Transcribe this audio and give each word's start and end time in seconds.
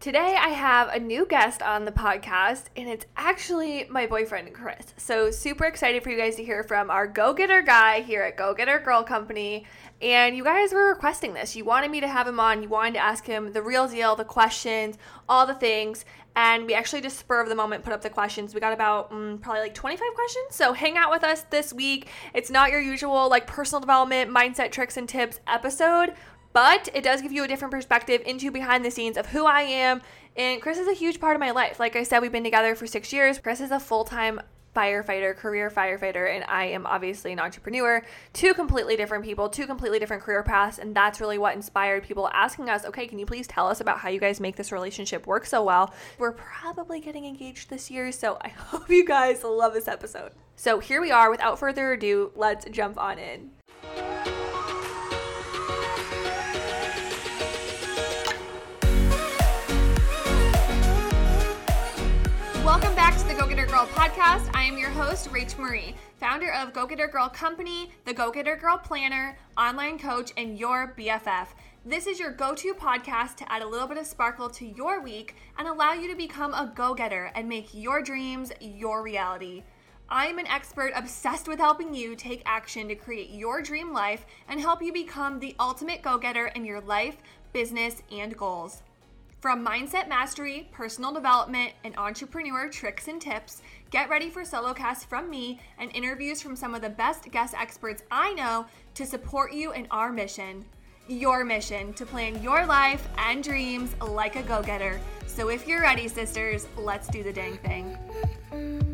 Today, 0.00 0.34
I 0.40 0.48
have 0.48 0.88
a 0.88 0.98
new 0.98 1.26
guest 1.26 1.60
on 1.60 1.84
the 1.84 1.92
podcast, 1.92 2.68
and 2.74 2.88
it's 2.88 3.04
actually 3.18 3.86
my 3.90 4.06
boyfriend, 4.06 4.50
Chris. 4.54 4.94
So, 4.96 5.30
super 5.30 5.66
excited 5.66 6.02
for 6.02 6.08
you 6.08 6.16
guys 6.16 6.36
to 6.36 6.42
hear 6.42 6.64
from 6.64 6.88
our 6.88 7.06
go 7.06 7.34
getter 7.34 7.60
guy 7.60 8.00
here 8.00 8.22
at 8.22 8.38
Go 8.38 8.54
Getter 8.54 8.78
Girl 8.78 9.02
Company. 9.02 9.66
And 10.00 10.34
you 10.34 10.42
guys 10.42 10.72
were 10.72 10.88
requesting 10.88 11.34
this. 11.34 11.54
You 11.54 11.66
wanted 11.66 11.90
me 11.90 12.00
to 12.00 12.08
have 12.08 12.26
him 12.26 12.40
on, 12.40 12.62
you 12.62 12.68
wanted 12.70 12.94
to 12.94 13.00
ask 13.00 13.26
him 13.26 13.52
the 13.52 13.60
real 13.60 13.86
deal, 13.86 14.16
the 14.16 14.24
questions, 14.24 14.96
all 15.28 15.44
the 15.44 15.52
things. 15.52 16.06
And 16.34 16.64
we 16.64 16.72
actually 16.72 17.02
just 17.02 17.18
spur 17.18 17.42
of 17.42 17.50
the 17.50 17.54
moment 17.54 17.84
put 17.84 17.92
up 17.92 18.00
the 18.00 18.08
questions. 18.08 18.54
We 18.54 18.60
got 18.60 18.72
about 18.72 19.12
mm, 19.12 19.38
probably 19.42 19.60
like 19.60 19.74
25 19.74 20.14
questions. 20.14 20.46
So, 20.52 20.72
hang 20.72 20.96
out 20.96 21.10
with 21.10 21.24
us 21.24 21.42
this 21.50 21.74
week. 21.74 22.08
It's 22.32 22.48
not 22.48 22.70
your 22.70 22.80
usual 22.80 23.28
like 23.28 23.46
personal 23.46 23.80
development, 23.80 24.30
mindset 24.30 24.72
tricks, 24.72 24.96
and 24.96 25.06
tips 25.06 25.40
episode 25.46 26.14
but 26.52 26.88
it 26.94 27.02
does 27.02 27.22
give 27.22 27.32
you 27.32 27.44
a 27.44 27.48
different 27.48 27.72
perspective 27.72 28.22
into 28.26 28.50
behind 28.50 28.84
the 28.84 28.90
scenes 28.90 29.16
of 29.16 29.26
who 29.26 29.46
I 29.46 29.62
am. 29.62 30.02
And 30.36 30.60
Chris 30.62 30.78
is 30.78 30.88
a 30.88 30.94
huge 30.94 31.20
part 31.20 31.36
of 31.36 31.40
my 31.40 31.50
life. 31.50 31.80
Like 31.80 31.96
I 31.96 32.02
said, 32.02 32.20
we've 32.20 32.32
been 32.32 32.44
together 32.44 32.74
for 32.74 32.86
six 32.86 33.12
years. 33.12 33.38
Chris 33.38 33.60
is 33.60 33.70
a 33.70 33.80
full 33.80 34.04
time 34.04 34.40
firefighter, 34.74 35.36
career 35.36 35.70
firefighter, 35.70 36.32
and 36.34 36.44
I 36.46 36.66
am 36.66 36.86
obviously 36.86 37.32
an 37.32 37.40
entrepreneur. 37.40 38.04
Two 38.32 38.54
completely 38.54 38.96
different 38.96 39.24
people, 39.24 39.48
two 39.48 39.66
completely 39.66 39.98
different 39.98 40.22
career 40.22 40.42
paths, 40.42 40.78
and 40.78 40.94
that's 40.94 41.20
really 41.20 41.38
what 41.38 41.54
inspired 41.54 42.04
people 42.04 42.28
asking 42.32 42.68
us, 42.68 42.84
okay, 42.84 43.06
can 43.06 43.18
you 43.18 43.26
please 43.26 43.46
tell 43.46 43.66
us 43.66 43.80
about 43.80 43.98
how 43.98 44.08
you 44.08 44.20
guys 44.20 44.40
make 44.40 44.56
this 44.56 44.72
relationship 44.72 45.26
work 45.26 45.44
so 45.46 45.64
well? 45.64 45.92
We're 46.18 46.32
probably 46.32 47.00
getting 47.00 47.24
engaged 47.24 47.70
this 47.70 47.90
year, 47.90 48.12
so 48.12 48.38
I 48.40 48.48
hope 48.48 48.88
you 48.88 49.04
guys 49.04 49.42
love 49.42 49.74
this 49.74 49.88
episode. 49.88 50.32
So 50.56 50.78
here 50.78 51.00
we 51.00 51.10
are. 51.10 51.30
Without 51.30 51.58
further 51.58 51.92
ado, 51.92 52.32
let's 52.36 52.66
jump 52.70 52.98
on 52.98 53.18
in. 53.18 53.50
Welcome 62.64 62.94
back 62.94 63.16
to 63.16 63.26
the 63.26 63.32
Go 63.32 63.48
Getter 63.48 63.64
Girl 63.64 63.86
podcast. 63.86 64.54
I 64.54 64.64
am 64.64 64.76
your 64.76 64.90
host, 64.90 65.30
Rach 65.30 65.58
Marie, 65.58 65.94
founder 66.20 66.52
of 66.52 66.74
Go 66.74 66.86
Getter 66.86 67.08
Girl 67.08 67.26
Company, 67.26 67.90
the 68.04 68.12
Go 68.12 68.30
Getter 68.30 68.54
Girl 68.54 68.76
Planner, 68.76 69.38
online 69.56 69.98
coach, 69.98 70.30
and 70.36 70.58
your 70.58 70.94
BFF. 70.96 71.46
This 71.86 72.06
is 72.06 72.20
your 72.20 72.30
go 72.30 72.54
to 72.54 72.74
podcast 72.74 73.36
to 73.36 73.50
add 73.50 73.62
a 73.62 73.66
little 73.66 73.88
bit 73.88 73.96
of 73.96 74.06
sparkle 74.06 74.50
to 74.50 74.66
your 74.66 75.00
week 75.00 75.36
and 75.58 75.66
allow 75.66 75.94
you 75.94 76.06
to 76.10 76.14
become 76.14 76.52
a 76.52 76.70
go 76.76 76.92
getter 76.92 77.32
and 77.34 77.48
make 77.48 77.72
your 77.72 78.02
dreams 78.02 78.52
your 78.60 79.02
reality. 79.02 79.62
I 80.10 80.26
am 80.26 80.38
an 80.38 80.46
expert 80.46 80.92
obsessed 80.94 81.48
with 81.48 81.58
helping 81.58 81.94
you 81.94 82.14
take 82.14 82.42
action 82.44 82.88
to 82.88 82.94
create 82.94 83.30
your 83.30 83.62
dream 83.62 83.94
life 83.94 84.26
and 84.48 84.60
help 84.60 84.82
you 84.82 84.92
become 84.92 85.40
the 85.40 85.56
ultimate 85.58 86.02
go 86.02 86.18
getter 86.18 86.48
in 86.48 86.66
your 86.66 86.82
life, 86.82 87.16
business, 87.54 88.02
and 88.12 88.36
goals. 88.36 88.82
From 89.40 89.64
mindset 89.64 90.06
mastery, 90.06 90.68
personal 90.70 91.14
development, 91.14 91.72
and 91.82 91.96
entrepreneur 91.96 92.68
tricks 92.68 93.08
and 93.08 93.18
tips, 93.18 93.62
get 93.90 94.10
ready 94.10 94.28
for 94.28 94.44
solo 94.44 94.74
casts 94.74 95.02
from 95.02 95.30
me 95.30 95.58
and 95.78 95.90
interviews 95.96 96.42
from 96.42 96.54
some 96.54 96.74
of 96.74 96.82
the 96.82 96.90
best 96.90 97.30
guest 97.30 97.54
experts 97.56 98.02
I 98.10 98.34
know 98.34 98.66
to 98.92 99.06
support 99.06 99.54
you 99.54 99.72
in 99.72 99.86
our 99.90 100.12
mission. 100.12 100.66
Your 101.08 101.42
mission 101.42 101.94
to 101.94 102.04
plan 102.04 102.42
your 102.42 102.66
life 102.66 103.08
and 103.16 103.42
dreams 103.42 103.94
like 104.02 104.36
a 104.36 104.42
go 104.42 104.62
getter. 104.62 105.00
So 105.26 105.48
if 105.48 105.66
you're 105.66 105.80
ready, 105.80 106.06
sisters, 106.06 106.68
let's 106.76 107.08
do 107.08 107.22
the 107.22 107.32
dang 107.32 107.56
thing. 107.56 108.89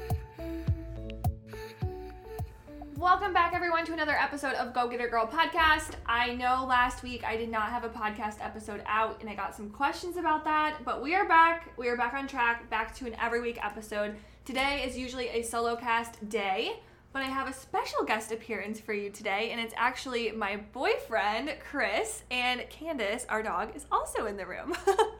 Welcome 3.05 3.33
back, 3.33 3.53
everyone, 3.53 3.85
to 3.85 3.93
another 3.93 4.16
episode 4.16 4.55
of 4.55 4.73
Go 4.73 4.88
Get 4.88 4.97
Getter 4.97 5.11
Girl 5.11 5.27
podcast. 5.27 5.91
I 6.07 6.33
know 6.33 6.66
last 6.67 7.03
week 7.03 7.23
I 7.23 7.38
did 7.38 7.51
not 7.51 7.69
have 7.69 7.83
a 7.83 7.89
podcast 7.89 8.43
episode 8.43 8.81
out, 8.88 9.21
and 9.21 9.29
I 9.29 9.35
got 9.35 9.55
some 9.55 9.69
questions 9.69 10.17
about 10.17 10.43
that, 10.45 10.83
but 10.83 11.03
we 11.03 11.13
are 11.13 11.27
back. 11.27 11.71
We 11.77 11.88
are 11.88 11.95
back 11.95 12.16
on 12.16 12.27
track, 12.27 12.67
back 12.71 12.95
to 12.95 13.05
an 13.05 13.16
every 13.21 13.41
week 13.41 13.63
episode. 13.63 14.16
Today 14.43 14.83
is 14.88 14.97
usually 14.97 15.27
a 15.27 15.43
solo 15.43 15.75
cast 15.75 16.27
day, 16.29 16.79
but 17.13 17.21
I 17.21 17.25
have 17.25 17.47
a 17.47 17.53
special 17.53 18.03
guest 18.03 18.31
appearance 18.31 18.79
for 18.79 18.93
you 18.93 19.11
today, 19.11 19.51
and 19.51 19.61
it's 19.61 19.75
actually 19.77 20.31
my 20.31 20.57
boyfriend, 20.73 21.53
Chris, 21.59 22.23
and 22.31 22.67
Candace, 22.72 23.27
our 23.29 23.43
dog, 23.43 23.75
is 23.75 23.85
also 23.91 24.25
in 24.25 24.35
the 24.35 24.47
room. 24.47 24.73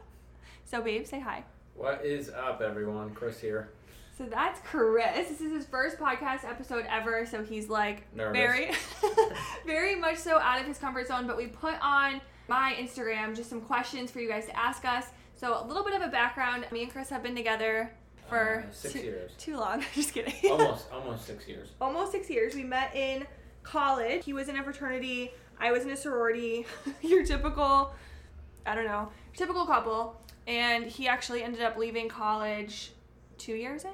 so, 0.64 0.82
babe, 0.82 1.06
say 1.06 1.20
hi. 1.20 1.44
What 1.76 2.04
is 2.04 2.30
up, 2.30 2.62
everyone? 2.62 3.14
Chris 3.14 3.38
here. 3.38 3.70
So 4.16 4.24
that's 4.24 4.60
Chris. 4.60 5.28
This 5.28 5.40
is 5.42 5.52
his 5.52 5.66
first 5.66 5.98
podcast 5.98 6.44
episode 6.44 6.86
ever, 6.88 7.26
so 7.26 7.44
he's 7.44 7.68
like 7.68 8.02
Nervous. 8.14 8.32
very, 8.32 8.70
very 9.66 9.94
much 9.94 10.16
so 10.16 10.38
out 10.38 10.58
of 10.60 10.66
his 10.66 10.78
comfort 10.78 11.06
zone. 11.06 11.26
But 11.26 11.36
we 11.36 11.48
put 11.48 11.74
on 11.82 12.20
my 12.48 12.74
Instagram 12.80 13.36
just 13.36 13.50
some 13.50 13.60
questions 13.60 14.10
for 14.10 14.20
you 14.20 14.28
guys 14.28 14.46
to 14.46 14.56
ask 14.58 14.84
us. 14.86 15.06
So 15.34 15.62
a 15.62 15.66
little 15.66 15.84
bit 15.84 15.94
of 15.94 16.00
a 16.00 16.08
background. 16.08 16.64
Me 16.72 16.82
and 16.82 16.90
Chris 16.90 17.10
have 17.10 17.22
been 17.22 17.34
together 17.36 17.90
for 18.28 18.64
Uh, 18.66 18.72
six 18.72 18.94
too, 18.94 19.00
years. 19.00 19.32
too 19.36 19.56
long. 19.58 19.84
just 19.94 20.14
kidding. 20.14 20.32
almost, 20.50 20.90
almost 20.90 21.26
six 21.26 21.46
years. 21.46 21.68
Almost 21.78 22.12
six 22.12 22.30
years. 22.30 22.54
We 22.54 22.64
met 22.64 22.96
in 22.96 23.26
college. 23.64 24.24
He 24.24 24.32
was 24.32 24.48
in 24.48 24.56
a 24.56 24.62
fraternity. 24.64 25.32
I 25.60 25.72
was 25.72 25.84
in 25.84 25.90
a 25.90 25.96
sorority. 25.96 26.64
Your 27.02 27.22
typical, 27.24 27.92
I 28.64 28.74
don't 28.74 28.86
know, 28.86 29.10
typical 29.36 29.66
couple. 29.66 30.18
And 30.46 30.86
he 30.86 31.06
actually 31.06 31.42
ended 31.42 31.60
up 31.60 31.76
leaving 31.76 32.08
college 32.08 32.92
two 33.36 33.54
years 33.54 33.84
in. 33.84 33.90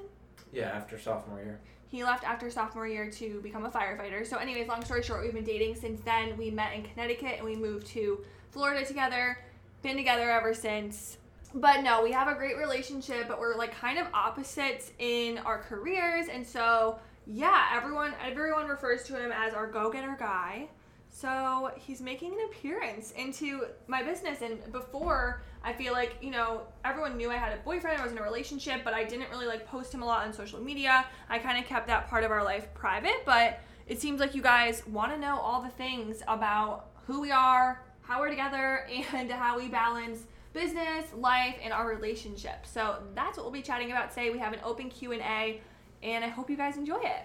Yeah, 0.52 0.68
after 0.68 0.98
sophomore 0.98 1.40
year. 1.42 1.60
He 1.88 2.04
left 2.04 2.24
after 2.24 2.50
sophomore 2.50 2.86
year 2.86 3.10
to 3.10 3.40
become 3.42 3.64
a 3.64 3.70
firefighter. 3.70 4.26
So, 4.26 4.36
anyways, 4.36 4.68
long 4.68 4.84
story 4.84 5.02
short, 5.02 5.22
we've 5.22 5.34
been 5.34 5.44
dating 5.44 5.74
since 5.76 6.00
then. 6.02 6.36
We 6.38 6.50
met 6.50 6.74
in 6.74 6.84
Connecticut 6.84 7.34
and 7.38 7.44
we 7.44 7.56
moved 7.56 7.86
to 7.88 8.24
Florida 8.50 8.86
together. 8.86 9.38
Been 9.82 9.96
together 9.96 10.30
ever 10.30 10.54
since. 10.54 11.18
But 11.54 11.82
no, 11.82 12.02
we 12.02 12.12
have 12.12 12.28
a 12.28 12.34
great 12.34 12.56
relationship, 12.56 13.28
but 13.28 13.38
we're 13.38 13.56
like 13.56 13.74
kind 13.78 13.98
of 13.98 14.06
opposites 14.14 14.92
in 14.98 15.38
our 15.38 15.58
careers. 15.58 16.28
And 16.28 16.46
so, 16.46 16.98
yeah, 17.26 17.68
everyone 17.74 18.14
everyone 18.24 18.68
refers 18.68 19.04
to 19.04 19.16
him 19.22 19.32
as 19.32 19.52
our 19.52 19.66
go-getter 19.66 20.16
guy. 20.18 20.68
So 21.10 21.70
he's 21.76 22.00
making 22.00 22.32
an 22.32 22.40
appearance 22.46 23.12
into 23.12 23.66
my 23.86 24.02
business. 24.02 24.40
And 24.40 24.72
before, 24.72 25.42
I 25.64 25.72
feel 25.72 25.92
like, 25.92 26.16
you 26.20 26.30
know, 26.30 26.62
everyone 26.84 27.16
knew 27.16 27.30
I 27.30 27.36
had 27.36 27.52
a 27.52 27.56
boyfriend, 27.58 28.00
I 28.00 28.02
was 28.02 28.12
in 28.12 28.18
a 28.18 28.22
relationship, 28.22 28.82
but 28.84 28.94
I 28.94 29.04
didn't 29.04 29.30
really 29.30 29.46
like 29.46 29.66
post 29.66 29.94
him 29.94 30.02
a 30.02 30.06
lot 30.06 30.26
on 30.26 30.32
social 30.32 30.60
media. 30.60 31.06
I 31.28 31.38
kind 31.38 31.58
of 31.58 31.64
kept 31.64 31.86
that 31.86 32.08
part 32.08 32.24
of 32.24 32.30
our 32.30 32.42
life 32.42 32.72
private. 32.74 33.24
But 33.24 33.60
it 33.86 34.00
seems 34.00 34.20
like 34.20 34.34
you 34.34 34.42
guys 34.42 34.86
want 34.86 35.12
to 35.12 35.18
know 35.18 35.38
all 35.38 35.62
the 35.62 35.70
things 35.70 36.22
about 36.26 36.86
who 37.06 37.20
we 37.20 37.30
are, 37.30 37.84
how 38.02 38.20
we're 38.20 38.30
together, 38.30 38.86
and 39.14 39.30
how 39.30 39.58
we 39.58 39.68
balance 39.68 40.24
business, 40.52 41.06
life, 41.14 41.56
and 41.62 41.72
our 41.72 41.88
relationship. 41.88 42.66
So 42.66 42.98
that's 43.14 43.36
what 43.36 43.44
we'll 43.44 43.52
be 43.52 43.62
chatting 43.62 43.90
about 43.90 44.10
today. 44.10 44.30
We 44.30 44.38
have 44.38 44.52
an 44.52 44.60
open 44.64 44.90
Q&A, 44.90 45.60
and 46.02 46.24
I 46.24 46.28
hope 46.28 46.50
you 46.50 46.56
guys 46.56 46.76
enjoy 46.76 47.00
it. 47.00 47.22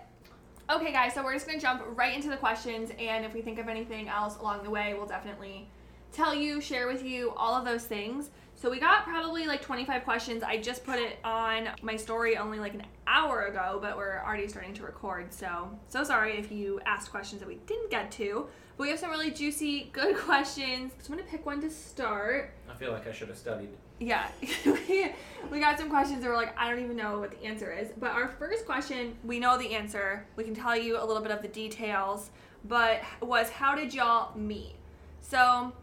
Okay, 0.69 0.91
guys, 0.91 1.13
so 1.13 1.23
we're 1.23 1.33
just 1.33 1.47
gonna 1.47 1.59
jump 1.59 1.81
right 1.95 2.13
into 2.13 2.29
the 2.29 2.37
questions, 2.37 2.91
and 2.99 3.25
if 3.25 3.33
we 3.33 3.41
think 3.41 3.57
of 3.57 3.67
anything 3.67 4.09
else 4.09 4.37
along 4.37 4.63
the 4.63 4.69
way, 4.69 4.93
we'll 4.93 5.07
definitely 5.07 5.69
tell 6.17 6.33
you, 6.33 6.59
share 6.59 6.87
with 6.87 7.05
you, 7.05 7.31
all 7.37 7.53
of 7.53 7.63
those 7.63 7.85
things. 7.85 8.31
So 8.55 8.71
we 8.71 8.79
got 8.79 9.05
probably 9.05 9.45
like 9.45 9.61
25 9.61 10.03
questions. 10.03 10.41
I 10.41 10.57
just 10.57 10.83
put 10.83 10.97
it 10.97 11.19
on 11.23 11.69
my 11.83 11.95
story 11.95 12.37
only 12.37 12.59
like 12.59 12.73
an 12.73 12.83
hour 13.05 13.43
ago, 13.43 13.77
but 13.79 13.95
we're 13.95 14.19
already 14.25 14.47
starting 14.47 14.73
to 14.73 14.83
record. 14.83 15.31
So, 15.31 15.69
so 15.89 16.03
sorry 16.03 16.39
if 16.39 16.51
you 16.51 16.81
asked 16.87 17.11
questions 17.11 17.39
that 17.41 17.47
we 17.47 17.59
didn't 17.67 17.91
get 17.91 18.11
to. 18.13 18.47
But 18.75 18.83
we 18.83 18.89
have 18.89 18.99
some 18.99 19.11
really 19.11 19.29
juicy, 19.29 19.91
good 19.93 20.17
questions. 20.25 20.91
So 21.03 21.13
I'm 21.13 21.19
gonna 21.19 21.29
pick 21.29 21.45
one 21.45 21.61
to 21.61 21.69
start. 21.69 22.51
I 22.67 22.73
feel 22.73 22.91
like 22.91 23.05
I 23.07 23.11
should 23.11 23.27
have 23.27 23.37
studied. 23.37 23.69
Yeah, 23.99 24.27
we, 24.65 25.11
we 25.51 25.59
got 25.59 25.77
some 25.77 25.89
questions 25.89 26.23
that 26.23 26.29
were 26.29 26.35
like, 26.35 26.57
I 26.57 26.67
don't 26.67 26.83
even 26.83 26.97
know 26.97 27.19
what 27.19 27.29
the 27.29 27.43
answer 27.45 27.71
is. 27.71 27.89
But 27.99 28.11
our 28.11 28.27
first 28.27 28.65
question, 28.65 29.15
we 29.23 29.39
know 29.39 29.59
the 29.59 29.75
answer. 29.75 30.25
We 30.35 30.43
can 30.43 30.55
tell 30.55 30.75
you 30.75 30.97
a 30.99 31.05
little 31.05 31.21
bit 31.21 31.31
of 31.31 31.43
the 31.43 31.47
details, 31.47 32.31
but 32.65 33.01
was 33.21 33.51
how 33.51 33.75
did 33.75 33.93
y'all 33.93 34.35
meet? 34.35 34.73
So 35.21 35.73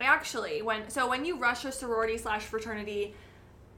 actually 0.00 0.62
when 0.62 0.88
so 0.88 1.08
when 1.08 1.24
you 1.24 1.36
rush 1.36 1.64
a 1.64 1.72
sorority 1.72 2.16
slash 2.16 2.42
fraternity 2.44 3.14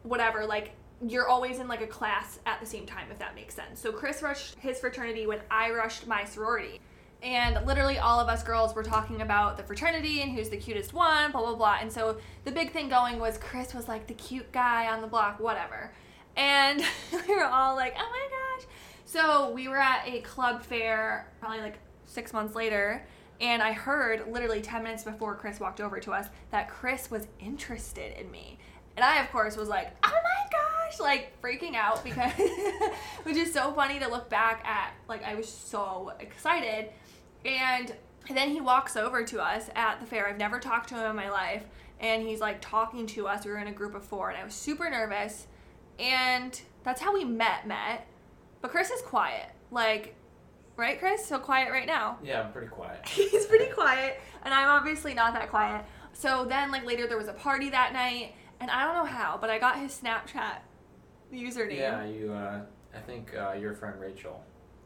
whatever 0.02 0.46
like 0.46 0.72
you're 1.06 1.26
always 1.26 1.58
in 1.58 1.66
like 1.66 1.80
a 1.80 1.86
class 1.86 2.38
at 2.46 2.60
the 2.60 2.66
same 2.66 2.86
time 2.86 3.08
if 3.10 3.18
that 3.18 3.34
makes 3.34 3.54
sense. 3.54 3.80
So 3.80 3.92
chris 3.92 4.22
rushed 4.22 4.56
his 4.58 4.78
fraternity 4.78 5.26
when 5.26 5.40
i 5.50 5.70
rushed 5.70 6.06
my 6.06 6.24
sorority. 6.24 6.80
And 7.22 7.64
literally 7.66 7.98
all 7.98 8.18
of 8.18 8.28
us 8.28 8.42
girls 8.42 8.74
were 8.74 8.82
talking 8.82 9.22
about 9.22 9.56
the 9.56 9.62
fraternity 9.62 10.22
and 10.22 10.32
who's 10.32 10.48
the 10.48 10.56
cutest 10.56 10.92
one 10.92 11.32
blah 11.32 11.40
blah 11.40 11.54
blah. 11.54 11.78
And 11.80 11.92
so 11.92 12.18
the 12.44 12.52
big 12.52 12.72
thing 12.72 12.88
going 12.88 13.18
was 13.18 13.38
chris 13.38 13.74
was 13.74 13.88
like 13.88 14.06
the 14.06 14.14
cute 14.14 14.50
guy 14.52 14.86
on 14.92 15.00
the 15.00 15.06
block 15.08 15.40
whatever. 15.40 15.92
And 16.36 16.80
we 17.28 17.34
were 17.34 17.44
all 17.44 17.74
like 17.74 17.94
oh 17.98 18.10
my 18.10 18.58
gosh. 18.58 18.68
So 19.04 19.50
we 19.50 19.68
were 19.68 19.78
at 19.78 20.06
a 20.06 20.20
club 20.20 20.62
fair 20.62 21.28
probably 21.40 21.60
like 21.60 21.78
six 22.06 22.32
months 22.32 22.54
later 22.54 23.04
and 23.42 23.60
I 23.60 23.72
heard 23.72 24.28
literally 24.30 24.62
10 24.62 24.84
minutes 24.84 25.02
before 25.02 25.34
Chris 25.34 25.58
walked 25.58 25.80
over 25.80 25.98
to 25.98 26.12
us 26.12 26.28
that 26.52 26.70
Chris 26.70 27.10
was 27.10 27.26
interested 27.40 28.18
in 28.18 28.30
me. 28.30 28.56
And 28.96 29.04
I, 29.04 29.20
of 29.20 29.32
course, 29.32 29.56
was 29.56 29.68
like, 29.68 29.90
oh 30.04 30.12
my 30.12 30.48
gosh, 30.50 31.00
like 31.00 31.40
freaking 31.42 31.74
out 31.74 32.04
because, 32.04 32.32
which 33.24 33.36
is 33.36 33.52
so 33.52 33.72
funny 33.72 33.98
to 33.98 34.08
look 34.08 34.30
back 34.30 34.64
at. 34.64 34.94
Like, 35.08 35.24
I 35.24 35.34
was 35.34 35.48
so 35.48 36.12
excited. 36.20 36.90
And 37.44 37.92
then 38.32 38.50
he 38.50 38.60
walks 38.60 38.96
over 38.96 39.24
to 39.24 39.40
us 39.40 39.68
at 39.74 39.98
the 39.98 40.06
fair. 40.06 40.28
I've 40.28 40.38
never 40.38 40.60
talked 40.60 40.90
to 40.90 40.94
him 40.94 41.10
in 41.10 41.16
my 41.16 41.30
life. 41.30 41.64
And 41.98 42.22
he's 42.22 42.40
like 42.40 42.60
talking 42.60 43.06
to 43.08 43.26
us. 43.26 43.44
We 43.44 43.50
were 43.50 43.58
in 43.58 43.68
a 43.68 43.72
group 43.72 43.94
of 43.94 44.04
four, 44.04 44.30
and 44.30 44.38
I 44.38 44.44
was 44.44 44.54
super 44.54 44.88
nervous. 44.88 45.48
And 45.98 46.60
that's 46.84 47.00
how 47.00 47.12
we 47.12 47.24
met, 47.24 47.66
met. 47.66 48.06
But 48.60 48.70
Chris 48.70 48.90
is 48.90 49.02
quiet. 49.02 49.50
Like, 49.72 50.14
Right, 50.82 50.98
Chris? 50.98 51.24
So 51.24 51.38
quiet 51.38 51.70
right 51.70 51.86
now. 51.86 52.18
Yeah, 52.24 52.42
I'm 52.42 52.50
pretty 52.50 52.66
quiet. 52.66 53.06
He's 53.06 53.46
pretty 53.46 53.66
quiet, 53.72 54.20
and 54.42 54.52
I'm 54.52 54.66
obviously 54.66 55.14
not 55.14 55.32
that 55.34 55.48
quiet. 55.48 55.84
So 56.12 56.44
then, 56.44 56.72
like 56.72 56.84
later, 56.84 57.06
there 57.06 57.16
was 57.16 57.28
a 57.28 57.32
party 57.32 57.70
that 57.70 57.92
night, 57.92 58.34
and 58.58 58.68
I 58.68 58.84
don't 58.84 58.96
know 58.96 59.04
how, 59.04 59.38
but 59.40 59.48
I 59.48 59.60
got 59.60 59.78
his 59.78 59.92
Snapchat 59.92 60.56
username. 61.32 61.78
Yeah, 61.78 62.04
you. 62.04 62.32
Uh, 62.32 62.62
I 62.92 62.98
think 62.98 63.32
uh, 63.32 63.52
your 63.52 63.74
friend 63.74 64.00
Rachel, 64.00 64.42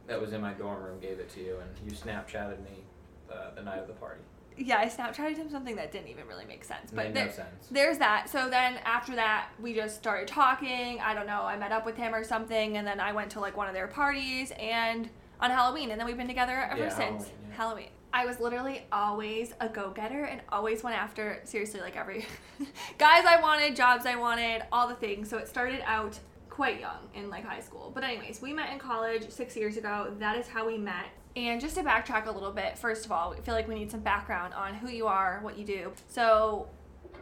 that 0.06 0.20
was 0.20 0.34
in 0.34 0.43
my 0.43 0.52
dorm 0.52 0.82
room, 0.82 1.00
gave 1.00 1.19
it 1.19 1.31
to 1.31 1.40
you, 1.40 1.56
and 1.60 1.90
you 1.90 1.96
Snapchatted 1.96 2.62
me 2.62 2.84
uh, 3.32 3.54
the 3.54 3.62
night 3.62 3.78
of 3.78 3.87
the 3.87 3.94
party. 3.94 4.20
Yeah, 4.58 4.76
I 4.76 4.88
Snapchatted 4.88 5.38
him 5.38 5.48
something 5.48 5.76
that 5.76 5.93
didn't 5.93 6.08
even 6.08 6.26
really 6.26 6.44
make 6.44 6.62
sense. 6.62 6.90
But 6.90 7.06
Made 7.06 7.14
there, 7.14 7.26
no 7.26 7.32
sense. 7.32 7.69
there's 7.70 7.96
that. 7.96 8.28
So 8.28 8.50
then 8.50 8.81
after 8.84 9.14
that, 9.14 9.48
we 9.58 9.72
just 9.72 9.96
started 9.96 10.28
talking. 10.28 11.00
I 11.00 11.14
don't 11.14 11.26
know. 11.26 11.40
I 11.40 11.56
met 11.56 11.72
up 11.72 11.87
with 11.87 11.96
him 11.96 12.14
or 12.14 12.22
something, 12.22 12.76
and 12.76 12.87
then 12.87 13.00
I 13.00 13.12
went 13.12 13.31
to 13.31 13.40
like 13.40 13.56
one 13.56 13.69
of 13.69 13.72
their 13.72 13.88
parties 13.88 14.52
and 14.58 15.08
on 15.40 15.50
Halloween, 15.50 15.90
and 15.90 16.00
then 16.00 16.06
we've 16.06 16.16
been 16.16 16.28
together 16.28 16.68
ever 16.70 16.84
Yeah, 16.84 16.88
since 16.88 16.98
Halloween, 17.00 17.28
yeah. 17.48 17.56
Halloween. 17.56 17.88
I 18.12 18.24
was 18.24 18.40
literally 18.40 18.86
always 18.92 19.52
a 19.60 19.68
go 19.68 19.90
getter 19.90 20.24
and 20.24 20.40
always 20.50 20.82
went 20.82 20.96
after 20.96 21.40
seriously 21.44 21.80
like 21.80 21.96
every 21.96 22.24
guys 22.98 23.24
I 23.26 23.40
wanted, 23.40 23.76
jobs 23.76 24.06
I 24.06 24.16
wanted, 24.16 24.62
all 24.72 24.88
the 24.88 24.94
things. 24.94 25.28
So 25.28 25.36
it 25.36 25.48
started 25.48 25.82
out 25.84 26.18
quite 26.48 26.80
young 26.80 27.08
in 27.14 27.28
like 27.28 27.44
high 27.44 27.60
school. 27.60 27.92
But 27.94 28.04
anyways, 28.04 28.40
we 28.40 28.54
met 28.54 28.72
in 28.72 28.78
college 28.78 29.30
six 29.30 29.54
years 29.54 29.76
ago. 29.76 30.14
That 30.18 30.38
is 30.38 30.48
how 30.48 30.66
we 30.66 30.78
met. 30.78 31.06
And 31.36 31.60
just 31.60 31.74
to 31.74 31.82
backtrack 31.82 32.26
a 32.26 32.30
little 32.30 32.52
bit, 32.52 32.78
first 32.78 33.04
of 33.04 33.12
all, 33.12 33.34
we 33.36 33.42
feel 33.42 33.52
like 33.52 33.68
we 33.68 33.74
need 33.74 33.90
some 33.90 34.00
background 34.00 34.54
on 34.54 34.74
who 34.74 34.88
you 34.88 35.06
are, 35.06 35.40
what 35.42 35.58
you 35.58 35.66
do. 35.66 35.92
So 36.08 36.68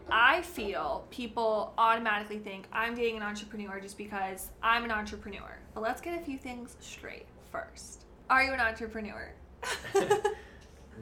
I 0.08 0.43
feel 0.43 1.05
people 1.11 1.75
automatically 1.76 2.38
think 2.38 2.69
I'm 2.72 2.94
dating 2.94 3.16
an 3.16 3.22
entrepreneur 3.25 3.81
just 3.81 3.99
because 3.99 4.50
I'm 4.62 4.84
an 4.84 4.93
entrepreneur. 4.93 5.58
But 5.75 5.82
let's 5.82 6.00
get 6.00 6.16
a 6.20 6.25
few 6.25 6.38
things 6.38 6.76
straight 6.78 7.26
first. 7.50 8.04
Are 8.31 8.43
you 8.43 8.53
an 8.53 8.61
entrepreneur? 8.61 9.32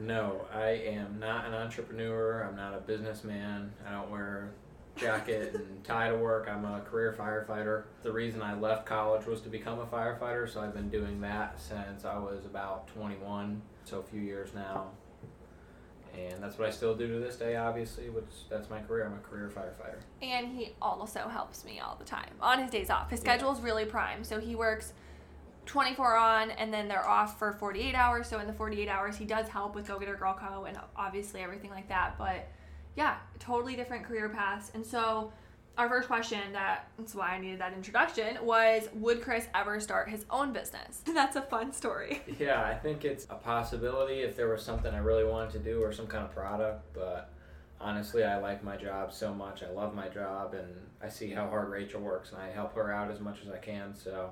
No, 0.01 0.41
I 0.51 0.69
am 0.69 1.19
not 1.19 1.45
an 1.45 1.53
entrepreneur. 1.53 2.41
I'm 2.49 2.55
not 2.55 2.73
a 2.73 2.79
businessman. 2.79 3.71
I 3.87 3.91
don't 3.91 4.09
wear 4.09 4.49
jacket 4.97 5.53
and 5.53 5.83
tie 5.83 6.09
to 6.09 6.17
work. 6.17 6.49
I'm 6.49 6.65
a 6.65 6.81
career 6.81 7.15
firefighter. 7.17 7.83
The 8.01 8.11
reason 8.11 8.41
I 8.41 8.55
left 8.55 8.87
college 8.87 9.27
was 9.27 9.41
to 9.41 9.49
become 9.49 9.77
a 9.79 9.85
firefighter, 9.85 10.49
so 10.51 10.61
I've 10.61 10.73
been 10.73 10.89
doing 10.89 11.21
that 11.21 11.59
since 11.61 12.05
I 12.05 12.17
was 12.17 12.43
about 12.45 12.87
21, 12.87 13.61
so 13.85 13.99
a 13.99 14.03
few 14.03 14.19
years 14.19 14.49
now. 14.55 14.87
And 16.17 16.41
that's 16.41 16.57
what 16.57 16.67
I 16.67 16.71
still 16.71 16.95
do 16.95 17.07
to 17.07 17.19
this 17.19 17.35
day, 17.35 17.55
obviously, 17.55 18.09
which 18.09 18.25
that's 18.49 18.71
my 18.71 18.79
career. 18.81 19.05
I'm 19.05 19.13
a 19.13 19.17
career 19.17 19.51
firefighter. 19.55 19.99
and 20.23 20.47
he 20.57 20.73
also 20.81 21.27
helps 21.27 21.63
me 21.65 21.79
all 21.79 21.95
the 21.99 22.05
time 22.05 22.31
on 22.41 22.59
his 22.63 22.71
days 22.71 22.89
off. 22.89 23.11
His 23.11 23.19
Yeah. 23.19 23.33
schedule's 23.33 23.61
really 23.61 23.85
prime, 23.85 24.23
so 24.23 24.39
he 24.39 24.55
works 24.55 24.93
24 25.65 26.15
on 26.15 26.51
and 26.51 26.73
then 26.73 26.87
they're 26.87 27.07
off 27.07 27.39
for 27.39 27.53
48 27.53 27.95
hours. 27.95 28.27
So 28.27 28.39
in 28.39 28.47
the 28.47 28.53
48 28.53 28.87
hours, 28.87 29.17
he 29.17 29.25
does 29.25 29.47
help 29.47 29.75
with 29.75 29.87
Go 29.87 29.99
Getter 29.99 30.15
Girl 30.15 30.33
Co. 30.33 30.65
and 30.65 30.77
obviously 30.95 31.41
everything 31.41 31.69
like 31.69 31.87
that. 31.89 32.17
But 32.17 32.47
yeah, 32.95 33.17
totally 33.39 33.75
different 33.75 34.05
career 34.05 34.29
paths. 34.29 34.71
And 34.73 34.85
so 34.85 35.31
our 35.77 35.89
first 35.89 36.07
question 36.07 36.39
that 36.51 36.87
that's 36.97 37.15
why 37.15 37.29
I 37.29 37.39
needed 37.39 37.59
that 37.59 37.73
introduction 37.73 38.37
was 38.43 38.87
would 38.93 39.21
Chris 39.21 39.47
ever 39.55 39.79
start 39.79 40.09
his 40.09 40.25
own 40.29 40.53
business? 40.53 41.01
That's 41.13 41.35
a 41.35 41.41
fun 41.41 41.71
story. 41.71 42.21
Yeah, 42.39 42.61
I 42.63 42.75
think 42.75 43.05
it's 43.05 43.25
a 43.29 43.35
possibility 43.35 44.21
if 44.21 44.35
there 44.35 44.49
was 44.49 44.61
something 44.61 44.93
I 44.93 44.99
really 44.99 45.23
wanted 45.23 45.51
to 45.53 45.59
do 45.59 45.81
or 45.81 45.91
some 45.91 46.05
kind 46.05 46.23
of 46.23 46.31
product, 46.31 46.83
but 46.93 47.31
honestly, 47.81 48.23
I 48.23 48.37
like 48.37 48.63
my 48.63 48.77
job 48.77 49.11
so 49.11 49.33
much. 49.33 49.63
I 49.63 49.69
love 49.71 49.95
my 49.95 50.09
job 50.09 50.53
and 50.53 50.67
I 51.01 51.09
see 51.09 51.31
how 51.31 51.47
hard 51.47 51.69
Rachel 51.69 52.01
works 52.01 52.31
and 52.31 52.41
I 52.41 52.51
help 52.51 52.75
her 52.75 52.91
out 52.91 53.09
as 53.09 53.19
much 53.19 53.39
as 53.43 53.51
I 53.51 53.57
can, 53.57 53.95
so 53.95 54.31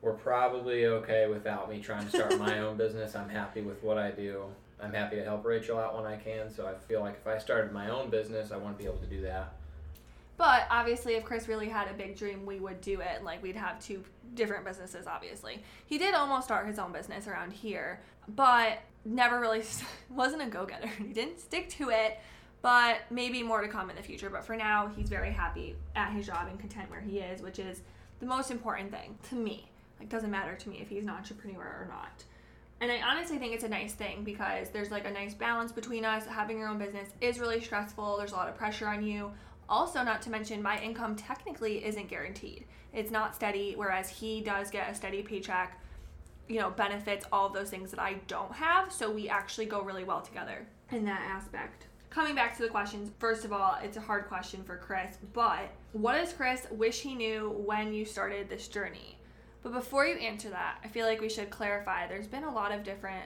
we're 0.00 0.12
probably 0.12 0.86
okay 0.86 1.26
without 1.26 1.68
me 1.68 1.80
trying 1.80 2.04
to 2.04 2.10
start 2.10 2.38
my 2.38 2.60
own 2.60 2.76
business. 2.76 3.16
I'm 3.16 3.28
happy 3.28 3.62
with 3.62 3.82
what 3.82 3.98
I 3.98 4.10
do. 4.10 4.44
I'm 4.80 4.92
happy 4.92 5.16
to 5.16 5.24
help 5.24 5.44
Rachel 5.44 5.78
out 5.78 5.96
when 5.96 6.06
I 6.06 6.16
can, 6.16 6.48
so 6.48 6.66
I 6.66 6.74
feel 6.86 7.00
like 7.00 7.16
if 7.20 7.26
I 7.26 7.38
started 7.38 7.72
my 7.72 7.90
own 7.90 8.10
business, 8.10 8.52
I 8.52 8.56
wouldn't 8.56 8.78
be 8.78 8.84
able 8.84 8.98
to 8.98 9.06
do 9.06 9.22
that. 9.22 9.54
But 10.36 10.68
obviously, 10.70 11.14
if 11.14 11.24
Chris 11.24 11.48
really 11.48 11.68
had 11.68 11.88
a 11.88 11.94
big 11.94 12.16
dream, 12.16 12.46
we 12.46 12.60
would 12.60 12.80
do 12.80 13.00
it. 13.00 13.24
Like, 13.24 13.42
we'd 13.42 13.56
have 13.56 13.84
two 13.84 14.04
different 14.34 14.64
businesses, 14.64 15.08
obviously. 15.08 15.64
He 15.86 15.98
did 15.98 16.14
almost 16.14 16.44
start 16.44 16.68
his 16.68 16.78
own 16.78 16.92
business 16.92 17.26
around 17.26 17.52
here, 17.52 18.00
but 18.28 18.78
never 19.04 19.40
really 19.40 19.64
wasn't 20.10 20.42
a 20.42 20.46
go 20.46 20.64
getter. 20.64 20.86
He 20.86 21.12
didn't 21.12 21.40
stick 21.40 21.68
to 21.70 21.90
it, 21.90 22.20
but 22.62 22.98
maybe 23.10 23.42
more 23.42 23.62
to 23.62 23.68
come 23.68 23.90
in 23.90 23.96
the 23.96 24.02
future. 24.02 24.30
But 24.30 24.44
for 24.44 24.54
now, 24.54 24.92
he's 24.94 25.08
very 25.08 25.32
happy 25.32 25.74
at 25.96 26.12
his 26.12 26.26
job 26.26 26.46
and 26.48 26.58
content 26.60 26.88
where 26.88 27.00
he 27.00 27.18
is, 27.18 27.42
which 27.42 27.58
is 27.58 27.82
the 28.20 28.26
most 28.26 28.52
important 28.52 28.92
thing 28.92 29.18
to 29.30 29.34
me. 29.34 29.66
Like, 29.98 30.08
doesn't 30.08 30.30
matter 30.30 30.54
to 30.54 30.68
me 30.68 30.78
if 30.80 30.88
he's 30.88 31.02
an 31.02 31.10
entrepreneur 31.10 31.62
or 31.62 31.88
not. 31.88 32.24
And 32.80 32.92
I 32.92 33.00
honestly 33.02 33.38
think 33.38 33.54
it's 33.54 33.64
a 33.64 33.68
nice 33.68 33.92
thing 33.92 34.22
because 34.22 34.70
there's 34.70 34.90
like 34.90 35.04
a 35.04 35.10
nice 35.10 35.34
balance 35.34 35.72
between 35.72 36.04
us. 36.04 36.26
Having 36.26 36.58
your 36.58 36.68
own 36.68 36.78
business 36.78 37.08
is 37.20 37.40
really 37.40 37.60
stressful. 37.60 38.16
There's 38.16 38.32
a 38.32 38.36
lot 38.36 38.48
of 38.48 38.56
pressure 38.56 38.86
on 38.86 39.02
you. 39.02 39.32
Also, 39.68 40.02
not 40.02 40.22
to 40.22 40.30
mention, 40.30 40.62
my 40.62 40.80
income 40.80 41.16
technically 41.16 41.84
isn't 41.84 42.08
guaranteed. 42.08 42.64
It's 42.94 43.10
not 43.10 43.34
steady, 43.34 43.74
whereas 43.76 44.08
he 44.08 44.40
does 44.40 44.70
get 44.70 44.90
a 44.90 44.94
steady 44.94 45.22
paycheck, 45.22 45.78
you 46.48 46.58
know, 46.58 46.70
benefits, 46.70 47.26
all 47.32 47.50
those 47.50 47.68
things 47.68 47.90
that 47.90 48.00
I 48.00 48.14
don't 48.28 48.52
have. 48.52 48.92
So 48.92 49.10
we 49.10 49.28
actually 49.28 49.66
go 49.66 49.82
really 49.82 50.04
well 50.04 50.22
together 50.22 50.66
in 50.90 51.04
that 51.04 51.20
aspect. 51.20 51.88
Coming 52.08 52.34
back 52.34 52.56
to 52.56 52.62
the 52.62 52.68
questions, 52.68 53.10
first 53.18 53.44
of 53.44 53.52
all, 53.52 53.76
it's 53.82 53.98
a 53.98 54.00
hard 54.00 54.28
question 54.28 54.64
for 54.64 54.78
Chris, 54.78 55.18
but 55.34 55.70
what 55.92 56.14
does 56.14 56.32
Chris 56.32 56.66
wish 56.70 57.00
he 57.00 57.14
knew 57.14 57.50
when 57.66 57.92
you 57.92 58.06
started 58.06 58.48
this 58.48 58.68
journey? 58.68 59.17
But 59.62 59.72
before 59.72 60.06
you 60.06 60.14
answer 60.16 60.50
that, 60.50 60.78
I 60.84 60.88
feel 60.88 61.06
like 61.06 61.20
we 61.20 61.28
should 61.28 61.50
clarify 61.50 62.06
there's 62.06 62.26
been 62.28 62.44
a 62.44 62.52
lot 62.54 62.72
of 62.72 62.84
different 62.84 63.24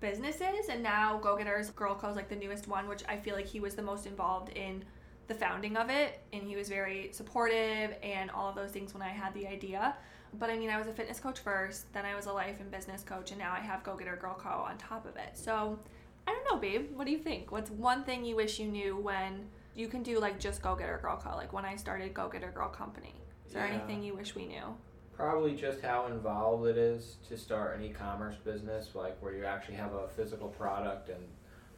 businesses, 0.00 0.68
and 0.70 0.82
now 0.82 1.18
Go 1.18 1.36
Getters 1.36 1.70
Girl 1.70 1.94
Co. 1.94 2.08
is 2.08 2.16
like 2.16 2.28
the 2.28 2.36
newest 2.36 2.68
one, 2.68 2.88
which 2.88 3.02
I 3.08 3.16
feel 3.16 3.34
like 3.34 3.46
he 3.46 3.60
was 3.60 3.74
the 3.74 3.82
most 3.82 4.06
involved 4.06 4.50
in 4.56 4.84
the 5.28 5.34
founding 5.34 5.76
of 5.76 5.90
it, 5.90 6.20
and 6.32 6.42
he 6.42 6.56
was 6.56 6.68
very 6.68 7.10
supportive 7.12 7.94
and 8.02 8.30
all 8.30 8.48
of 8.48 8.54
those 8.56 8.70
things 8.70 8.92
when 8.94 9.02
I 9.02 9.08
had 9.10 9.32
the 9.34 9.46
idea. 9.46 9.94
but 10.38 10.48
I 10.48 10.56
mean, 10.56 10.70
I 10.70 10.78
was 10.78 10.86
a 10.86 10.92
fitness 10.92 11.20
coach 11.20 11.40
first, 11.40 11.92
then 11.92 12.06
I 12.06 12.14
was 12.14 12.24
a 12.26 12.32
life 12.32 12.58
and 12.60 12.70
business 12.70 13.02
coach, 13.02 13.30
and 13.32 13.38
now 13.38 13.52
I 13.52 13.60
have 13.60 13.84
Go 13.84 13.94
Getter 13.96 14.16
Girl 14.16 14.34
Co. 14.34 14.48
on 14.48 14.78
top 14.78 15.04
of 15.06 15.14
it. 15.16 15.30
So 15.34 15.78
I 16.26 16.30
don't 16.32 16.44
know, 16.50 16.58
babe. 16.58 16.96
What 16.96 17.04
do 17.04 17.12
you 17.12 17.18
think? 17.18 17.52
What's 17.52 17.70
one 17.70 18.02
thing 18.04 18.24
you 18.24 18.34
wish 18.36 18.58
you 18.58 18.66
knew 18.68 18.96
when 18.96 19.46
you 19.74 19.88
can 19.88 20.02
do 20.02 20.18
like 20.18 20.40
just 20.40 20.62
Go 20.62 20.74
Getter 20.74 20.98
Girl 21.02 21.20
Co. 21.22 21.36
Like 21.36 21.52
when 21.52 21.64
I 21.66 21.76
started 21.76 22.14
Go 22.14 22.28
Getter 22.28 22.50
Girl 22.50 22.68
Company. 22.70 23.14
Is 23.46 23.52
there 23.52 23.66
Yeah. 23.66 23.74
anything 23.74 24.02
you 24.02 24.14
wish 24.14 24.34
we 24.34 24.46
knew? 24.46 24.74
Probably 25.22 25.54
just 25.54 25.80
how 25.82 26.06
involved 26.06 26.66
it 26.66 26.76
is 26.76 27.14
to 27.28 27.38
start 27.38 27.78
an 27.78 27.84
e-commerce 27.84 28.34
business, 28.44 28.88
like 28.96 29.16
where 29.22 29.32
you 29.32 29.44
actually 29.44 29.76
have 29.76 29.94
a 29.94 30.08
physical 30.08 30.48
product 30.48 31.10
and 31.10 31.22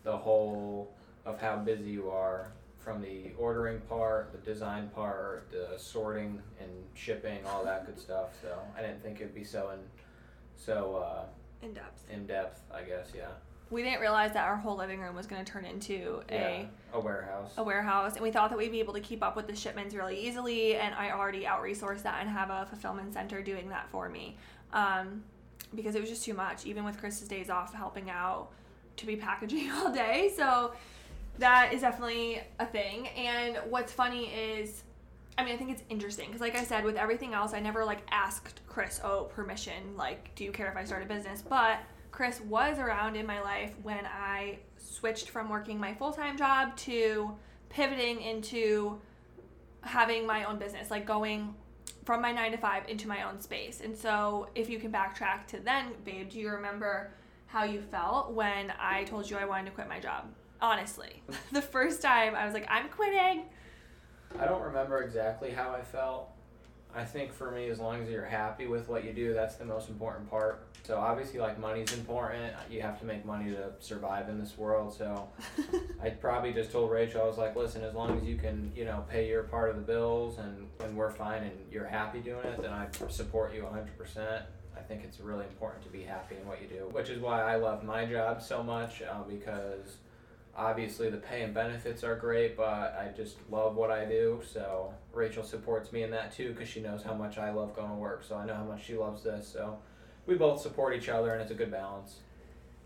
the 0.02 0.16
whole 0.16 0.94
of 1.26 1.38
how 1.38 1.56
busy 1.56 1.90
you 1.90 2.08
are 2.08 2.52
from 2.78 3.02
the 3.02 3.32
ordering 3.36 3.80
part, 3.80 4.32
the 4.32 4.38
design 4.38 4.88
part, 4.94 5.50
the 5.52 5.76
sorting 5.76 6.40
and 6.58 6.70
shipping, 6.94 7.44
all 7.46 7.62
that 7.62 7.84
good 7.84 7.98
stuff. 7.98 8.30
So 8.40 8.58
I 8.78 8.80
didn't 8.80 9.02
think 9.02 9.20
it'd 9.20 9.34
be 9.34 9.44
so 9.44 9.72
in, 9.74 9.80
so 10.56 11.04
uh, 11.04 11.26
In 11.62 11.74
depth. 11.74 12.02
in 12.10 12.26
depth. 12.26 12.62
I 12.72 12.80
guess 12.80 13.12
yeah. 13.14 13.28
We 13.70 13.82
didn't 13.82 14.00
realize 14.00 14.32
that 14.34 14.44
our 14.46 14.56
whole 14.56 14.76
living 14.76 15.00
room 15.00 15.16
was 15.16 15.26
going 15.26 15.44
to 15.44 15.50
turn 15.50 15.64
into 15.64 16.22
Yeah, 16.30 16.64
a 16.92 16.98
a 16.98 17.00
warehouse. 17.00 17.52
a 17.56 17.62
warehouse 17.62 18.14
and 18.14 18.22
we 18.22 18.30
thought 18.30 18.50
that 18.50 18.56
we'd 18.58 18.70
be 18.70 18.78
able 18.80 18.92
to 18.94 19.00
keep 19.00 19.22
up 19.22 19.34
with 19.34 19.46
the 19.48 19.56
shipments 19.56 19.94
really 19.96 20.16
easily 20.20 20.76
and 20.76 20.94
i 20.94 21.10
already 21.10 21.44
out 21.44 21.60
resourced 21.60 22.02
that 22.04 22.18
and 22.20 22.30
have 22.30 22.50
a 22.50 22.66
fulfillment 22.66 23.12
center 23.12 23.42
doing 23.42 23.68
that 23.68 23.88
for 23.90 24.08
me 24.08 24.36
um, 24.72 25.24
because 25.74 25.96
it 25.96 26.00
was 26.00 26.08
just 26.08 26.24
too 26.24 26.34
much 26.34 26.64
even 26.66 26.84
with 26.84 26.96
chris's 27.00 27.26
days 27.26 27.50
off 27.50 27.74
helping 27.74 28.10
out 28.10 28.50
to 28.96 29.06
be 29.06 29.16
packaging 29.16 29.68
all 29.74 29.90
day 29.92 30.32
so 30.36 30.72
that 31.40 31.72
is 31.72 31.80
definitely 31.80 32.40
a 32.60 32.66
thing 32.66 33.08
and 33.08 33.58
what's 33.70 33.92
funny 33.92 34.26
is 34.26 34.84
I 35.36 35.44
mean, 35.44 35.52
I 35.54 35.56
think 35.56 35.70
it's 35.70 35.82
interesting 35.90 36.26
because, 36.28 36.40
like 36.40 36.54
I 36.54 36.62
said, 36.62 36.84
with 36.84 36.94
everything 36.94 37.34
else, 37.34 37.54
I 37.54 37.58
never 37.58 37.84
like 37.84 38.02
asked 38.12 38.60
Chris, 38.68 39.00
"Oh, 39.02 39.24
permission. 39.34 39.96
Like, 39.96 40.32
do 40.36 40.44
you 40.44 40.52
care 40.52 40.68
if 40.68 40.76
I 40.76 40.84
start 40.84 41.02
a 41.02 41.06
business?" 41.06 41.42
But 41.42 41.80
Chris 42.14 42.40
was 42.42 42.78
around 42.78 43.16
in 43.16 43.26
my 43.26 43.40
life 43.40 43.74
when 43.82 44.06
I 44.06 44.58
switched 44.78 45.30
from 45.30 45.48
working 45.48 45.80
my 45.80 45.94
full 45.94 46.12
time 46.12 46.36
job 46.38 46.76
to 46.76 47.34
pivoting 47.70 48.20
into 48.22 49.00
having 49.80 50.24
my 50.24 50.44
own 50.44 50.56
business, 50.56 50.92
like 50.92 51.06
going 51.06 51.56
from 52.04 52.22
my 52.22 52.30
nine 52.30 52.52
to 52.52 52.56
five 52.56 52.88
into 52.88 53.08
my 53.08 53.24
own 53.28 53.40
space. 53.40 53.80
And 53.80 53.96
so, 53.96 54.48
if 54.54 54.70
you 54.70 54.78
can 54.78 54.92
backtrack 54.92 55.48
to 55.48 55.58
then, 55.58 55.86
babe, 56.04 56.30
do 56.30 56.38
you 56.38 56.50
remember 56.50 57.10
how 57.46 57.64
you 57.64 57.80
felt 57.80 58.32
when 58.32 58.72
I 58.78 59.02
told 59.02 59.28
you 59.28 59.36
I 59.36 59.44
wanted 59.44 59.64
to 59.64 59.70
quit 59.72 59.88
my 59.88 59.98
job? 59.98 60.26
Honestly, 60.62 61.20
the 61.50 61.62
first 61.62 62.00
time 62.00 62.36
I 62.36 62.44
was 62.44 62.54
like, 62.54 62.66
I'm 62.70 62.90
quitting. 62.90 63.46
I 64.38 64.44
don't 64.44 64.62
remember 64.62 65.02
exactly 65.02 65.50
how 65.50 65.72
I 65.72 65.82
felt. 65.82 66.30
I 66.94 67.04
think 67.04 67.32
for 67.32 67.50
me, 67.50 67.70
as 67.70 67.80
long 67.80 68.00
as 68.04 68.08
you're 68.08 68.24
happy 68.24 68.68
with 68.68 68.88
what 68.88 69.04
you 69.04 69.12
do, 69.12 69.34
that's 69.34 69.56
the 69.56 69.64
most 69.64 69.88
important 69.88 70.30
part. 70.30 70.68
So 70.84 70.98
obviously, 70.98 71.40
like 71.40 71.58
money's 71.58 71.94
important. 71.94 72.52
You 72.70 72.82
have 72.82 73.00
to 73.00 73.06
make 73.06 73.24
money 73.24 73.50
to 73.50 73.72
survive 73.80 74.28
in 74.28 74.38
this 74.38 74.58
world. 74.58 74.94
So 74.94 75.30
I 76.02 76.10
probably 76.10 76.52
just 76.52 76.72
told 76.72 76.90
Rachel, 76.90 77.22
I 77.22 77.26
was 77.26 77.38
like, 77.38 77.56
listen, 77.56 77.82
as 77.82 77.94
long 77.94 78.18
as 78.18 78.22
you 78.22 78.36
can, 78.36 78.70
you 78.76 78.84
know, 78.84 79.02
pay 79.08 79.26
your 79.26 79.44
part 79.44 79.70
of 79.70 79.76
the 79.76 79.82
bills 79.82 80.36
and 80.36 80.68
and 80.80 80.94
we're 80.94 81.10
fine 81.10 81.42
and 81.42 81.52
you're 81.72 81.86
happy 81.86 82.20
doing 82.20 82.44
it, 82.44 82.60
then 82.60 82.70
I 82.70 82.88
support 83.08 83.54
you 83.54 83.62
100%. 83.62 84.42
I 84.76 84.80
think 84.80 85.04
it's 85.04 85.20
really 85.20 85.46
important 85.46 85.82
to 85.84 85.88
be 85.88 86.02
happy 86.02 86.36
in 86.36 86.46
what 86.46 86.60
you 86.60 86.68
do, 86.68 86.88
which 86.92 87.08
is 87.08 87.18
why 87.18 87.40
I 87.40 87.56
love 87.56 87.82
my 87.82 88.04
job 88.04 88.42
so 88.42 88.62
much 88.62 89.00
uh, 89.00 89.22
because 89.22 89.96
obviously 90.54 91.08
the 91.08 91.16
pay 91.16 91.42
and 91.42 91.54
benefits 91.54 92.04
are 92.04 92.16
great, 92.16 92.58
but 92.58 92.94
I 93.00 93.10
just 93.16 93.36
love 93.50 93.76
what 93.76 93.90
I 93.90 94.04
do. 94.04 94.42
So 94.46 94.92
Rachel 95.14 95.44
supports 95.44 95.92
me 95.92 96.02
in 96.02 96.10
that 96.10 96.34
too 96.34 96.52
because 96.52 96.68
she 96.68 96.80
knows 96.80 97.02
how 97.02 97.14
much 97.14 97.38
I 97.38 97.50
love 97.52 97.74
going 97.74 97.88
to 97.88 97.96
work. 97.96 98.22
So 98.22 98.36
I 98.36 98.44
know 98.44 98.54
how 98.54 98.64
much 98.64 98.84
she 98.84 98.96
loves 98.96 99.22
this. 99.22 99.48
So 99.48 99.78
we 100.26 100.34
both 100.34 100.60
support 100.60 100.94
each 100.94 101.08
other 101.08 101.32
and 101.32 101.42
it's 101.42 101.50
a 101.50 101.54
good 101.54 101.70
balance. 101.70 102.16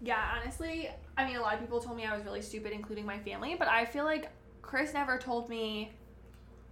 Yeah, 0.00 0.38
honestly, 0.40 0.90
I 1.16 1.26
mean, 1.26 1.36
a 1.36 1.40
lot 1.40 1.54
of 1.54 1.60
people 1.60 1.80
told 1.80 1.96
me 1.96 2.04
I 2.04 2.14
was 2.14 2.24
really 2.24 2.42
stupid, 2.42 2.72
including 2.72 3.04
my 3.04 3.18
family, 3.18 3.56
but 3.58 3.68
I 3.68 3.84
feel 3.84 4.04
like 4.04 4.30
Chris 4.62 4.94
never 4.94 5.18
told 5.18 5.48
me, 5.48 5.92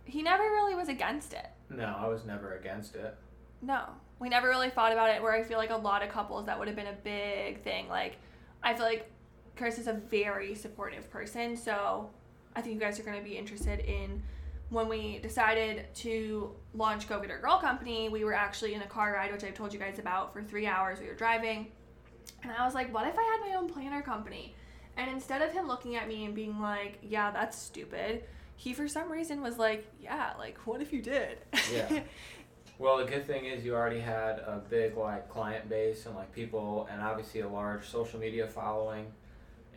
he 0.05 0.23
never 0.23 0.45
really 0.45 0.75
was 0.75 0.89
against 0.89 1.33
it. 1.33 1.49
No, 1.69 1.97
I 1.99 2.07
was 2.07 2.25
never 2.25 2.55
against 2.55 2.95
it. 2.95 3.17
No. 3.63 3.83
We 4.19 4.29
never 4.29 4.49
really 4.49 4.71
thought 4.71 4.93
about 4.93 5.11
it, 5.11 5.21
where 5.21 5.33
I 5.33 5.43
feel 5.43 5.59
like 5.59 5.71
a 5.71 5.77
lot 5.77 6.03
of 6.03 6.09
couples 6.09 6.47
that 6.47 6.59
would 6.59 6.69
have 6.69 6.77
been 6.77 6.87
a 6.87 6.93
big 6.93 7.63
thing. 7.63 7.89
Like, 7.89 8.17
I 8.63 8.75
feel 8.75 8.85
like 8.85 9.11
Chris 9.57 9.79
is 9.79 9.89
a 9.89 9.93
very 9.93 10.55
supportive 10.55 11.11
person, 11.11 11.57
so 11.57 12.11
I 12.55 12.61
think 12.61 12.75
you 12.75 12.81
guys 12.81 13.01
are 13.01 13.03
going 13.03 13.19
to 13.19 13.25
be 13.25 13.37
interested 13.37 13.81
in 13.81 14.23
when 14.71 14.89
we 14.89 15.19
decided 15.19 15.87
to 15.95 16.53
launch 16.75 17.09
Go 17.09 17.21
Getter 17.21 17.39
Girl 17.39 17.59
Company. 17.59 18.09
We 18.09 18.25
were 18.25 18.35
actually 18.35 18.75
in 18.75 18.83
a 18.83 18.87
car 18.87 19.13
ride, 19.13 19.33
which 19.33 19.45
I've 19.45 19.55
told 19.55 19.73
you 19.73 19.79
guys 19.79 19.99
about 19.99 20.33
for 20.33 20.43
three 20.43 20.67
hours. 20.67 20.99
We 21.01 21.07
were 21.07 21.15
driving, 21.15 21.69
and 22.43 22.53
I 22.53 22.65
was 22.65 22.75
like, 22.75 22.93
what 22.93 23.07
if 23.07 23.17
I 23.19 23.23
had 23.23 23.49
my 23.49 23.57
own 23.57 23.69
planner 23.69 24.03
company? 24.03 24.55
And 24.97 25.11
instead 25.11 25.43
of 25.43 25.53
him 25.53 25.69
looking 25.69 25.97
at 25.97 26.09
me 26.09 26.25
and 26.25 26.35
being 26.35 26.61
like, 26.61 26.99
yeah, 27.03 27.31
that's 27.31 27.57
stupid, 27.57 28.25
he 28.57 28.73
for 28.73 28.89
some 28.89 29.13
reason 29.13 29.43
was 29.43 29.59
like, 29.59 29.87
yeah, 30.01 30.33
like, 30.39 30.59
what 30.67 30.81
if 30.81 30.93
you 30.93 31.03
did? 31.03 31.39
Yeah. 31.73 32.01
Well, 32.79 32.99
the 32.99 33.05
good 33.05 33.27
thing 33.27 33.47
is 33.47 33.65
you 33.65 33.75
already 33.75 34.01
had 34.01 34.39
a 34.41 34.61
big 34.69 34.99
like 34.99 35.31
client 35.31 35.67
base 35.69 36.05
and 36.05 36.15
like 36.15 36.31
people, 36.33 36.87
and 36.91 37.01
obviously 37.01 37.41
a 37.41 37.49
large 37.49 37.89
social 37.89 38.21
media 38.21 38.47
following. 38.47 39.07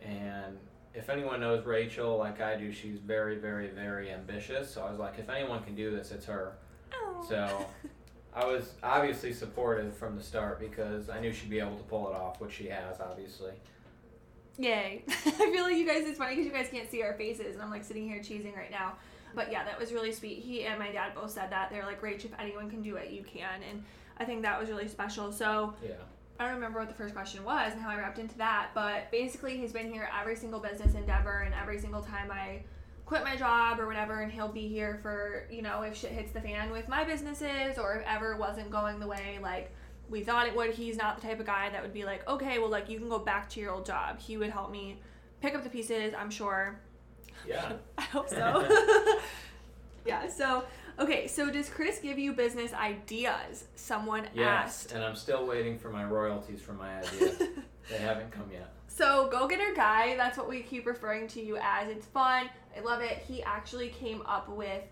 And 0.04 0.58
if 0.94 1.08
anyone 1.08 1.40
knows 1.40 1.64
Rachel 1.64 2.18
like 2.18 2.40
I 2.40 2.56
do, 2.56 2.72
she's 2.72 2.98
very, 2.98 3.36
very, 3.36 3.68
very 3.68 4.10
ambitious. 4.10 4.70
So 4.72 4.82
I 4.82 4.90
was 4.90 4.98
like, 4.98 5.18
if 5.18 5.28
anyone 5.28 5.62
can 5.62 5.74
do 5.74 5.90
this, 5.90 6.10
it's 6.10 6.26
her. 6.26 6.54
Oh. 6.92 7.24
So 7.28 7.66
I 8.34 8.44
was 8.44 8.72
obviously 8.82 9.32
supportive 9.32 9.96
from 9.96 10.16
the 10.16 10.22
start 10.22 10.60
because 10.60 11.08
I 11.08 11.20
knew 11.20 11.32
she'd 11.32 11.50
be 11.50 11.60
able 11.60 11.76
to 11.76 11.82
pull 11.84 12.08
it 12.08 12.14
off, 12.14 12.40
which 12.40 12.52
she 12.52 12.66
has, 12.68 13.00
obviously. 13.00 13.52
Yay. 14.58 15.04
I 15.08 15.30
feel 15.30 15.64
like 15.64 15.76
you 15.76 15.86
guys, 15.86 16.04
it's 16.06 16.18
funny 16.18 16.36
because 16.36 16.46
you 16.46 16.52
guys 16.52 16.68
can't 16.70 16.90
see 16.90 17.02
our 17.02 17.14
faces, 17.14 17.54
and 17.54 17.62
I'm 17.62 17.70
like 17.70 17.84
sitting 17.84 18.08
here 18.08 18.18
cheesing 18.18 18.56
right 18.56 18.70
now. 18.70 18.94
But 19.34 19.50
yeah, 19.52 19.64
that 19.64 19.78
was 19.78 19.92
really 19.92 20.12
sweet. 20.12 20.40
He 20.40 20.64
and 20.64 20.78
my 20.78 20.90
dad 20.90 21.14
both 21.14 21.30
said 21.30 21.50
that. 21.50 21.70
They're 21.70 21.86
like, 21.86 22.02
Rach, 22.02 22.24
if 22.24 22.32
anyone 22.38 22.68
can 22.68 22.82
do 22.82 22.96
it, 22.96 23.10
you 23.10 23.22
can. 23.22 23.62
And 23.68 23.84
I 24.18 24.24
think 24.24 24.42
that 24.42 24.60
was 24.60 24.68
really 24.68 24.88
special. 24.88 25.32
So 25.32 25.74
Yeah. 25.82 25.92
I 26.40 26.44
don't 26.44 26.54
remember 26.54 26.78
what 26.78 26.88
the 26.88 26.94
first 26.94 27.14
question 27.14 27.44
was 27.44 27.74
and 27.74 27.82
how 27.82 27.90
I 27.90 27.98
wrapped 27.98 28.18
into 28.18 28.38
that, 28.38 28.70
but 28.74 29.10
basically 29.10 29.58
he's 29.58 29.74
been 29.74 29.92
here 29.92 30.08
every 30.18 30.34
single 30.34 30.58
business 30.58 30.94
endeavor 30.94 31.40
and 31.40 31.54
every 31.54 31.78
single 31.78 32.00
time 32.00 32.30
I 32.32 32.62
quit 33.04 33.22
my 33.24 33.36
job 33.36 33.78
or 33.78 33.86
whatever 33.86 34.20
and 34.20 34.32
he'll 34.32 34.48
be 34.48 34.66
here 34.66 34.98
for, 35.02 35.46
you 35.50 35.60
know, 35.60 35.82
if 35.82 35.94
shit 35.94 36.12
hits 36.12 36.32
the 36.32 36.40
fan 36.40 36.70
with 36.70 36.88
my 36.88 37.04
businesses 37.04 37.76
or 37.76 37.96
if 37.96 38.06
ever 38.06 38.38
wasn't 38.38 38.70
going 38.70 39.00
the 39.00 39.06
way 39.06 39.38
like 39.42 39.70
we 40.08 40.22
thought 40.22 40.46
it 40.46 40.56
would. 40.56 40.70
He's 40.70 40.96
not 40.96 41.20
the 41.20 41.26
type 41.26 41.40
of 41.40 41.46
guy 41.46 41.68
that 41.68 41.82
would 41.82 41.92
be 41.92 42.04
like, 42.04 42.26
"Okay, 42.26 42.58
well 42.58 42.70
like 42.70 42.88
you 42.88 42.98
can 42.98 43.10
go 43.10 43.18
back 43.18 43.50
to 43.50 43.60
your 43.60 43.72
old 43.72 43.84
job." 43.84 44.18
He 44.18 44.38
would 44.38 44.50
help 44.50 44.70
me 44.70 44.98
pick 45.42 45.54
up 45.54 45.62
the 45.62 45.70
pieces, 45.70 46.14
I'm 46.18 46.30
sure. 46.30 46.80
Yeah. 47.46 47.74
I 47.98 48.02
hope 48.02 48.30
so. 48.30 48.66
yeah, 50.06 50.28
so 50.28 50.64
okay, 50.98 51.26
so 51.26 51.50
does 51.50 51.68
Chris 51.68 51.98
give 51.98 52.18
you 52.18 52.32
business 52.32 52.72
ideas? 52.72 53.64
Someone 53.74 54.26
Yes. 54.34 54.46
asked. 54.46 54.92
And 54.92 55.02
I'm 55.04 55.16
still 55.16 55.46
waiting 55.46 55.78
for 55.78 55.90
my 55.90 56.04
royalties 56.04 56.60
from 56.60 56.78
my 56.78 56.98
ideas. 56.98 57.38
they 57.90 57.98
haven't 57.98 58.30
come 58.30 58.50
yet. 58.52 58.72
So, 58.88 59.28
Go 59.30 59.46
Getter 59.46 59.72
Guy, 59.74 60.16
that's 60.16 60.36
what 60.36 60.48
we 60.48 60.60
keep 60.62 60.84
referring 60.86 61.26
to 61.28 61.40
you 61.42 61.56
as. 61.56 61.88
It's 61.88 62.06
fun. 62.06 62.50
I 62.76 62.80
love 62.80 63.00
it. 63.00 63.18
He 63.26 63.42
actually 63.42 63.88
came 63.88 64.20
up 64.26 64.48
with, 64.48 64.82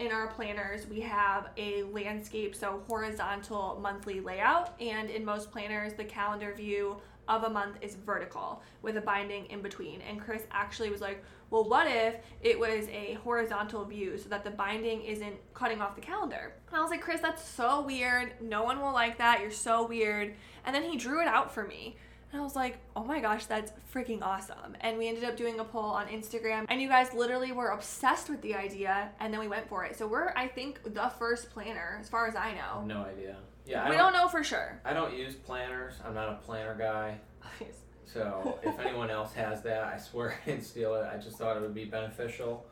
in 0.00 0.10
our 0.12 0.26
planners, 0.26 0.86
we 0.86 1.00
have 1.00 1.48
a 1.56 1.84
landscape, 1.84 2.54
so 2.54 2.82
horizontal 2.88 3.78
monthly 3.80 4.20
layout. 4.20 4.78
And 4.80 5.08
in 5.08 5.24
most 5.24 5.50
planners, 5.50 5.94
the 5.94 6.04
calendar 6.04 6.52
view 6.52 6.96
of 7.26 7.44
a 7.44 7.48
month 7.48 7.76
is 7.80 7.94
vertical 7.94 8.60
with 8.82 8.98
a 8.98 9.00
binding 9.00 9.46
in 9.46 9.62
between. 9.62 10.02
And 10.02 10.20
Chris 10.20 10.42
actually 10.50 10.90
was 10.90 11.00
like, 11.00 11.24
well, 11.54 11.62
what 11.62 11.86
if 11.86 12.16
it 12.42 12.58
was 12.58 12.88
a 12.88 13.16
horizontal 13.22 13.84
view 13.84 14.18
so 14.18 14.28
that 14.28 14.42
the 14.42 14.50
binding 14.50 15.02
isn't 15.02 15.36
cutting 15.54 15.80
off 15.80 15.94
the 15.94 16.00
calendar? 16.00 16.52
And 16.66 16.76
I 16.76 16.80
was 16.80 16.90
like, 16.90 17.00
Chris, 17.00 17.20
that's 17.20 17.48
so 17.48 17.80
weird. 17.80 18.32
No 18.40 18.64
one 18.64 18.80
will 18.80 18.92
like 18.92 19.18
that. 19.18 19.40
You're 19.40 19.52
so 19.52 19.86
weird. 19.86 20.34
And 20.66 20.74
then 20.74 20.82
he 20.82 20.96
drew 20.96 21.20
it 21.22 21.28
out 21.28 21.54
for 21.54 21.62
me. 21.62 21.96
And 22.32 22.40
I 22.40 22.42
was 22.42 22.56
like, 22.56 22.78
oh 22.96 23.04
my 23.04 23.20
gosh, 23.20 23.46
that's 23.46 23.70
freaking 23.94 24.20
awesome. 24.20 24.76
And 24.80 24.98
we 24.98 25.06
ended 25.06 25.22
up 25.22 25.36
doing 25.36 25.60
a 25.60 25.64
poll 25.64 25.84
on 25.84 26.08
Instagram, 26.08 26.66
and 26.68 26.82
you 26.82 26.88
guys 26.88 27.14
literally 27.14 27.52
were 27.52 27.68
obsessed 27.68 28.28
with 28.28 28.42
the 28.42 28.56
idea, 28.56 29.10
and 29.20 29.32
then 29.32 29.38
we 29.38 29.46
went 29.46 29.68
for 29.68 29.84
it. 29.84 29.96
So 29.96 30.08
we're, 30.08 30.32
I 30.34 30.48
think, 30.48 30.80
the 30.82 31.12
first 31.20 31.50
planner, 31.50 31.98
as 32.00 32.08
far 32.08 32.26
as 32.26 32.34
I 32.34 32.52
know. 32.54 32.84
no 32.84 33.04
idea. 33.04 33.36
Yeah. 33.64 33.84
I 33.84 33.90
we 33.90 33.96
don't 33.96 34.12
know 34.12 34.26
for 34.26 34.42
sure. 34.42 34.80
I 34.84 34.92
don't 34.92 35.16
use 35.16 35.36
planners. 35.36 35.94
I'm 36.04 36.14
not 36.14 36.30
a 36.30 36.34
planner 36.44 36.74
guy. 36.74 37.20
So 38.12 38.58
if 38.62 38.78
anyone 38.78 39.10
else 39.10 39.32
has 39.34 39.62
that, 39.62 39.84
I 39.84 39.98
swear 39.98 40.34
I 40.46 40.50
didn't 40.50 40.64
steal 40.64 40.94
it. 40.94 41.06
I 41.12 41.16
just 41.16 41.36
thought 41.38 41.56
it 41.56 41.62
would 41.62 41.74
be 41.74 41.84
beneficial 41.84 42.66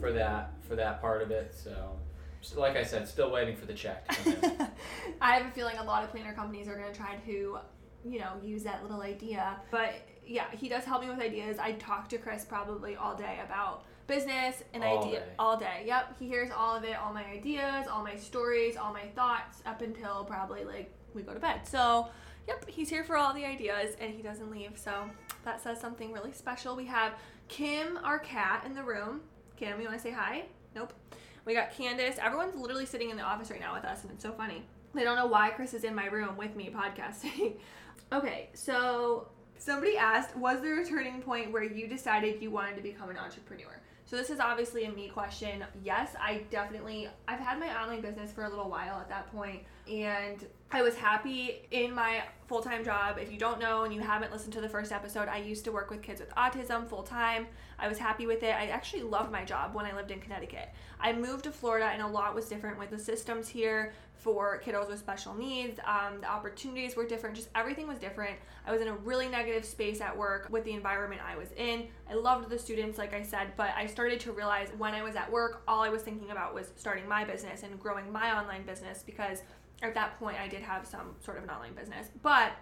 for 0.00 0.12
that 0.12 0.52
for 0.68 0.76
that 0.76 1.00
part 1.00 1.22
of 1.22 1.30
it. 1.30 1.54
So, 1.54 1.96
so 2.40 2.60
like 2.60 2.76
I 2.76 2.84
said, 2.84 3.08
still 3.08 3.30
waiting 3.30 3.56
for 3.56 3.66
the 3.66 3.74
check 3.74 4.06
to 4.08 4.32
come 4.32 4.50
in. 4.50 4.66
I 5.20 5.36
have 5.36 5.46
a 5.46 5.50
feeling 5.50 5.76
a 5.78 5.84
lot 5.84 6.04
of 6.04 6.10
planner 6.10 6.32
companies 6.34 6.68
are 6.68 6.76
going 6.76 6.92
to 6.92 6.98
try 6.98 7.16
to, 7.26 7.58
you 8.04 8.18
know, 8.18 8.32
use 8.42 8.62
that 8.64 8.82
little 8.82 9.00
idea. 9.02 9.56
But 9.70 9.94
yeah, 10.26 10.46
he 10.52 10.68
does 10.68 10.84
help 10.84 11.02
me 11.02 11.08
with 11.08 11.20
ideas. 11.20 11.58
I 11.58 11.72
talk 11.72 12.08
to 12.10 12.18
Chris 12.18 12.44
probably 12.44 12.96
all 12.96 13.14
day 13.16 13.40
about 13.44 13.84
business 14.06 14.62
and 14.74 14.84
All 14.84 15.04
idea 15.04 15.20
day. 15.20 15.26
all 15.38 15.58
day. 15.58 15.82
Yep, 15.86 16.16
he 16.18 16.28
hears 16.28 16.50
all 16.54 16.76
of 16.76 16.84
it, 16.84 16.96
all 16.96 17.12
my 17.14 17.24
ideas, 17.24 17.86
all 17.90 18.02
my 18.02 18.16
stories, 18.16 18.76
all 18.76 18.92
my 18.92 19.06
thoughts 19.14 19.62
up 19.64 19.80
until 19.80 20.24
probably 20.24 20.64
like 20.64 20.92
we 21.14 21.22
go 21.22 21.32
to 21.32 21.40
bed. 21.40 21.66
So, 21.66 22.08
yep, 22.46 22.64
he's 22.68 22.88
here 22.88 23.04
for 23.04 23.16
all 23.16 23.32
the 23.34 23.44
ideas 23.44 23.96
and 24.00 24.12
he 24.14 24.22
doesn't 24.22 24.50
leave. 24.50 24.72
So, 24.76 25.10
that 25.44 25.62
says 25.62 25.80
something 25.80 26.12
really 26.12 26.32
special. 26.32 26.74
We 26.74 26.86
have 26.86 27.12
Kim, 27.48 27.98
our 28.02 28.18
cat, 28.18 28.64
in 28.66 28.74
the 28.74 28.82
room. 28.82 29.20
Kim, 29.56 29.78
you 29.80 29.86
want 29.86 29.98
to 29.98 30.02
say 30.02 30.10
hi? 30.10 30.46
Nope. 30.74 30.92
We 31.44 31.54
got 31.54 31.72
Candace. 31.72 32.16
Everyone's 32.20 32.54
literally 32.54 32.86
sitting 32.86 33.10
in 33.10 33.16
the 33.16 33.22
office 33.22 33.50
right 33.50 33.60
now 33.60 33.74
with 33.74 33.84
us, 33.84 34.02
and 34.02 34.10
it's 34.12 34.22
so 34.22 34.32
funny. 34.32 34.64
They 34.94 35.04
don't 35.04 35.16
know 35.16 35.26
why 35.26 35.50
Chris 35.50 35.74
is 35.74 35.84
in 35.84 35.94
my 35.94 36.06
room 36.06 36.36
with 36.36 36.56
me 36.56 36.74
podcasting. 36.74 37.56
okay, 38.12 38.48
so 38.54 39.28
somebody 39.58 39.96
asked, 39.96 40.36
was 40.36 40.62
there 40.62 40.80
a 40.80 40.86
turning 40.86 41.20
point 41.20 41.52
where 41.52 41.62
you 41.64 41.86
decided 41.86 42.40
you 42.42 42.50
wanted 42.50 42.76
to 42.76 42.82
become 42.82 43.10
an 43.10 43.18
entrepreneur? 43.18 43.80
So 44.14 44.18
this 44.18 44.30
is 44.30 44.38
obviously 44.38 44.84
a 44.84 44.92
me 44.92 45.08
question. 45.08 45.64
Yes, 45.82 46.14
I 46.20 46.42
definitely 46.48 47.08
I've 47.26 47.40
had 47.40 47.58
my 47.58 47.82
online 47.82 48.00
business 48.00 48.30
for 48.30 48.44
a 48.44 48.48
little 48.48 48.70
while 48.70 49.00
at 49.00 49.08
that 49.08 49.26
point 49.32 49.64
and 49.90 50.46
I 50.70 50.82
was 50.82 50.94
happy 50.94 51.66
in 51.72 51.92
my 51.92 52.22
full-time 52.46 52.84
job. 52.84 53.18
If 53.18 53.32
you 53.32 53.38
don't 53.38 53.58
know 53.58 53.82
and 53.82 53.92
you 53.92 54.00
haven't 54.00 54.30
listened 54.30 54.52
to 54.52 54.60
the 54.60 54.68
first 54.68 54.92
episode, 54.92 55.26
I 55.26 55.38
used 55.38 55.64
to 55.64 55.72
work 55.72 55.90
with 55.90 56.00
kids 56.00 56.20
with 56.20 56.32
autism 56.36 56.88
full 56.88 57.02
time. 57.02 57.48
I 57.84 57.88
was 57.88 57.98
happy 57.98 58.26
with 58.26 58.42
it. 58.42 58.54
I 58.54 58.68
actually 58.68 59.02
loved 59.02 59.30
my 59.30 59.44
job 59.44 59.74
when 59.74 59.84
I 59.84 59.94
lived 59.94 60.10
in 60.10 60.18
Connecticut. 60.18 60.70
I 60.98 61.12
moved 61.12 61.44
to 61.44 61.50
Florida 61.50 61.90
and 61.92 62.00
a 62.00 62.06
lot 62.06 62.34
was 62.34 62.48
different 62.48 62.78
with 62.78 62.88
the 62.88 62.98
systems 62.98 63.46
here 63.46 63.92
for 64.14 64.58
kiddos 64.64 64.88
with 64.88 64.98
special 64.98 65.34
needs. 65.34 65.78
Um, 65.84 66.22
the 66.22 66.26
opportunities 66.26 66.96
were 66.96 67.06
different. 67.06 67.36
Just 67.36 67.50
everything 67.54 67.86
was 67.86 67.98
different. 67.98 68.36
I 68.66 68.72
was 68.72 68.80
in 68.80 68.88
a 68.88 68.94
really 68.94 69.28
negative 69.28 69.66
space 69.66 70.00
at 70.00 70.16
work 70.16 70.48
with 70.50 70.64
the 70.64 70.72
environment 70.72 71.20
I 71.28 71.36
was 71.36 71.52
in. 71.58 71.88
I 72.10 72.14
loved 72.14 72.48
the 72.48 72.58
students, 72.58 72.96
like 72.96 73.12
I 73.12 73.22
said, 73.22 73.48
but 73.54 73.68
I 73.76 73.84
started 73.84 74.18
to 74.20 74.32
realize 74.32 74.68
when 74.78 74.94
I 74.94 75.02
was 75.02 75.14
at 75.14 75.30
work, 75.30 75.62
all 75.68 75.82
I 75.82 75.90
was 75.90 76.00
thinking 76.00 76.30
about 76.30 76.54
was 76.54 76.72
starting 76.76 77.06
my 77.06 77.22
business 77.22 77.64
and 77.64 77.78
growing 77.78 78.10
my 78.10 78.34
online 78.34 78.64
business 78.64 79.02
because 79.04 79.42
at 79.82 79.92
that 79.92 80.18
point 80.18 80.38
I 80.40 80.48
did 80.48 80.62
have 80.62 80.86
some 80.86 81.16
sort 81.22 81.36
of 81.36 81.44
an 81.44 81.50
online 81.50 81.74
business. 81.74 82.08
But 82.22 82.52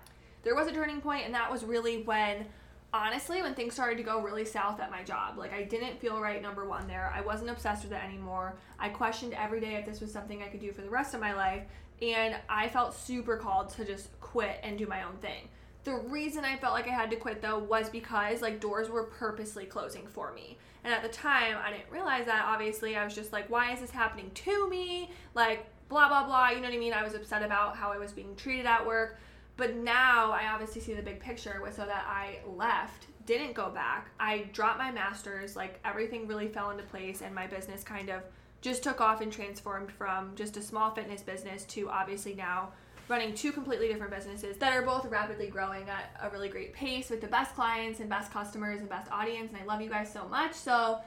there 0.42 0.56
was 0.56 0.66
a 0.66 0.72
turning 0.72 1.00
point, 1.00 1.26
and 1.26 1.34
that 1.34 1.48
was 1.48 1.62
really 1.62 2.02
when 2.02 2.46
honestly 2.94 3.40
when 3.40 3.54
things 3.54 3.72
started 3.72 3.96
to 3.96 4.02
go 4.02 4.20
really 4.20 4.44
south 4.44 4.78
at 4.78 4.90
my 4.90 5.02
job 5.02 5.38
like 5.38 5.52
i 5.52 5.62
didn't 5.62 5.98
feel 5.98 6.20
right 6.20 6.42
number 6.42 6.68
one 6.68 6.86
there. 6.86 7.12
I 7.14 7.22
wasn't 7.22 7.50
obsessed 7.50 7.84
with 7.84 7.92
it 7.92 8.04
anymore. 8.04 8.56
I 8.78 8.88
questioned 8.90 9.32
every 9.34 9.60
day 9.60 9.76
if 9.76 9.86
this 9.86 10.00
was 10.00 10.12
something 10.12 10.42
i 10.42 10.48
could 10.48 10.60
do 10.60 10.72
for 10.72 10.82
the 10.82 10.90
rest 10.90 11.14
of 11.14 11.20
my 11.20 11.34
life 11.34 11.62
and 12.00 12.36
i 12.48 12.68
felt 12.68 12.94
super 12.94 13.36
called 13.36 13.70
to 13.70 13.84
just 13.84 14.08
quit 14.20 14.58
and 14.62 14.76
do 14.76 14.86
my 14.86 15.02
own 15.04 15.16
thing. 15.16 15.48
The 15.84 15.94
reason 15.94 16.44
i 16.44 16.56
felt 16.56 16.74
like 16.74 16.86
i 16.86 16.92
had 16.92 17.10
to 17.10 17.16
quit 17.16 17.40
though 17.40 17.58
was 17.58 17.88
because 17.88 18.42
like 18.42 18.60
doors 18.60 18.90
were 18.90 19.04
purposely 19.04 19.64
closing 19.64 20.06
for 20.06 20.32
me. 20.32 20.58
And 20.84 20.92
at 20.92 21.02
the 21.02 21.08
time 21.08 21.56
i 21.64 21.70
didn't 21.70 21.90
realize 21.90 22.26
that 22.26 22.44
obviously. 22.46 22.96
I 22.96 23.04
was 23.04 23.14
just 23.14 23.32
like 23.32 23.48
why 23.48 23.72
is 23.72 23.80
this 23.80 23.90
happening 23.90 24.30
to 24.34 24.68
me? 24.68 25.10
Like 25.34 25.64
blah 25.88 26.08
blah 26.08 26.26
blah. 26.26 26.50
You 26.50 26.56
know 26.56 26.68
what 26.68 26.74
i 26.74 26.78
mean? 26.78 26.92
I 26.92 27.02
was 27.02 27.14
upset 27.14 27.42
about 27.42 27.76
how 27.76 27.90
i 27.90 27.96
was 27.96 28.12
being 28.12 28.36
treated 28.36 28.66
at 28.66 28.86
work 28.86 29.18
but 29.62 29.76
now 29.76 30.32
I 30.32 30.48
obviously 30.52 30.80
see 30.80 30.92
the 30.92 31.02
big 31.02 31.20
picture 31.20 31.60
with 31.62 31.76
so 31.76 31.86
that 31.86 32.04
I 32.08 32.40
left, 32.56 33.06
didn't 33.26 33.52
go 33.52 33.70
back. 33.70 34.10
I 34.18 34.48
dropped 34.52 34.78
my 34.78 34.90
masters, 34.90 35.54
like 35.54 35.78
everything 35.84 36.26
really 36.26 36.48
fell 36.48 36.70
into 36.70 36.82
place 36.82 37.22
and 37.22 37.32
my 37.32 37.46
business 37.46 37.84
kind 37.84 38.08
of 38.08 38.24
just 38.60 38.82
took 38.82 39.00
off 39.00 39.20
and 39.20 39.32
transformed 39.32 39.92
from 39.92 40.34
just 40.34 40.56
a 40.56 40.62
small 40.62 40.90
fitness 40.90 41.22
business 41.22 41.62
to 41.66 41.88
obviously 41.88 42.34
now 42.34 42.72
running 43.06 43.36
two 43.36 43.52
completely 43.52 43.86
different 43.86 44.12
businesses 44.12 44.56
that 44.56 44.72
are 44.72 44.82
both 44.82 45.06
rapidly 45.06 45.46
growing 45.46 45.88
at 45.88 46.10
a 46.20 46.28
really 46.30 46.48
great 46.48 46.72
pace 46.72 47.08
with 47.08 47.20
the 47.20 47.28
best 47.28 47.54
clients 47.54 48.00
and 48.00 48.10
best 48.10 48.32
customers 48.32 48.80
and 48.80 48.88
best 48.88 49.08
audience 49.12 49.52
and 49.52 49.62
I 49.62 49.64
love 49.64 49.80
you 49.80 49.88
guys 49.88 50.12
so 50.12 50.26
much. 50.26 50.54
So 50.54 50.98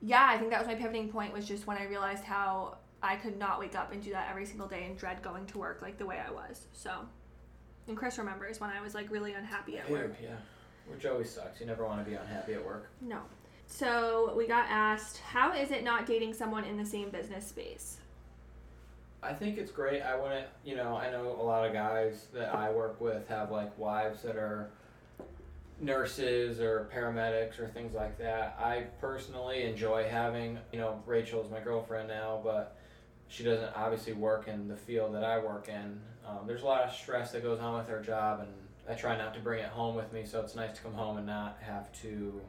yeah, 0.00 0.26
I 0.28 0.38
think 0.38 0.50
that 0.50 0.58
was 0.58 0.66
my 0.66 0.74
pivoting 0.74 1.08
point 1.08 1.32
was 1.32 1.46
just 1.46 1.68
when 1.68 1.76
I 1.76 1.84
realized 1.84 2.24
how 2.24 2.78
I 3.00 3.14
could 3.14 3.38
not 3.38 3.60
wake 3.60 3.76
up 3.76 3.92
and 3.92 4.02
do 4.02 4.10
that 4.10 4.28
every 4.28 4.46
single 4.46 4.66
day 4.66 4.86
and 4.86 4.98
dread 4.98 5.22
going 5.22 5.46
to 5.46 5.58
work 5.58 5.82
like 5.82 5.98
the 5.98 6.06
way 6.06 6.18
I 6.18 6.32
was. 6.32 6.66
So 6.72 6.90
and 7.88 7.96
Chris 7.96 8.18
remembers 8.18 8.60
when 8.60 8.70
I 8.70 8.80
was 8.80 8.94
like 8.94 9.10
really 9.10 9.34
unhappy 9.34 9.78
at 9.78 9.90
work. 9.90 10.14
Yeah. 10.22 10.30
Which 10.88 11.06
always 11.06 11.30
sucks. 11.30 11.60
You 11.60 11.66
never 11.66 11.84
want 11.84 12.04
to 12.04 12.10
be 12.10 12.16
unhappy 12.16 12.54
at 12.54 12.64
work. 12.64 12.88
No. 13.00 13.20
So 13.66 14.34
we 14.36 14.46
got 14.46 14.66
asked, 14.68 15.18
how 15.18 15.52
is 15.52 15.70
it 15.70 15.84
not 15.84 16.06
dating 16.06 16.34
someone 16.34 16.64
in 16.64 16.76
the 16.76 16.84
same 16.84 17.10
business 17.10 17.46
space? 17.46 17.98
I 19.22 19.32
think 19.32 19.56
it's 19.56 19.70
great. 19.70 20.02
I 20.02 20.18
wouldn't, 20.18 20.46
you 20.64 20.74
know, 20.74 20.96
I 20.96 21.10
know 21.10 21.36
a 21.40 21.42
lot 21.42 21.64
of 21.66 21.72
guys 21.72 22.26
that 22.34 22.54
I 22.54 22.70
work 22.70 23.00
with 23.00 23.28
have 23.28 23.52
like 23.52 23.76
wives 23.78 24.22
that 24.22 24.36
are 24.36 24.70
nurses 25.80 26.60
or 26.60 26.88
paramedics 26.94 27.60
or 27.60 27.68
things 27.68 27.94
like 27.94 28.18
that. 28.18 28.56
I 28.60 28.86
personally 29.00 29.62
enjoy 29.62 30.08
having, 30.08 30.58
you 30.72 30.78
know, 30.78 31.00
Rachel's 31.06 31.50
my 31.50 31.60
girlfriend 31.60 32.08
now, 32.08 32.40
but 32.42 32.76
she 33.28 33.44
doesn't 33.44 33.74
obviously 33.76 34.12
work 34.12 34.48
in 34.48 34.68
the 34.68 34.76
field 34.76 35.14
that 35.14 35.24
I 35.24 35.38
work 35.38 35.68
in. 35.68 36.00
Um, 36.26 36.46
there's 36.46 36.62
a 36.62 36.66
lot 36.66 36.82
of 36.82 36.94
stress 36.94 37.32
that 37.32 37.42
goes 37.42 37.60
on 37.60 37.76
with 37.76 37.88
her 37.88 38.00
job, 38.00 38.40
and 38.40 38.50
I 38.88 38.94
try 38.94 39.16
not 39.16 39.34
to 39.34 39.40
bring 39.40 39.60
it 39.60 39.68
home 39.68 39.94
with 39.94 40.12
me, 40.12 40.24
so 40.24 40.40
it's 40.40 40.54
nice 40.54 40.76
to 40.76 40.82
come 40.82 40.94
home 40.94 41.16
and 41.18 41.26
not 41.26 41.58
have 41.60 41.92
to 42.02 42.40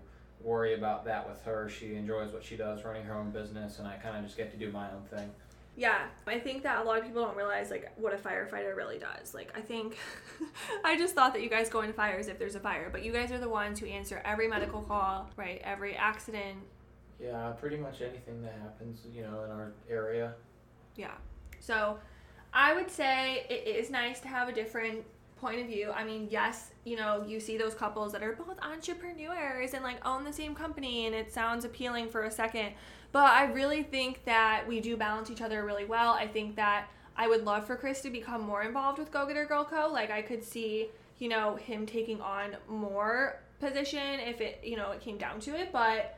worry 0.42 0.74
about 0.74 1.06
that 1.06 1.28
with 1.28 1.42
her. 1.44 1.70
She 1.70 1.96
enjoys 1.96 2.32
what 2.34 2.44
she 2.44 2.56
does, 2.56 2.84
running 2.84 3.04
her 3.04 3.16
own 3.16 3.32
business, 3.32 3.80
and 3.80 3.88
I 3.88 3.96
kind 3.96 4.18
of 4.18 4.24
just 4.24 4.38
get 4.38 4.52
to 4.52 4.58
do 4.58 4.72
my 4.72 4.92
own 4.92 5.04
thing. 5.04 5.30
Yeah, 5.76 6.06
I 6.28 6.38
think 6.38 6.62
that 6.64 6.82
a 6.82 6.84
lot 6.84 7.00
of 7.00 7.06
people 7.06 7.24
don't 7.24 7.36
realize 7.36 7.72
like 7.72 7.92
what 7.98 8.14
a 8.14 8.18
firefighter 8.18 8.76
really 8.76 9.00
does. 9.00 9.34
Like 9.34 9.52
I 9.58 9.62
think 9.62 9.98
I 10.86 10.96
just 10.96 11.16
thought 11.16 11.34
that 11.34 11.42
you 11.42 11.50
guys 11.50 11.68
go 11.68 11.82
into 11.82 11.94
fires 11.94 12.28
if 12.28 12.38
there's 12.38 12.54
a 12.54 12.60
fire, 12.60 12.90
but 12.92 13.04
you 13.04 13.12
guys 13.12 13.32
are 13.32 13.40
the 13.40 13.50
ones 13.50 13.80
who 13.80 13.88
answer 13.88 14.22
every 14.24 14.48
medical 14.48 14.82
call, 14.82 15.32
right? 15.36 15.60
Every 15.64 15.96
accident. 15.96 16.60
Yeah, 17.20 17.50
pretty 17.60 17.78
much 17.78 18.02
anything 18.02 18.44
that 18.44 18.54
happens, 18.62 19.02
you 19.12 19.24
know, 19.24 19.44
in 19.46 19.52
our 19.52 19.74
area. 19.90 20.36
Yeah. 20.96 21.14
So 21.60 21.98
I 22.54 22.74
would 22.74 22.90
say 22.90 23.46
it 23.50 23.68
is 23.68 23.90
nice 23.90 24.20
to 24.22 24.28
have 24.28 24.48
a 24.48 24.54
different 24.54 25.04
point 25.44 25.60
of 25.60 25.68
view. 25.68 25.92
I 25.92 26.04
mean, 26.04 26.28
yes, 26.32 26.72
you 26.86 26.96
know, 26.96 27.26
you 27.28 27.40
see 27.40 27.58
those 27.58 27.74
couples 27.74 28.14
that 28.14 28.24
are 28.24 28.34
both 28.34 28.58
entrepreneurs 28.62 29.74
and 29.74 29.84
like 29.84 30.06
own 30.08 30.24
the 30.24 30.32
same 30.32 30.56
company 30.56 31.06
and 31.06 31.14
it 31.14 31.34
sounds 31.34 31.66
appealing 31.66 32.10
for 32.10 32.24
a 32.24 32.32
second. 32.32 32.74
But 33.12 33.32
I 33.32 33.46
really 33.52 33.84
think 33.84 34.24
that 34.26 34.66
we 34.68 34.80
do 34.80 34.96
balance 34.96 35.30
each 35.30 35.42
other 35.42 35.66
really 35.66 35.86
well. 35.86 36.14
I 36.14 36.28
think 36.28 36.56
that 36.56 36.88
I 37.18 37.28
would 37.28 37.44
love 37.44 37.68
for 37.68 37.76
Chris 37.76 38.02
to 38.02 38.10
become 38.10 38.42
more 38.42 38.64
involved 38.64 39.00
with 39.00 39.12
Go 39.12 39.26
Getter 39.26 39.46
Girl 39.46 39.66
Co. 39.66 39.90
Like 39.92 40.12
I 40.12 40.22
could 40.22 40.44
see, 40.44 40.90
you 41.20 41.30
know, 41.30 41.56
him 41.56 41.86
taking 41.86 42.22
on 42.22 42.56
more 42.70 43.42
position 43.60 44.20
if 44.20 44.42
it, 44.42 44.62
you 44.64 44.78
know, 44.78 44.92
it 44.92 45.02
came 45.02 45.18
down 45.18 45.40
to 45.42 45.56
it, 45.56 45.72
but 45.72 46.18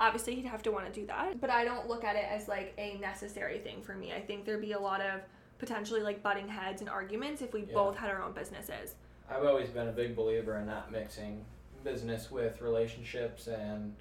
obviously 0.00 0.34
he'd 0.34 0.46
have 0.46 0.62
to 0.62 0.72
want 0.72 0.86
to 0.86 0.92
do 0.92 1.06
that. 1.06 1.40
But 1.40 1.50
I 1.50 1.64
don't 1.64 1.88
look 1.88 2.04
at 2.04 2.16
it 2.16 2.24
as 2.28 2.48
like 2.48 2.72
a 2.78 2.96
necessary 2.98 3.58
thing 3.58 3.82
for 3.82 3.94
me. 3.94 4.12
I 4.12 4.20
think 4.20 4.44
there'd 4.44 4.60
be 4.60 4.72
a 4.72 4.80
lot 4.80 5.00
of 5.00 5.20
potentially 5.66 6.00
like 6.02 6.24
butting 6.24 6.48
heads 6.48 6.80
and 6.80 6.90
arguments 6.90 7.40
if 7.40 7.52
we 7.52 7.60
Yeah. 7.60 7.72
both 7.72 7.96
had 7.96 8.10
our 8.10 8.20
own 8.20 8.32
businesses. 8.32 8.96
I've 9.30 9.44
always 9.44 9.68
been 9.68 9.86
a 9.86 9.92
big 9.92 10.16
believer 10.16 10.56
in 10.58 10.66
not 10.66 10.90
mixing 10.90 11.44
business 11.84 12.32
with 12.32 12.60
relationships 12.60 13.46
and 13.46 13.94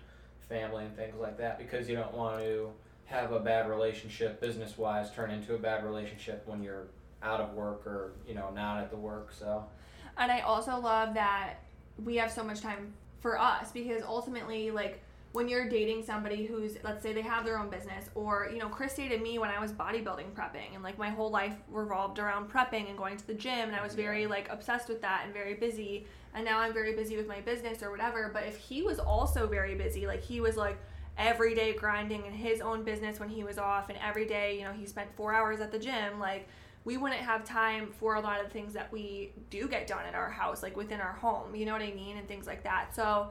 family 0.50 0.86
and 0.86 0.96
things 0.96 1.16
like 1.20 1.38
that 1.38 1.60
because 1.60 1.88
you 1.88 1.96
don't 1.96 2.16
want 2.16 2.40
to 2.40 2.72
have 3.06 3.32
a 3.32 3.40
bad 3.40 3.70
relationship 3.70 4.42
business 4.42 4.76
wise 4.76 5.12
turn 5.12 5.30
into 5.30 5.54
a 5.54 5.58
bad 5.60 5.84
relationship 5.86 6.42
when 6.48 6.64
you're 6.64 6.88
out 7.22 7.40
of 7.40 7.54
work 7.54 7.86
or 7.86 8.14
you 8.28 8.34
know 8.34 8.50
not 8.50 8.80
at 8.80 8.90
the 8.90 8.98
work 8.98 9.32
so 9.32 9.64
And 10.18 10.32
I 10.32 10.40
also 10.40 10.80
love 10.80 11.14
that 11.14 11.58
we 12.04 12.16
have 12.16 12.32
so 12.32 12.44
much 12.44 12.60
time 12.62 12.92
for 13.20 13.38
us 13.40 13.72
because 13.72 14.02
ultimately, 14.02 14.72
like, 14.72 15.00
when 15.32 15.48
you're 15.48 15.70
dating 15.70 16.04
somebody 16.04 16.46
who's, 16.46 16.78
let's 16.84 17.02
say 17.02 17.14
they 17.14 17.22
have 17.22 17.46
their 17.46 17.58
own 17.58 17.70
business, 17.70 18.10
or, 18.16 18.50
you 18.52 18.60
know, 18.60 18.68
Chris 18.68 18.96
dated 18.96 19.22
me 19.22 19.40
when 19.40 19.50
I 19.50 19.60
was 19.60 19.72
bodybuilding 19.72 20.34
prepping, 20.34 20.74
and 20.74 20.84
like 20.84 20.98
my 20.98 21.10
whole 21.10 21.32
life 21.32 21.56
revolved 21.70 22.20
around 22.20 22.50
prepping 22.50 22.90
and 22.90 22.98
going 22.98 23.16
to 23.16 23.26
the 23.26 23.34
gym, 23.34 23.70
and 23.70 23.76
I 23.76 23.82
was 23.82 23.96
very, 23.96 24.28
like, 24.28 24.50
obsessed 24.50 24.90
with 24.90 25.02
that 25.02 25.22
and 25.24 25.34
very 25.34 25.54
busy. 25.54 26.06
And 26.34 26.44
now 26.44 26.60
I'm 26.60 26.74
very 26.74 26.96
busy 26.96 27.18
with 27.18 27.28
my 27.28 27.40
business 27.42 27.82
or 27.82 27.92
whatever. 27.92 28.30
But 28.34 28.44
if 28.44 28.58
he 28.58 28.82
was 28.82 29.00
also 29.00 29.48
very 29.48 29.76
busy, 29.76 30.06
like, 30.08 30.22
he 30.22 30.42
was 30.42 30.58
like, 30.58 30.78
every 31.18 31.54
day 31.54 31.74
grinding 31.74 32.26
in 32.26 32.34
his 32.34 32.62
own 32.62 32.84
business 32.84 33.20
when 33.20 33.30
he 33.30 33.44
was 33.44 33.58
off 33.58 33.90
and 33.90 34.00
every 34.02 34.26
day 34.26 34.58
you 34.58 34.64
know 34.64 34.72
he 34.72 34.86
spent 34.86 35.14
four 35.16 35.34
hours 35.34 35.60
at 35.60 35.72
the 35.72 35.78
gym 35.78 36.20
like 36.20 36.48
we 36.84 36.98
wouldn't 36.98 37.22
have 37.22 37.44
time 37.44 37.92
for 38.00 38.16
a 38.16 38.22
lot 38.22 38.40
of 38.40 38.48
the 38.48 38.52
things 38.52 38.74
that 38.74 38.92
we 38.92 39.32
do 39.50 39.68
get 39.68 39.86
done 39.86 40.06
at 40.06 40.16
our 40.16 40.30
house 40.30 40.64
like 40.64 40.76
within 40.76 41.02
our 41.02 41.12
home 41.12 41.54
you 41.54 41.66
know 41.66 41.74
what 41.74 41.82
i 41.82 41.92
mean 41.92 42.18
and 42.18 42.28
things 42.28 42.48
like 42.48 42.64
that 42.64 42.96
so 42.96 43.30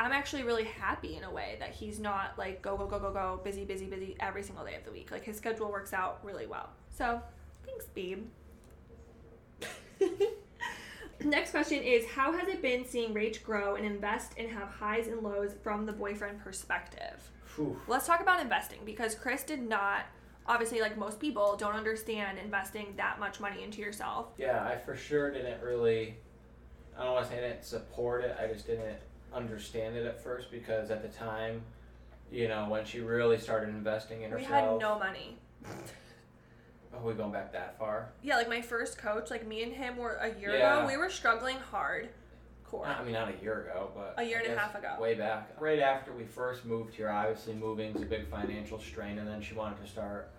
i'm 0.00 0.12
actually 0.12 0.42
really 0.42 0.64
happy 0.64 1.16
in 1.16 1.24
a 1.24 1.30
way 1.30 1.56
that 1.60 1.70
he's 1.70 1.98
not 2.00 2.36
like 2.38 2.62
go 2.62 2.76
go 2.76 2.86
go 2.86 2.98
go 2.98 3.12
go 3.12 3.40
busy 3.44 3.64
busy 3.64 3.86
busy 3.86 4.16
every 4.20 4.42
single 4.42 4.64
day 4.64 4.74
of 4.74 4.84
the 4.84 4.90
week 4.90 5.10
like 5.10 5.24
his 5.24 5.36
schedule 5.36 5.70
works 5.70 5.92
out 5.92 6.18
really 6.22 6.46
well 6.46 6.70
so 6.90 7.20
thanks 7.66 7.86
babe 7.86 8.26
Next 11.22 11.50
question 11.50 11.82
is 11.82 12.06
How 12.06 12.32
has 12.32 12.48
it 12.48 12.62
been 12.62 12.86
seeing 12.86 13.12
Rach 13.12 13.42
grow 13.42 13.74
and 13.74 13.84
invest 13.84 14.32
and 14.38 14.48
have 14.48 14.68
highs 14.68 15.06
and 15.06 15.20
lows 15.22 15.52
from 15.62 15.84
the 15.84 15.92
boyfriend 15.92 16.40
perspective? 16.42 17.30
Whew. 17.56 17.78
Let's 17.86 18.06
talk 18.06 18.20
about 18.20 18.40
investing 18.40 18.78
because 18.86 19.14
Chris 19.14 19.42
did 19.42 19.60
not, 19.60 20.06
obviously, 20.46 20.80
like 20.80 20.96
most 20.96 21.20
people, 21.20 21.56
don't 21.58 21.74
understand 21.74 22.38
investing 22.38 22.94
that 22.96 23.20
much 23.20 23.38
money 23.38 23.62
into 23.62 23.82
yourself. 23.82 24.28
yeah 24.38 24.64
i 24.64 24.76
for 24.78 24.96
sure 24.96 25.30
didn't 25.30 25.62
really 25.62 26.16
I 26.98 27.04
don't 27.04 27.12
want 27.12 27.26
to 27.26 27.32
say 27.32 27.38
I 27.38 27.48
didn't 27.48 27.64
support 27.64 28.24
it. 28.24 28.36
I 28.42 28.46
just 28.46 28.66
didn't 28.66 28.96
understand 29.32 29.96
it 29.96 30.06
at 30.06 30.22
first 30.22 30.50
because 30.50 30.90
at 30.90 31.02
the 31.02 31.08
time, 31.08 31.62
you 32.30 32.48
know, 32.48 32.68
when 32.68 32.84
she 32.84 33.00
really 33.00 33.38
started 33.38 33.68
investing 33.70 34.22
in 34.22 34.30
We 34.34 34.42
herself. 34.44 34.72
had 34.72 34.80
no 34.80 34.98
money. 34.98 35.36
Are 36.94 37.00
we 37.02 37.14
going 37.14 37.32
back 37.32 37.52
that 37.52 37.78
far? 37.78 38.10
Yeah, 38.22 38.36
like 38.36 38.48
my 38.48 38.60
first 38.60 38.98
coach, 38.98 39.30
like 39.30 39.46
me 39.46 39.62
and 39.62 39.72
him 39.72 39.96
were 39.96 40.14
a 40.16 40.34
year 40.38 40.56
Yeah. 40.56 40.78
ago. 40.78 40.86
We 40.86 40.96
were 40.96 41.08
struggling 41.10 41.56
hard. 41.56 42.08
Core. 42.64 42.86
I 42.86 43.02
mean, 43.02 43.12
not 43.12 43.28
a 43.32 43.42
year 43.42 43.62
ago, 43.62 43.90
but 43.94 44.14
A 44.18 44.22
year 44.24 44.38
and 44.44 44.52
a 44.52 44.58
half 44.58 44.74
ago. 44.76 44.96
Way 45.00 45.14
back, 45.14 45.50
right 45.60 45.80
after 45.80 46.12
we 46.12 46.24
first 46.24 46.64
moved 46.64 46.94
here. 46.94 47.08
Obviously, 47.08 47.54
moving 47.54 47.94
is 47.96 48.02
a 48.02 48.06
big 48.06 48.28
financial 48.28 48.78
strain, 48.78 49.18
and 49.18 49.26
then 49.26 49.40
she 49.40 49.54
wanted 49.54 49.80
to 49.84 49.88
start 49.90 50.30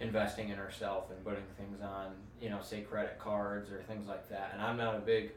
investing 0.00 0.48
in 0.48 0.56
herself 0.58 1.10
and 1.10 1.22
putting 1.24 1.42
things 1.56 1.80
on, 1.82 2.12
you 2.40 2.50
know, 2.50 2.60
say 2.62 2.80
credit 2.82 3.18
cards 3.18 3.70
or 3.70 3.82
things 3.82 4.06
like 4.08 4.28
that. 4.28 4.50
And 4.52 4.62
I'm 4.62 4.76
not 4.76 4.96
a 4.96 5.00
big 5.00 5.32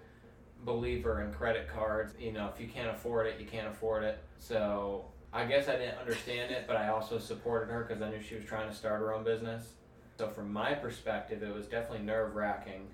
believer 0.63 1.21
in 1.21 1.33
credit 1.33 1.67
cards. 1.67 2.13
You 2.19 2.31
know, 2.33 2.49
if 2.53 2.59
you 2.61 2.67
can't 2.67 2.89
afford 2.89 3.27
it, 3.27 3.39
you 3.39 3.45
can't 3.45 3.67
afford 3.67 4.03
it. 4.03 4.19
So 4.37 5.05
I 5.33 5.45
guess 5.45 5.67
I 5.67 5.77
didn't 5.77 5.97
understand 5.99 6.51
it, 6.51 6.65
but 6.67 6.75
I 6.75 6.89
also 6.89 7.17
supported 7.19 7.71
her 7.71 7.83
because 7.83 8.01
I 8.01 8.09
knew 8.09 8.21
she 8.21 8.35
was 8.35 8.45
trying 8.45 8.69
to 8.69 8.75
start 8.75 8.99
her 8.99 9.13
own 9.13 9.23
business. 9.23 9.73
So 10.17 10.27
from 10.27 10.51
my 10.51 10.73
perspective, 10.73 11.41
it 11.41 11.53
was 11.53 11.67
definitely 11.67 12.05
nerve 12.05 12.35
wracking. 12.35 12.87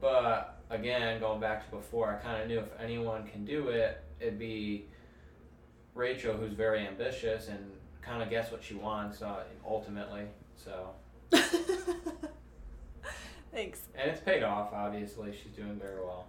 But 0.00 0.60
again, 0.70 1.20
going 1.20 1.40
back 1.40 1.64
to 1.70 1.76
before, 1.76 2.12
I 2.12 2.16
kind 2.22 2.42
of 2.42 2.48
knew 2.48 2.58
if 2.58 2.68
anyone 2.78 3.26
can 3.26 3.44
do 3.44 3.68
it, 3.68 4.02
it'd 4.18 4.38
be 4.38 4.86
Rachel, 5.94 6.34
who's 6.34 6.52
very 6.52 6.86
ambitious 6.86 7.48
and 7.48 7.70
kind 8.02 8.22
of 8.22 8.30
gets 8.30 8.50
what 8.50 8.62
she 8.62 8.74
wants 8.74 9.22
uh, 9.22 9.44
ultimately. 9.66 10.22
So, 10.56 10.90
Thanks. 13.52 13.82
and 13.94 14.10
it's 14.10 14.20
paid 14.20 14.42
off. 14.42 14.72
Obviously, 14.72 15.32
she's 15.32 15.52
doing 15.52 15.78
very 15.78 16.00
well. 16.04 16.26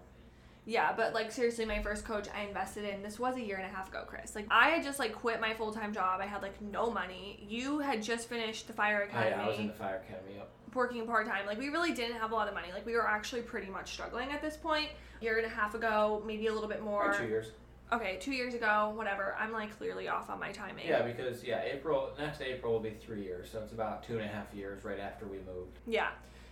Yeah, 0.66 0.94
but 0.96 1.14
like 1.14 1.32
seriously, 1.32 1.66
my 1.66 1.82
first 1.82 2.06
coach 2.06 2.28
I 2.36 2.44
invested 2.44 2.86
in 2.86 3.02
this 3.02 3.18
was 3.20 3.36
a 3.36 3.42
year 3.42 3.58
and 3.58 3.66
a 3.66 3.70
half 3.76 3.90
ago, 3.90 4.04
Chris. 4.06 4.36
Like 4.36 4.46
I 4.52 4.70
had 4.70 4.84
just 4.84 5.00
like 5.00 5.14
quit 5.14 5.42
my 5.42 5.54
full 5.54 5.74
time 5.74 5.94
job. 5.94 6.22
I 6.22 6.28
had 6.28 6.42
like 6.42 6.62
no 6.62 6.92
money. 6.92 7.44
You 7.48 7.80
had 7.80 8.04
just 8.04 8.30
finished 8.30 8.68
the 8.68 8.74
fire 8.74 9.02
Oh, 9.04 9.10
academy, 9.10 9.36
yeah, 9.38 9.44
I 9.44 9.48
was 9.50 9.58
in 9.60 9.68
the 9.68 9.74
fire 9.74 10.04
academy. 10.08 10.36
Yep. 10.38 10.50
working 10.76 11.06
part 11.08 11.26
time. 11.28 11.48
Like 11.48 11.58
we 11.58 11.70
really 11.70 11.94
didn't 11.94 12.18
have 12.18 12.32
a 12.32 12.36
lot 12.36 12.48
of 12.48 12.54
money. 12.54 12.68
Like 12.74 12.86
we 12.86 12.94
were 12.94 13.08
actually 13.08 13.42
pretty 13.42 13.70
much 13.72 13.92
struggling 13.92 14.30
at 14.32 14.42
this 14.42 14.56
point. 14.56 14.90
A 15.20 15.24
year 15.24 15.38
and 15.38 15.46
a 15.46 15.50
half 15.50 15.74
ago, 15.74 16.22
maybe 16.26 16.48
a 16.48 16.54
little 16.54 16.70
bit 16.70 16.84
more. 16.84 17.12
Or 17.12 17.18
two 17.18 17.28
years. 17.28 17.52
Okay, 17.92 18.18
two 18.22 18.32
years 18.32 18.54
ago, 18.54 18.94
whatever. 18.96 19.36
I'm 19.40 19.52
like 19.52 19.76
clearly 19.78 20.08
off 20.08 20.30
on 20.30 20.40
my 20.40 20.52
timing. 20.52 20.88
Yeah, 20.88 21.02
because 21.02 21.44
yeah, 21.44 21.62
April 21.64 22.12
next 22.20 22.40
April 22.42 22.72
will 22.72 22.80
be 22.80 22.92
three 22.92 23.24
years, 23.24 23.50
so 23.52 23.60
it's 23.64 23.74
about 23.74 24.04
two 24.04 24.14
and 24.18 24.24
a 24.26 24.28
half 24.28 24.54
years 24.54 24.86
right 24.86 25.00
after 25.00 25.26
we 25.26 25.38
moved. 25.40 25.80
Yeah. 25.88 26.10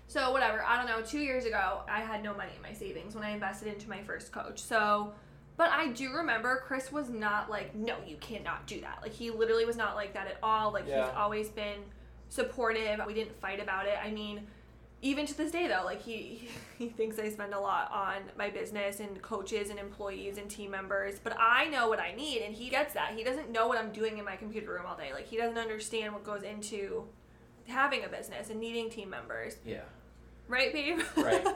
So 0.10 0.32
whatever, 0.32 0.64
I 0.66 0.76
don't 0.76 0.88
know, 0.88 1.06
2 1.06 1.20
years 1.20 1.46
ago, 1.46 1.82
I 1.88 2.02
had 2.02 2.24
no 2.24 2.34
money 2.34 2.52
in 2.56 2.62
my 2.62 2.74
savings 2.74 3.14
when 3.16 3.24
I 3.24 3.30
invested 3.30 3.68
into 3.72 3.88
my 3.88 4.02
first 4.02 4.32
coach. 4.32 4.60
So 4.60 5.14
but 5.56 5.72
I 5.72 5.90
do 5.90 6.14
remember 6.14 6.64
Chris 6.66 6.90
was 6.90 7.10
not 7.10 7.50
like, 7.50 7.76
"No, 7.76 7.98
you 8.08 8.16
cannot 8.22 8.66
do 8.66 8.80
that." 8.80 9.00
Like 9.02 9.12
he 9.12 9.30
literally 9.30 9.66
was 9.66 9.76
not 9.76 9.96
like 9.96 10.14
that 10.14 10.26
at 10.28 10.38
all. 10.42 10.72
Like 10.72 10.86
Yeah. 10.88 11.06
he's 11.06 11.14
always 11.16 11.50
been 11.50 11.80
supportive. 12.30 13.02
We 13.06 13.14
didn't 13.14 13.38
fight 13.42 13.60
about 13.60 13.86
it. 13.86 13.98
I 14.02 14.10
mean, 14.10 14.48
even 15.02 15.26
to 15.26 15.36
this 15.38 15.52
day 15.52 15.68
though, 15.68 15.84
like 15.84 16.02
he 16.02 16.48
he 16.78 16.88
thinks 16.88 17.20
I 17.20 17.30
spend 17.30 17.54
a 17.54 17.60
lot 17.60 17.92
on 17.92 18.22
my 18.38 18.50
business 18.50 19.02
and 19.02 19.22
coaches 19.22 19.70
and 19.70 19.78
employees 19.78 20.38
and 20.38 20.50
team 20.50 20.72
members, 20.72 21.20
but 21.22 21.36
I 21.38 21.66
know 21.66 21.90
what 21.90 22.00
I 22.00 22.14
need 22.16 22.42
and 22.42 22.56
he 22.56 22.70
gets 22.70 22.94
that. 22.94 23.14
He 23.14 23.26
doesn't 23.26 23.52
know 23.52 23.68
what 23.68 23.78
I'm 23.78 23.92
doing 23.92 24.18
in 24.18 24.24
my 24.24 24.38
computer 24.38 24.72
room 24.72 24.86
all 24.88 24.96
day. 24.96 25.12
Like 25.14 25.28
he 25.28 25.36
doesn't 25.36 25.58
understand 25.58 26.14
what 26.14 26.24
goes 26.24 26.44
into 26.44 27.04
having 27.68 28.06
a 28.06 28.08
business 28.08 28.50
and 28.50 28.62
needing 28.62 28.90
team 28.90 29.10
members. 29.10 29.58
Yeah. 29.66 29.82
Right, 30.50 30.74
babe? 30.74 31.00
Right. 31.16 31.46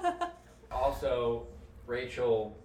Also, 0.72 1.46
Rachel, 1.86 2.58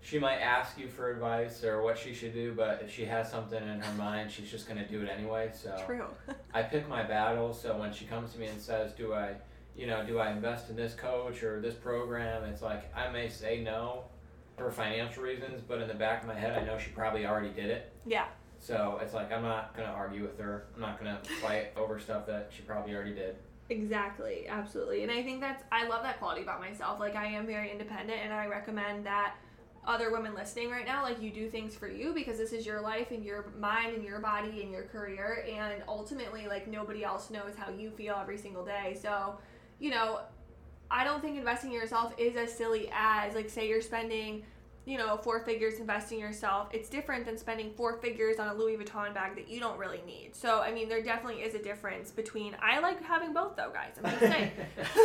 she 0.00 0.18
might 0.18 0.38
ask 0.38 0.78
you 0.78 0.88
for 0.88 1.10
advice 1.10 1.62
or 1.62 1.82
what 1.82 1.98
she 1.98 2.14
should 2.14 2.32
do, 2.32 2.54
but 2.54 2.80
if 2.82 2.90
she 2.90 3.04
has 3.04 3.30
something 3.30 3.62
in 3.62 3.80
her 3.80 3.94
mind, 3.94 4.30
she's 4.30 4.50
just 4.50 4.66
gonna 4.66 4.86
do 4.88 5.02
it 5.02 5.10
anyway. 5.10 5.50
So 5.54 5.76
True. 5.84 6.06
I 6.54 6.62
pick 6.62 6.88
my 6.88 7.02
battles. 7.02 7.60
So 7.60 7.76
when 7.76 7.92
she 7.92 8.06
comes 8.06 8.32
to 8.32 8.38
me 8.38 8.46
and 8.46 8.58
says, 8.58 8.92
"Do 8.92 9.12
I, 9.12 9.34
you 9.76 9.86
know, 9.86 10.04
do 10.06 10.18
I 10.18 10.30
invest 10.30 10.70
in 10.70 10.76
this 10.76 10.94
coach 10.94 11.42
or 11.42 11.60
this 11.60 11.74
program?" 11.74 12.44
It's 12.44 12.62
like 12.62 12.90
I 12.96 13.10
may 13.10 13.28
say 13.28 13.60
no 13.60 14.04
for 14.56 14.70
financial 14.70 15.22
reasons, 15.22 15.60
but 15.66 15.80
in 15.82 15.88
the 15.88 15.94
back 15.94 16.22
of 16.22 16.28
my 16.28 16.34
head, 16.34 16.56
I 16.56 16.64
know 16.64 16.78
she 16.78 16.90
probably 16.90 17.26
already 17.26 17.50
did 17.50 17.68
it. 17.68 17.92
Yeah. 18.06 18.26
So 18.58 18.98
it's 19.02 19.12
like 19.12 19.30
I'm 19.30 19.42
not 19.42 19.76
gonna 19.76 19.92
argue 19.92 20.22
with 20.22 20.38
her. 20.38 20.66
I'm 20.74 20.80
not 20.80 20.98
gonna 20.98 21.20
fight 21.42 21.72
over 21.76 22.00
stuff 22.00 22.26
that 22.26 22.50
she 22.54 22.62
probably 22.62 22.94
already 22.94 23.14
did. 23.14 23.36
Exactly, 23.70 24.46
absolutely. 24.48 25.02
And 25.02 25.10
I 25.10 25.22
think 25.22 25.40
that's 25.40 25.62
I 25.72 25.86
love 25.88 26.02
that 26.02 26.18
quality 26.18 26.42
about 26.42 26.60
myself. 26.60 27.00
Like 27.00 27.16
I 27.16 27.26
am 27.26 27.46
very 27.46 27.70
independent 27.70 28.20
and 28.22 28.32
I 28.32 28.46
recommend 28.46 29.06
that 29.06 29.36
other 29.86 30.10
women 30.12 30.34
listening 30.34 30.70
right 30.70 30.84
now, 30.86 31.02
like 31.02 31.20
you 31.20 31.30
do 31.30 31.48
things 31.48 31.74
for 31.74 31.88
you 31.88 32.12
because 32.14 32.36
this 32.38 32.52
is 32.52 32.66
your 32.66 32.80
life 32.80 33.10
and 33.10 33.24
your 33.24 33.52
mind 33.58 33.94
and 33.94 34.04
your 34.04 34.18
body 34.18 34.62
and 34.62 34.70
your 34.70 34.84
career 34.84 35.46
and 35.50 35.82
ultimately 35.88 36.46
like 36.46 36.66
nobody 36.68 37.04
else 37.04 37.30
knows 37.30 37.54
how 37.56 37.70
you 37.70 37.90
feel 37.90 38.16
every 38.20 38.36
single 38.38 38.64
day. 38.64 38.98
So, 39.00 39.38
you 39.78 39.90
know, 39.90 40.20
I 40.90 41.04
don't 41.04 41.20
think 41.20 41.38
investing 41.38 41.70
in 41.72 41.76
yourself 41.76 42.12
is 42.18 42.36
as 42.36 42.52
silly 42.56 42.90
as 42.94 43.34
like 43.34 43.50
say 43.50 43.68
you're 43.68 43.80
spending 43.80 44.44
you 44.86 44.98
know, 44.98 45.16
four 45.16 45.40
figures 45.40 45.78
investing 45.78 46.20
yourself, 46.20 46.68
it's 46.72 46.90
different 46.90 47.24
than 47.24 47.38
spending 47.38 47.72
four 47.72 47.96
figures 47.98 48.38
on 48.38 48.48
a 48.48 48.54
Louis 48.54 48.76
Vuitton 48.76 49.14
bag 49.14 49.34
that 49.34 49.48
you 49.48 49.58
don't 49.58 49.78
really 49.78 50.02
need. 50.06 50.36
So, 50.36 50.60
I 50.60 50.72
mean, 50.72 50.90
there 50.90 51.02
definitely 51.02 51.42
is 51.42 51.54
a 51.54 51.62
difference 51.62 52.10
between. 52.10 52.54
I 52.60 52.80
like 52.80 53.02
having 53.02 53.32
both, 53.32 53.56
though, 53.56 53.70
guys. 53.72 53.94
I'm 54.02 54.10
just 54.10 54.20
saying. 54.32 54.50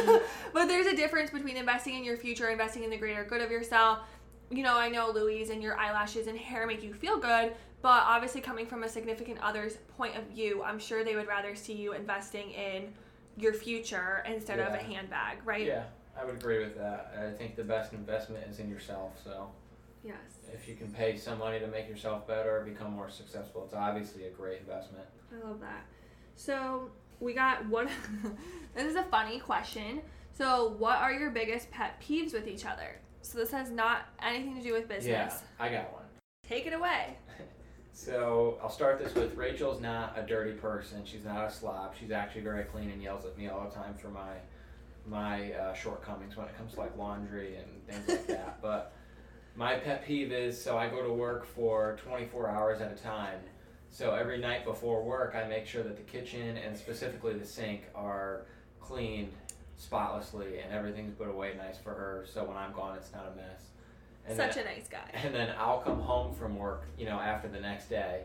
but 0.54 0.66
there's 0.68 0.86
a 0.86 0.96
difference 0.96 1.32
between 1.32 1.56
investing 1.56 1.96
in 1.96 2.04
your 2.04 2.18
future, 2.18 2.50
investing 2.50 2.84
in 2.84 2.90
the 2.90 2.98
greater 2.98 3.24
good 3.24 3.42
of 3.42 3.52
yourself. 3.52 4.00
You 4.52 4.64
know, 4.64 4.78
I 4.78 4.90
know 4.90 5.12
Louise 5.12 5.50
and 5.50 5.64
your 5.64 5.78
eyelashes 5.78 6.28
and 6.28 6.38
hair 6.38 6.68
make 6.68 6.84
you 6.84 6.94
feel 6.94 7.18
good, 7.18 7.54
but 7.82 8.04
obviously, 8.06 8.42
coming 8.42 8.66
from 8.66 8.84
a 8.84 8.90
significant 8.90 9.40
other's 9.42 9.78
point 9.96 10.18
of 10.18 10.24
view, 10.26 10.62
I'm 10.64 10.80
sure 10.80 11.06
they 11.06 11.16
would 11.16 11.28
rather 11.28 11.56
see 11.56 11.74
you 11.74 11.94
investing 11.94 12.52
in 12.52 12.92
your 13.38 13.54
future 13.54 14.24
instead 14.26 14.60
of 14.60 14.74
a 14.74 14.78
handbag, 14.78 15.38
right? 15.46 15.66
Yeah, 15.66 15.84
I 16.20 16.26
would 16.26 16.36
agree 16.36 16.60
with 16.60 16.78
that. 16.78 17.14
I 17.18 17.32
think 17.32 17.56
the 17.56 17.64
best 17.64 17.94
investment 17.94 18.46
is 18.50 18.60
in 18.60 18.70
yourself. 18.70 19.14
So 19.24 19.50
Yes. 20.04 20.16
if 20.54 20.68
you 20.68 20.76
can 20.76 20.92
pay 20.92 21.18
some 21.18 21.40
money 21.40 21.60
to 21.60 21.68
make 21.68 21.90
yourself 21.90 22.28
better 22.28 22.58
or 22.58 22.66
become 22.66 22.94
more 22.94 23.10
successful, 23.10 23.66
it's 23.66 23.74
obviously 23.74 24.26
a 24.26 24.30
great 24.30 24.62
investment. 24.62 25.06
I 25.34 25.46
love 25.46 25.60
that. 25.60 25.86
So 26.36 26.90
we 27.20 27.34
got 27.34 27.68
one. 27.68 27.90
this 28.76 28.86
is 28.86 28.96
a 28.96 29.04
funny 29.04 29.40
question. 29.40 30.02
So, 30.32 30.76
what 30.78 30.98
are 31.00 31.12
your 31.12 31.32
biggest 31.32 31.70
pet 31.70 32.02
peeves 32.02 32.34
with 32.34 32.48
each 32.48 32.66
other? 32.66 33.00
So 33.22 33.38
this 33.38 33.52
has 33.52 33.72
not 33.72 34.08
anything 34.22 34.56
to 34.56 34.62
do 34.62 34.72
with 34.72 34.88
business. 34.88 35.06
Yeah, 35.08 35.34
I 35.60 35.70
got 35.70 35.92
one. 35.92 36.04
Take 36.48 36.66
it 36.66 36.74
away. 36.74 37.18
So 37.92 38.58
I'll 38.64 38.70
start 38.70 38.98
this 38.98 39.14
with 39.14 39.36
Rachel's 39.36 39.82
not 39.82 40.18
a 40.18 40.22
dirty 40.22 40.54
person. 40.54 41.02
She's 41.04 41.26
not 41.26 41.46
a 41.46 41.52
slob. 41.52 41.96
She's 42.00 42.12
actually 42.12 42.44
very 42.44 42.64
clean 42.64 42.90
and 42.90 43.04
yells 43.04 43.26
at 43.26 43.38
me 43.38 43.50
all 43.50 43.66
the 43.68 43.76
time 43.76 43.94
for 43.94 44.08
my 44.08 44.36
my 45.06 45.52
uh, 45.52 45.74
shortcomings 45.74 46.38
when 46.38 46.48
it 46.48 46.56
comes 46.58 46.76
to 46.76 46.80
like 46.80 46.96
laundry 46.98 47.58
and 47.58 47.68
things 47.88 48.08
like 48.08 48.28
that. 48.28 48.60
But 48.62 48.94
my 49.56 49.76
pet 49.76 50.06
peeve 50.06 50.32
is 50.32 50.62
so 50.62 50.78
I 50.78 50.88
go 50.90 51.04
to 51.04 51.12
work 51.12 51.46
for 51.46 51.98
24 52.04 52.50
hours 52.50 52.82
at 52.82 52.92
a 52.92 52.96
time. 52.96 53.40
So 53.92 54.14
every 54.14 54.38
night 54.38 54.66
before 54.66 55.04
work, 55.04 55.36
I 55.36 55.48
make 55.48 55.66
sure 55.66 55.84
that 55.84 55.98
the 55.98 56.04
kitchen 56.04 56.58
and 56.58 56.78
specifically 56.78 57.34
the 57.34 57.46
sink 57.46 57.84
are 57.96 58.46
cleaned 58.80 59.32
spotlessly 59.78 60.60
and 60.60 60.72
everything's 60.74 61.14
put 61.14 61.28
away 61.28 61.54
nice 61.58 61.78
for 61.78 61.92
her. 61.92 62.26
So 62.32 62.44
when 62.44 62.56
I'm 62.58 62.72
gone, 62.74 62.96
it's 62.98 63.12
not 63.12 63.32
a 63.34 63.36
mess. 63.36 63.64
And 64.28 64.38
then- 64.38 64.52
Such 64.52 64.62
a 64.62 64.66
nice 64.66 64.88
guy. 64.88 65.10
and 65.14 65.34
then 65.34 65.54
I'll 65.58 65.80
come 65.80 66.00
home 66.00 66.34
from 66.36 66.56
work, 66.58 66.86
you 66.98 67.06
know, 67.06 67.20
after 67.20 67.48
the 67.48 67.60
next 67.60 67.90
day, 67.90 68.24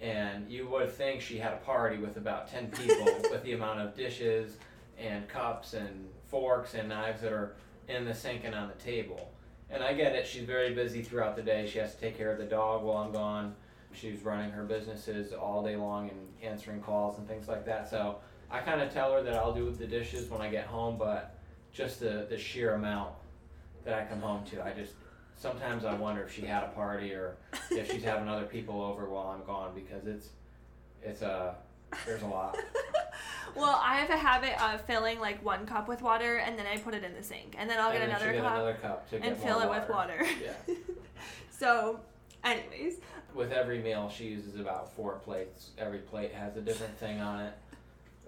and 0.00 0.50
you 0.50 0.66
would 0.68 0.90
think 0.90 1.20
she 1.20 1.38
had 1.38 1.52
a 1.52 1.58
party 1.58 1.98
with 1.98 2.16
about 2.16 2.48
10 2.48 2.70
people 2.72 3.04
with 3.30 3.42
the 3.44 3.52
amount 3.52 3.80
of 3.80 3.94
dishes 3.96 4.56
and 4.98 5.28
cups 5.28 5.74
and 5.74 6.08
forks 6.26 6.74
and 6.74 6.88
knives 6.88 7.22
that 7.22 7.32
are 7.32 7.54
in 7.88 8.04
the 8.04 8.14
sink 8.14 8.42
and 8.44 8.54
on 8.54 8.68
the 8.68 8.74
table. 8.82 9.30
And 9.70 9.82
I 9.82 9.92
get 9.92 10.14
it, 10.14 10.26
she's 10.26 10.44
very 10.44 10.74
busy 10.74 11.02
throughout 11.02 11.36
the 11.36 11.42
day. 11.42 11.68
She 11.70 11.78
has 11.78 11.94
to 11.94 12.00
take 12.00 12.16
care 12.16 12.32
of 12.32 12.38
the 12.38 12.44
dog 12.44 12.82
while 12.82 12.98
I'm 12.98 13.12
gone. 13.12 13.54
She's 13.92 14.22
running 14.22 14.50
her 14.50 14.64
businesses 14.64 15.32
all 15.32 15.62
day 15.62 15.76
long 15.76 16.10
and 16.10 16.28
answering 16.42 16.80
calls 16.80 17.18
and 17.18 17.28
things 17.28 17.48
like 17.48 17.66
that. 17.66 17.88
So 17.88 18.16
I 18.50 18.60
kind 18.60 18.80
of 18.80 18.92
tell 18.92 19.12
her 19.12 19.22
that 19.22 19.34
I'll 19.34 19.52
do 19.52 19.70
the 19.70 19.86
dishes 19.86 20.30
when 20.30 20.40
I 20.40 20.48
get 20.48 20.66
home, 20.66 20.96
but 20.98 21.38
just 21.72 22.00
the, 22.00 22.26
the 22.28 22.38
sheer 22.38 22.74
amount 22.74 23.12
that 23.84 23.94
I 23.94 24.04
come 24.04 24.20
home 24.20 24.44
to, 24.46 24.64
I 24.64 24.72
just 24.72 24.94
sometimes 25.36 25.84
I 25.84 25.94
wonder 25.94 26.22
if 26.22 26.34
she 26.34 26.42
had 26.42 26.64
a 26.64 26.68
party 26.68 27.12
or 27.12 27.36
if 27.70 27.90
she's 27.90 28.02
having 28.02 28.28
other 28.28 28.44
people 28.44 28.82
over 28.82 29.08
while 29.08 29.28
I'm 29.28 29.44
gone 29.44 29.72
because 29.74 30.06
it's 30.06 30.30
it's 31.02 31.22
a 31.22 31.54
there's 32.06 32.22
a 32.22 32.26
lot. 32.26 32.58
well, 33.54 33.80
I 33.82 33.96
have 33.96 34.10
a 34.10 34.16
habit 34.16 34.60
of 34.62 34.80
filling 34.82 35.20
like 35.20 35.44
one 35.44 35.66
cup 35.66 35.88
with 35.88 36.02
water 36.02 36.36
and 36.36 36.58
then 36.58 36.66
I 36.66 36.76
put 36.78 36.94
it 36.94 37.04
in 37.04 37.14
the 37.14 37.22
sink, 37.22 37.54
and 37.58 37.68
then 37.68 37.78
I'll 37.80 37.92
get 37.92 38.02
another 38.02 38.32
she'll 38.32 38.42
cup 38.42 38.52
another 38.54 38.74
cup 38.74 39.06
and 39.12 39.22
get 39.22 39.42
fill 39.42 39.60
it 39.60 39.70
with 39.70 39.88
water. 39.88 40.24
Yeah. 40.42 40.74
so, 41.50 42.00
anyways, 42.44 42.96
With 43.34 43.52
every 43.52 43.78
meal, 43.80 44.08
she 44.14 44.24
uses 44.28 44.58
about 44.58 44.92
four 44.94 45.14
plates. 45.16 45.70
Every 45.78 45.98
plate 45.98 46.32
has 46.32 46.56
a 46.56 46.60
different 46.60 46.96
thing 46.98 47.20
on 47.20 47.40
it, 47.40 47.54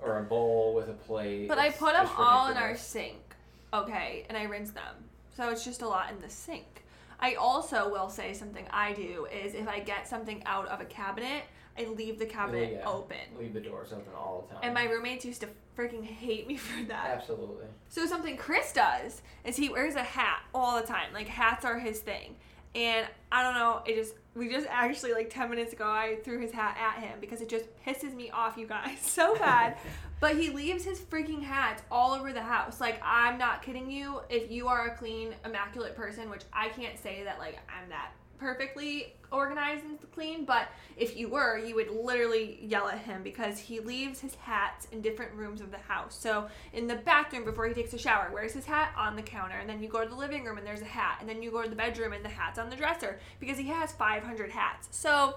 or 0.00 0.18
a 0.18 0.22
bowl 0.22 0.74
with 0.74 0.88
a 0.88 0.94
plate. 0.94 1.48
but 1.48 1.59
I 1.59 1.70
put 1.70 1.94
them 1.94 2.09
all 2.16 2.48
in 2.50 2.56
our 2.56 2.76
sink, 2.76 3.35
okay, 3.72 4.24
and 4.28 4.37
I 4.37 4.44
rinse 4.44 4.70
them. 4.72 4.94
So 5.37 5.48
it's 5.50 5.64
just 5.64 5.83
a 5.83 5.88
lot 5.88 6.11
in 6.11 6.20
the 6.20 6.28
sink. 6.28 6.85
I 7.18 7.35
also 7.35 7.90
will 7.90 8.09
say 8.09 8.33
something 8.33 8.66
I 8.70 8.94
do 8.94 9.26
is 9.33 9.54
if 9.54 9.68
I 9.68 9.80
get 9.80 10.09
something 10.09 10.42
out 10.46 10.68
of 10.68 10.80
a 10.80 10.87
cabinet, 10.87 11.44
I 11.78 11.85
leave 11.87 12.18
the 12.18 12.26
cabinet 12.26 12.72
Yeah. 12.80 12.88
open. 12.88 13.16
Leave 13.38 13.54
the 13.54 13.61
doors 13.61 13.92
open 13.92 14.12
all 14.16 14.46
the 14.48 14.54
time. 14.54 14.64
And 14.64 14.74
my 14.74 14.85
roommates 14.85 15.24
used 15.24 15.40
to 15.42 15.48
freaking 15.76 16.04
hate 16.04 16.46
me 16.46 16.56
for 16.59 16.83
that. 16.85 17.11
Absolutely. 17.16 17.66
So 17.88 18.06
something 18.06 18.37
Chris 18.37 18.72
does 18.72 19.22
is 19.44 19.56
he 19.56 19.68
wears 19.68 19.94
a 19.94 20.02
hat 20.02 20.42
all 20.54 20.80
the 20.80 20.87
time. 20.87 21.12
Like 21.14 21.28
hats 21.28 21.64
are 21.64 21.78
his 21.78 22.00
thing. 22.00 22.37
And 22.74 23.06
I 23.33 23.42
don't 23.42 23.54
know, 23.54 23.83
it 23.85 23.96
just 23.96 24.14
we 24.37 24.48
just 24.48 24.68
actually 24.70 25.12
like 25.12 25.28
10 25.28 25.50
minutes 25.50 25.72
ago 25.72 25.85
I 25.88 26.18
threw 26.22 26.38
his 26.38 26.52
hat 26.52 26.76
at 26.78 27.02
him 27.02 27.18
because 27.20 27.40
it 27.40 27.48
just 27.48 27.64
pisses 27.85 28.14
me 28.14 28.30
off 28.30 28.56
you 28.56 28.66
guys 28.66 28.98
so 29.00 29.35
bad. 29.37 29.76
but 30.20 30.37
he 30.37 30.50
leaves 30.50 30.85
his 30.85 31.00
freaking 31.00 31.42
hats 31.42 31.83
all 31.90 32.12
over 32.12 32.33
the 32.33 32.42
house. 32.42 32.80
Like 32.80 33.00
I'm 33.02 33.38
not 33.38 33.62
kidding 33.62 33.90
you. 33.90 34.20
If 34.28 34.50
you 34.52 34.68
are 34.68 34.87
a 34.88 34.94
clean, 34.96 35.35
immaculate 35.44 35.96
person, 35.96 36.30
which 36.30 36.42
I 36.52 36.68
can't 36.68 36.96
say 36.98 37.24
that 37.24 37.38
like 37.40 37.59
I'm 37.68 37.88
that 37.88 38.12
perfectly 38.40 39.14
organized 39.31 39.85
and 39.85 39.98
clean, 40.12 40.44
but 40.44 40.68
if 40.96 41.16
you 41.16 41.29
were, 41.29 41.57
you 41.59 41.74
would 41.76 41.90
literally 41.90 42.59
yell 42.62 42.88
at 42.88 42.98
him 42.98 43.22
because 43.22 43.59
he 43.59 43.79
leaves 43.79 44.20
his 44.20 44.35
hats 44.35 44.88
in 44.90 45.00
different 45.00 45.33
rooms 45.35 45.61
of 45.61 45.70
the 45.70 45.79
house. 45.79 46.16
So 46.18 46.48
in 46.72 46.88
the 46.88 46.96
bathroom 46.96 47.44
before 47.44 47.68
he 47.68 47.74
takes 47.74 47.92
a 47.94 47.98
shower, 47.98 48.31
wears 48.33 48.53
his 48.53 48.66
hat 48.66 48.92
on 48.96 49.14
the 49.14 49.22
counter, 49.22 49.57
and 49.57 49.68
then 49.68 49.83
you 49.83 49.88
go 49.88 50.03
to 50.03 50.09
the 50.09 50.16
living 50.16 50.44
room 50.44 50.59
and 50.59 50.66
there's 50.66 50.83
a 50.83 50.87
hat, 50.87 51.18
and 51.20 51.29
then 51.29 51.42
you 51.42 51.50
go 51.50 51.62
to 51.62 51.68
the 51.68 51.76
bedroom 51.76 52.12
and 52.12 52.24
the 52.24 52.29
hat's 52.29 52.59
on 52.59 52.70
the 52.70 52.76
dresser 52.76 53.20
because 53.38 53.59
he 53.59 53.68
has 53.68 53.92
500 53.92 54.50
hats. 54.50 54.88
So 54.90 55.37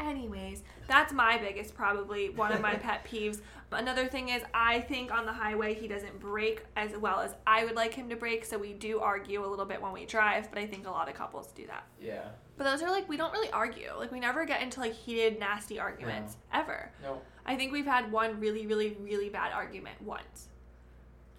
anyways, 0.00 0.62
that's 0.88 1.12
my 1.12 1.38
biggest 1.38 1.74
probably 1.74 2.30
one 2.30 2.52
of 2.52 2.60
my 2.60 2.74
pet 2.74 3.06
peeves. 3.06 3.40
Another 3.72 4.06
thing 4.06 4.28
is 4.28 4.42
I 4.52 4.80
think 4.80 5.12
on 5.12 5.26
the 5.26 5.32
highway 5.32 5.74
he 5.74 5.88
doesn't 5.88 6.20
brake 6.20 6.64
as 6.76 6.96
well 6.96 7.20
as 7.20 7.34
I 7.46 7.64
would 7.64 7.74
like 7.74 7.92
him 7.94 8.08
to 8.10 8.16
brake, 8.16 8.44
so 8.44 8.56
we 8.56 8.72
do 8.72 9.00
argue 9.00 9.44
a 9.44 9.48
little 9.48 9.64
bit 9.64 9.82
when 9.82 9.92
we 9.92 10.06
drive, 10.06 10.48
but 10.50 10.58
I 10.58 10.66
think 10.66 10.86
a 10.86 10.90
lot 10.90 11.08
of 11.08 11.14
couples 11.14 11.52
do 11.52 11.66
that. 11.66 11.84
Yeah. 12.00 12.22
But 12.56 12.64
those 12.64 12.82
are 12.82 12.90
like 12.90 13.08
we 13.08 13.16
don't 13.16 13.32
really 13.32 13.50
argue. 13.50 13.90
Like 13.98 14.12
we 14.12 14.20
never 14.20 14.44
get 14.44 14.62
into 14.62 14.80
like 14.80 14.94
heated, 14.94 15.40
nasty 15.40 15.80
arguments 15.80 16.36
ever. 16.52 16.90
No. 17.02 17.20
I 17.46 17.56
think 17.56 17.72
we've 17.72 17.86
had 17.86 18.10
one 18.12 18.38
really, 18.38 18.66
really, 18.66 18.96
really 19.00 19.28
bad 19.28 19.52
argument 19.52 20.00
once. 20.02 20.48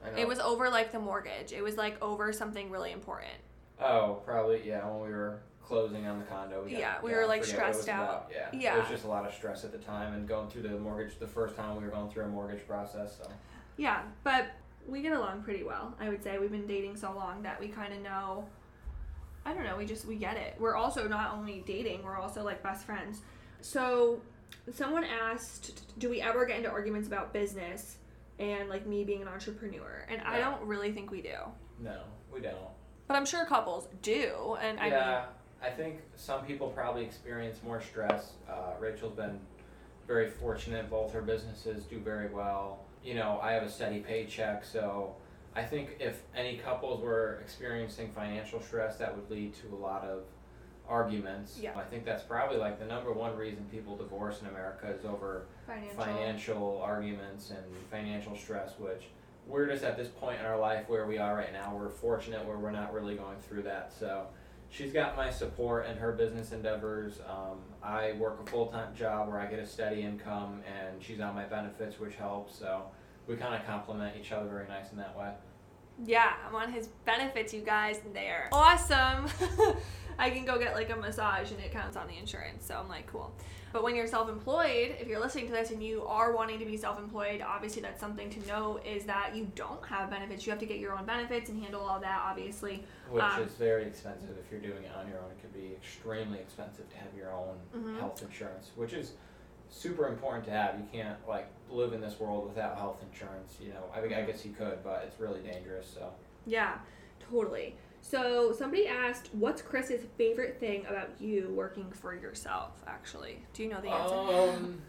I 0.03 0.11
know. 0.11 0.17
It 0.17 0.27
was 0.27 0.39
over 0.39 0.69
like 0.69 0.91
the 0.91 0.99
mortgage. 0.99 1.53
It 1.53 1.63
was 1.63 1.77
like 1.77 2.01
over 2.01 2.33
something 2.33 2.69
really 2.69 2.91
important. 2.91 3.33
Oh, 3.79 4.21
probably 4.25 4.61
yeah. 4.67 4.85
When 4.87 5.01
we 5.01 5.15
were 5.15 5.39
closing 5.65 6.05
on 6.07 6.19
the 6.19 6.25
condo. 6.25 6.63
We 6.63 6.71
got- 6.71 6.79
Yeah, 6.79 7.01
we 7.01 7.11
were, 7.13 7.25
like, 7.25 7.43
forget 7.43 7.57
what 7.59 7.65
it 7.65 7.67
was 7.75 7.81
stressed 7.81 7.89
out. 7.99 8.03
about. 8.29 8.31
Yeah. 8.53 8.75
It 8.75 8.79
was 8.79 8.89
just 8.89 9.03
a 9.03 9.07
lot 9.07 9.25
of 9.25 9.33
stress 9.33 9.63
at 9.65 9.71
the 9.71 9.77
time, 9.79 10.13
and 10.13 10.27
going 10.27 10.47
through 10.49 10.63
the 10.63 10.77
mortgage 10.77 11.17
the 11.19 11.27
first 11.27 11.55
time 11.55 11.75
we 11.77 11.83
were 11.83 11.89
going 11.91 12.09
through 12.09 12.23
a 12.25 12.27
mortgage 12.27 12.65
process. 12.67 13.17
So 13.17 13.29
Yeah, 13.77 14.03
but 14.23 14.47
we 14.87 15.01
get 15.01 15.13
along 15.13 15.41
pretty 15.43 15.63
well. 15.63 15.95
I 15.99 16.09
would 16.09 16.23
say 16.23 16.37
we've 16.37 16.51
been 16.51 16.67
dating 16.67 16.95
so 16.95 17.11
long 17.13 17.41
that 17.43 17.59
we 17.59 17.67
kind 17.67 17.93
of 17.93 18.01
know. 18.01 18.47
I 19.45 19.53
don't 19.53 19.63
know. 19.63 19.75
We 19.77 19.85
just 19.85 20.05
we 20.05 20.15
get 20.15 20.37
it. 20.37 20.55
We're 20.59 20.75
also 20.75 21.07
not 21.07 21.33
only 21.33 21.63
dating. 21.67 22.03
We're 22.03 22.17
also 22.17 22.43
like 22.43 22.63
best 22.63 22.85
friends. 22.85 23.21
So, 23.61 24.21
someone 24.73 25.03
asked, 25.03 25.99
"Do 25.99 26.09
we 26.09 26.21
ever 26.21 26.45
get 26.45 26.57
into 26.57 26.69
arguments 26.71 27.07
about 27.07 27.33
business 27.33 27.97
and 28.39 28.69
like 28.69 28.85
me 28.87 29.03
being 29.03 29.21
an 29.21 29.27
entrepreneur?" 29.27 30.05
And 30.09 30.21
I 30.21 30.39
don't 30.39 30.61
really 30.63 30.91
think 30.91 31.11
we 31.11 31.21
do. 31.21 31.35
no, 31.79 32.01
we 32.31 32.39
don't. 32.39 32.55
But 33.07 33.17
I'm 33.17 33.25
sure 33.25 33.45
couples 33.45 33.87
do. 34.01 34.57
And 34.61 34.79
I 34.79 34.83
mean, 34.83 34.91
yeah, 34.93 35.25
I 35.61 35.69
think 35.69 36.01
some 36.15 36.45
people 36.45 36.67
probably 36.69 37.03
experience 37.03 37.57
more 37.63 37.81
stress. 37.81 38.33
Uh, 38.49 38.73
Rachel's 38.79 39.15
been 39.15 39.39
very 40.07 40.29
fortunate. 40.29 40.89
Both 40.89 41.13
her 41.13 41.21
businesses 41.21 41.83
do 41.85 41.99
very 41.99 42.29
well. 42.29 42.79
You 43.03 43.15
know, 43.15 43.39
I 43.41 43.53
have 43.53 43.63
a 43.63 43.69
steady 43.69 43.99
paycheck, 43.99 44.63
so 44.65 45.15
I 45.55 45.63
think 45.63 45.97
if 45.99 46.21
any 46.35 46.57
couples 46.57 47.01
were 47.01 47.39
experiencing 47.41 48.09
financial 48.09 48.61
stress, 48.61 48.97
that 48.97 49.15
would 49.15 49.29
lead 49.29 49.53
to 49.55 49.75
a 49.75 49.79
lot 49.79 50.03
of 50.03 50.23
arguments. 50.87 51.57
Yeah. 51.61 51.75
I 51.75 51.83
think 51.83 52.05
that's 52.05 52.23
probably 52.23 52.57
like 52.57 52.79
the 52.79 52.85
number 52.85 53.11
one 53.11 53.35
reason 53.35 53.65
people 53.71 53.95
divorce 53.95 54.41
in 54.41 54.47
America 54.47 54.87
is 54.87 55.05
over 55.05 55.45
financial. 55.65 55.95
financial 55.97 56.81
arguments 56.83 57.49
and 57.51 57.63
financial 57.89 58.35
stress, 58.35 58.73
which 58.77 59.05
we're 59.47 59.67
just 59.67 59.83
at 59.83 59.97
this 59.97 60.07
point 60.07 60.39
in 60.39 60.45
our 60.45 60.59
life 60.59 60.87
where 60.87 61.05
we 61.05 61.17
are 61.17 61.35
right 61.35 61.53
now. 61.53 61.75
We're 61.75 61.89
fortunate 61.89 62.45
where 62.45 62.57
we're 62.57 62.71
not 62.71 62.93
really 62.93 63.15
going 63.15 63.37
through 63.47 63.63
that. 63.63 63.93
So 63.97 64.27
she's 64.69 64.91
got 64.91 65.15
my 65.15 65.29
support 65.29 65.87
in 65.87 65.97
her 65.97 66.11
business 66.11 66.51
endeavors. 66.51 67.19
Um, 67.29 67.59
I 67.83 68.13
work 68.13 68.41
a 68.45 68.49
full 68.49 68.67
time 68.67 68.95
job 68.95 69.29
where 69.29 69.39
I 69.39 69.45
get 69.45 69.59
a 69.59 69.65
steady 69.65 70.01
income, 70.01 70.61
and 70.65 71.01
she's 71.01 71.19
on 71.19 71.35
my 71.35 71.45
benefits, 71.45 71.99
which 71.99 72.15
helps. 72.15 72.57
So 72.57 72.83
we 73.27 73.35
kind 73.35 73.55
of 73.55 73.65
complement 73.65 74.15
each 74.19 74.31
other 74.31 74.49
very 74.49 74.67
nice 74.67 74.91
in 74.91 74.97
that 74.97 75.17
way. 75.17 75.31
Yeah, 76.03 76.33
I'm 76.45 76.55
on 76.55 76.73
his 76.73 76.87
benefits, 77.05 77.53
you 77.53 77.61
guys, 77.61 78.01
and 78.05 78.15
they're 78.15 78.49
awesome. 78.51 79.27
I 80.19 80.29
can 80.29 80.45
go 80.45 80.57
get 80.59 80.73
like 80.73 80.89
a 80.89 80.95
massage 80.95 81.51
and 81.51 81.59
it 81.59 81.71
counts 81.71 81.95
on 81.95 82.07
the 82.07 82.17
insurance, 82.17 82.65
so 82.65 82.75
I'm 82.75 82.89
like, 82.89 83.07
cool. 83.07 83.33
But 83.75 83.83
when 83.83 83.93
you're 83.93 84.07
self 84.07 84.29
employed, 84.29 84.95
if 85.01 85.09
you're 85.09 85.19
listening 85.19 85.47
to 85.47 85.51
this 85.51 85.69
and 85.69 85.83
you 85.83 86.05
are 86.05 86.31
wanting 86.33 86.59
to 86.59 86.65
be 86.65 86.77
self 86.77 86.97
employed, 86.97 87.41
obviously 87.45 87.81
that's 87.81 87.99
something 87.99 88.29
to 88.29 88.47
know 88.47 88.79
is 88.85 89.03
that 89.03 89.35
you 89.35 89.51
don't 89.53 89.85
have 89.85 90.09
benefits. 90.09 90.45
You 90.45 90.51
have 90.51 90.61
to 90.61 90.65
get 90.65 90.79
your 90.79 90.97
own 90.97 91.03
benefits 91.05 91.49
and 91.49 91.61
handle 91.61 91.81
all 91.81 91.99
that, 91.99 92.21
obviously. 92.25 92.85
Which 93.11 93.21
Um, 93.21 93.43
is 93.43 93.51
very 93.55 93.83
expensive 93.83 94.37
if 94.37 94.49
you're 94.49 94.61
doing 94.61 94.85
it 94.85 94.95
on 94.95 95.09
your 95.09 95.17
own. 95.17 95.29
It 95.29 95.41
could 95.41 95.53
be 95.53 95.73
extremely 95.73 96.39
expensive 96.39 96.89
to 96.89 96.95
have 96.95 97.13
your 97.17 97.33
own 97.33 97.59
Mhm. 97.75 97.99
health 97.99 98.23
insurance, 98.23 98.71
which 98.77 98.93
is 98.93 99.15
super 99.67 100.07
important 100.07 100.45
to 100.45 100.51
have. 100.51 100.79
You 100.79 100.85
can't 100.89 101.17
like 101.27 101.47
live 101.69 101.91
in 101.91 101.99
this 101.99 102.17
world 102.17 102.47
without 102.47 102.77
health 102.77 103.03
insurance. 103.03 103.57
You 103.59 103.73
know, 103.73 103.89
I 103.93 103.99
mean, 103.99 104.13
I 104.13 104.21
guess 104.21 104.45
you 104.45 104.53
could, 104.53 104.85
but 104.85 105.03
it's 105.03 105.19
really 105.19 105.41
dangerous. 105.41 105.85
So 105.85 106.13
Yeah, 106.45 106.77
totally. 107.29 107.75
So 108.07 108.53
somebody 108.55 108.87
asked, 108.87 109.31
what's 109.33 109.63
Chris's 109.63 110.05
favorite 110.15 110.59
thing 110.59 110.85
about 110.87 111.09
you 111.19 111.51
working 111.55 111.91
for 111.91 112.13
yourself, 112.13 112.83
actually? 112.85 113.43
Do 113.53 113.63
you 113.63 113.69
know 113.69 113.81
the 113.81 113.89
answer? 113.89 114.57
Um, 114.59 114.81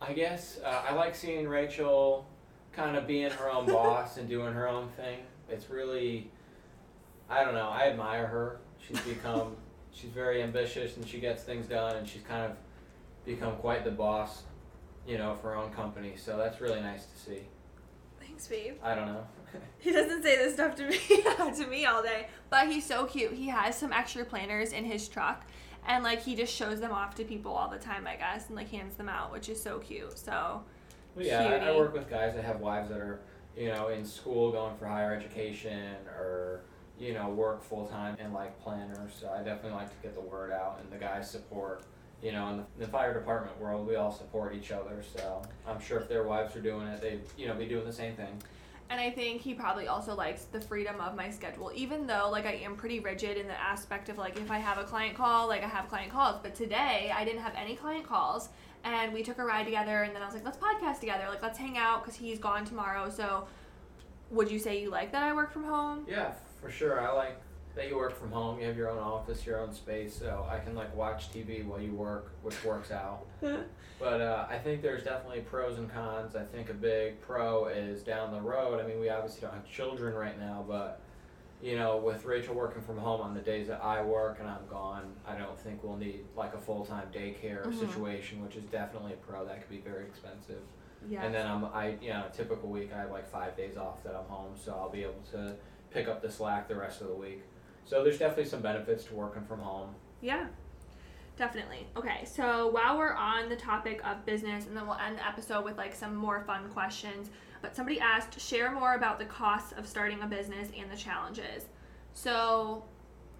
I 0.00 0.12
guess 0.12 0.60
uh, 0.64 0.84
I 0.88 0.94
like 0.94 1.16
seeing 1.16 1.48
Rachel 1.48 2.24
kind 2.70 2.96
of 2.96 3.08
being 3.08 3.30
her 3.30 3.50
own 3.50 3.66
boss 3.66 4.18
and 4.18 4.28
doing 4.28 4.52
her 4.52 4.68
own 4.68 4.88
thing. 4.90 5.18
It's 5.50 5.68
really, 5.68 6.30
I 7.28 7.42
don't 7.42 7.54
know. 7.54 7.70
I 7.70 7.88
admire 7.88 8.28
her. 8.28 8.60
She's 8.78 9.00
become, 9.00 9.56
she's 9.90 10.10
very 10.10 10.44
ambitious 10.44 10.96
and 10.96 11.04
she 11.08 11.18
gets 11.18 11.42
things 11.42 11.66
done 11.66 11.96
and 11.96 12.08
she's 12.08 12.22
kind 12.22 12.44
of 12.44 12.56
become 13.24 13.56
quite 13.56 13.84
the 13.84 13.90
boss, 13.90 14.42
you 15.08 15.18
know, 15.18 15.34
for 15.42 15.50
her 15.50 15.56
own 15.56 15.72
company. 15.72 16.12
So 16.16 16.36
that's 16.36 16.60
really 16.60 16.80
nice 16.80 17.06
to 17.06 17.18
see. 17.18 17.40
Thanks, 18.20 18.46
babe. 18.46 18.76
I 18.80 18.94
don't 18.94 19.06
know. 19.06 19.26
He 19.78 19.92
doesn't 19.92 20.22
say 20.22 20.36
this 20.36 20.54
stuff 20.54 20.74
to 20.76 20.88
me 20.88 20.98
to 21.56 21.66
me 21.68 21.84
all 21.86 22.02
day, 22.02 22.28
but 22.50 22.66
he's 22.68 22.84
so 22.84 23.06
cute. 23.06 23.32
He 23.32 23.46
has 23.48 23.76
some 23.76 23.92
extra 23.92 24.24
planners 24.24 24.72
in 24.72 24.84
his 24.84 25.06
truck, 25.08 25.44
and 25.86 26.02
like 26.02 26.22
he 26.22 26.34
just 26.34 26.52
shows 26.52 26.80
them 26.80 26.90
off 26.92 27.14
to 27.16 27.24
people 27.24 27.52
all 27.52 27.70
the 27.70 27.78
time, 27.78 28.06
I 28.06 28.16
guess, 28.16 28.48
and 28.48 28.56
like 28.56 28.70
hands 28.70 28.96
them 28.96 29.08
out, 29.08 29.30
which 29.32 29.48
is 29.48 29.62
so 29.62 29.78
cute. 29.78 30.18
So 30.18 30.62
Well, 31.14 31.24
yeah, 31.24 31.42
I, 31.42 31.68
I 31.68 31.76
work 31.76 31.92
with 31.94 32.10
guys 32.10 32.34
that 32.34 32.44
have 32.44 32.60
wives 32.60 32.88
that 32.88 32.98
are, 32.98 33.20
you 33.56 33.68
know, 33.68 33.88
in 33.88 34.04
school 34.04 34.50
going 34.50 34.76
for 34.76 34.86
higher 34.86 35.14
education 35.14 35.94
or, 36.08 36.62
you 36.98 37.14
know, 37.14 37.28
work 37.28 37.62
full 37.62 37.86
time 37.86 38.16
and 38.18 38.32
like 38.34 38.58
planners. 38.60 39.12
So 39.20 39.30
I 39.30 39.38
definitely 39.38 39.72
like 39.78 39.90
to 39.90 40.02
get 40.02 40.14
the 40.14 40.20
word 40.20 40.50
out 40.50 40.80
and 40.82 40.90
the 40.90 40.96
guys 40.96 41.30
support. 41.30 41.84
You 42.22 42.32
know, 42.32 42.48
in 42.48 42.56
the, 42.56 42.64
the 42.78 42.88
fire 42.88 43.12
department 43.14 43.60
world, 43.60 43.86
we 43.86 43.94
all 43.94 44.10
support 44.10 44.54
each 44.54 44.72
other. 44.72 45.02
So 45.14 45.42
I'm 45.66 45.78
sure 45.80 45.98
if 46.00 46.08
their 46.08 46.24
wives 46.24 46.56
are 46.56 46.62
doing 46.62 46.86
it, 46.88 47.00
they'd, 47.00 47.20
you 47.36 47.46
know, 47.46 47.54
be 47.54 47.66
doing 47.66 47.84
the 47.84 47.92
same 47.92 48.14
thing. 48.16 48.42
And 48.88 49.00
I 49.00 49.10
think 49.10 49.40
he 49.40 49.52
probably 49.52 49.88
also 49.88 50.14
likes 50.14 50.44
the 50.44 50.60
freedom 50.60 51.00
of 51.00 51.16
my 51.16 51.30
schedule, 51.30 51.72
even 51.74 52.06
though 52.06 52.28
like 52.30 52.46
I 52.46 52.52
am 52.52 52.76
pretty 52.76 53.00
rigid 53.00 53.36
in 53.36 53.48
the 53.48 53.60
aspect 53.60 54.08
of 54.08 54.18
like 54.18 54.36
if 54.38 54.50
I 54.50 54.58
have 54.58 54.78
a 54.78 54.84
client 54.84 55.16
call, 55.16 55.48
like 55.48 55.64
I 55.64 55.68
have 55.68 55.88
client 55.88 56.12
calls. 56.12 56.38
But 56.42 56.54
today 56.54 57.12
I 57.14 57.24
didn't 57.24 57.42
have 57.42 57.54
any 57.56 57.74
client 57.74 58.06
calls, 58.06 58.48
and 58.84 59.12
we 59.12 59.22
took 59.24 59.38
a 59.38 59.44
ride 59.44 59.64
together, 59.64 60.04
and 60.04 60.14
then 60.14 60.22
I 60.22 60.26
was 60.26 60.34
like, 60.34 60.44
let's 60.44 60.58
podcast 60.58 61.00
together, 61.00 61.24
like 61.28 61.42
let's 61.42 61.58
hang 61.58 61.76
out 61.76 62.04
because 62.04 62.16
he's 62.16 62.38
gone 62.38 62.64
tomorrow. 62.64 63.10
So, 63.10 63.48
would 64.30 64.50
you 64.50 64.58
say 64.58 64.80
you 64.80 64.90
like 64.90 65.10
that 65.12 65.22
I 65.22 65.32
work 65.32 65.52
from 65.52 65.64
home? 65.64 66.06
Yeah, 66.08 66.32
for 66.60 66.70
sure. 66.70 67.00
I 67.00 67.12
like 67.12 67.40
that 67.76 67.88
you 67.88 67.96
work 67.96 68.18
from 68.18 68.32
home. 68.32 68.58
You 68.58 68.66
have 68.66 68.76
your 68.76 68.88
own 68.90 68.98
office, 68.98 69.46
your 69.46 69.60
own 69.60 69.72
space, 69.72 70.16
so 70.18 70.46
I 70.50 70.58
can 70.58 70.74
like 70.74 70.94
watch 70.96 71.30
TV 71.30 71.64
while 71.64 71.80
you 71.80 71.92
work, 71.92 72.32
which 72.42 72.62
works 72.64 72.90
out. 72.90 73.26
But 73.98 74.20
uh, 74.20 74.44
I 74.50 74.58
think 74.58 74.82
there's 74.82 75.04
definitely 75.04 75.40
pros 75.40 75.78
and 75.78 75.90
cons. 75.90 76.36
I 76.36 76.44
think 76.44 76.68
a 76.68 76.74
big 76.74 77.18
pro 77.22 77.68
is 77.68 78.02
down 78.02 78.30
the 78.30 78.42
road. 78.42 78.78
I 78.78 78.86
mean, 78.86 79.00
we 79.00 79.08
obviously 79.08 79.40
don't 79.40 79.54
have 79.54 79.66
children 79.66 80.12
right 80.14 80.38
now, 80.38 80.62
but 80.68 81.00
you 81.62 81.76
know, 81.78 81.96
with 81.96 82.26
Rachel 82.26 82.54
working 82.54 82.82
from 82.82 82.98
home 82.98 83.22
on 83.22 83.32
the 83.32 83.40
days 83.40 83.68
that 83.68 83.82
I 83.82 84.02
work 84.02 84.36
and 84.38 84.50
I'm 84.50 84.66
gone, 84.68 85.14
I 85.26 85.34
don't 85.34 85.58
think 85.58 85.82
we'll 85.82 85.96
need 85.96 86.26
like 86.36 86.52
a 86.52 86.58
full 86.58 86.84
time 86.84 87.06
daycare 87.10 87.64
Mhm. 87.64 87.88
situation, 87.88 88.44
which 88.44 88.56
is 88.56 88.64
definitely 88.64 89.14
a 89.14 89.16
pro. 89.16 89.46
That 89.46 89.62
could 89.62 89.70
be 89.70 89.80
very 89.80 90.04
expensive. 90.04 90.60
Yeah. 91.08 91.22
And 91.24 91.34
then 91.34 91.46
I'm 91.46 91.64
I 91.64 91.96
you 92.02 92.10
know, 92.10 92.26
a 92.30 92.36
typical 92.36 92.68
week 92.68 92.90
I 92.94 92.98
have 92.98 93.10
like 93.10 93.26
five 93.26 93.56
days 93.56 93.78
off 93.78 94.02
that 94.04 94.14
I'm 94.14 94.26
home, 94.26 94.52
so 94.62 94.72
I'll 94.74 94.90
be 94.90 95.04
able 95.04 95.22
to 95.32 95.56
pick 95.90 96.06
up 96.06 96.20
the 96.20 96.30
slack 96.30 96.68
the 96.68 96.76
rest 96.76 97.00
of 97.00 97.06
the 97.08 97.14
week. 97.14 97.44
So 97.86 98.02
there's 98.04 98.18
definitely 98.18 98.50
some 98.50 98.60
benefits 98.60 99.04
to 99.04 99.14
working 99.14 99.44
from 99.44 99.60
home. 99.60 99.94
Yeah, 100.20 100.46
definitely. 101.36 101.86
Okay, 101.96 102.24
so 102.24 102.68
while 102.68 102.98
we're 102.98 103.14
on 103.14 103.48
the 103.48 103.56
topic 103.56 104.00
of 104.04 104.26
business, 104.26 104.66
and 104.66 104.76
then 104.76 104.86
we'll 104.86 104.96
end 104.96 105.18
the 105.18 105.26
episode 105.26 105.64
with 105.64 105.78
like 105.78 105.94
some 105.94 106.14
more 106.14 106.42
fun 106.46 106.68
questions. 106.70 107.30
But 107.62 107.74
somebody 107.74 107.98
asked, 108.00 108.38
share 108.40 108.70
more 108.70 108.94
about 108.94 109.18
the 109.18 109.24
costs 109.24 109.72
of 109.72 109.86
starting 109.86 110.20
a 110.22 110.26
business 110.26 110.68
and 110.78 110.90
the 110.90 110.96
challenges. 110.96 111.64
So, 112.12 112.84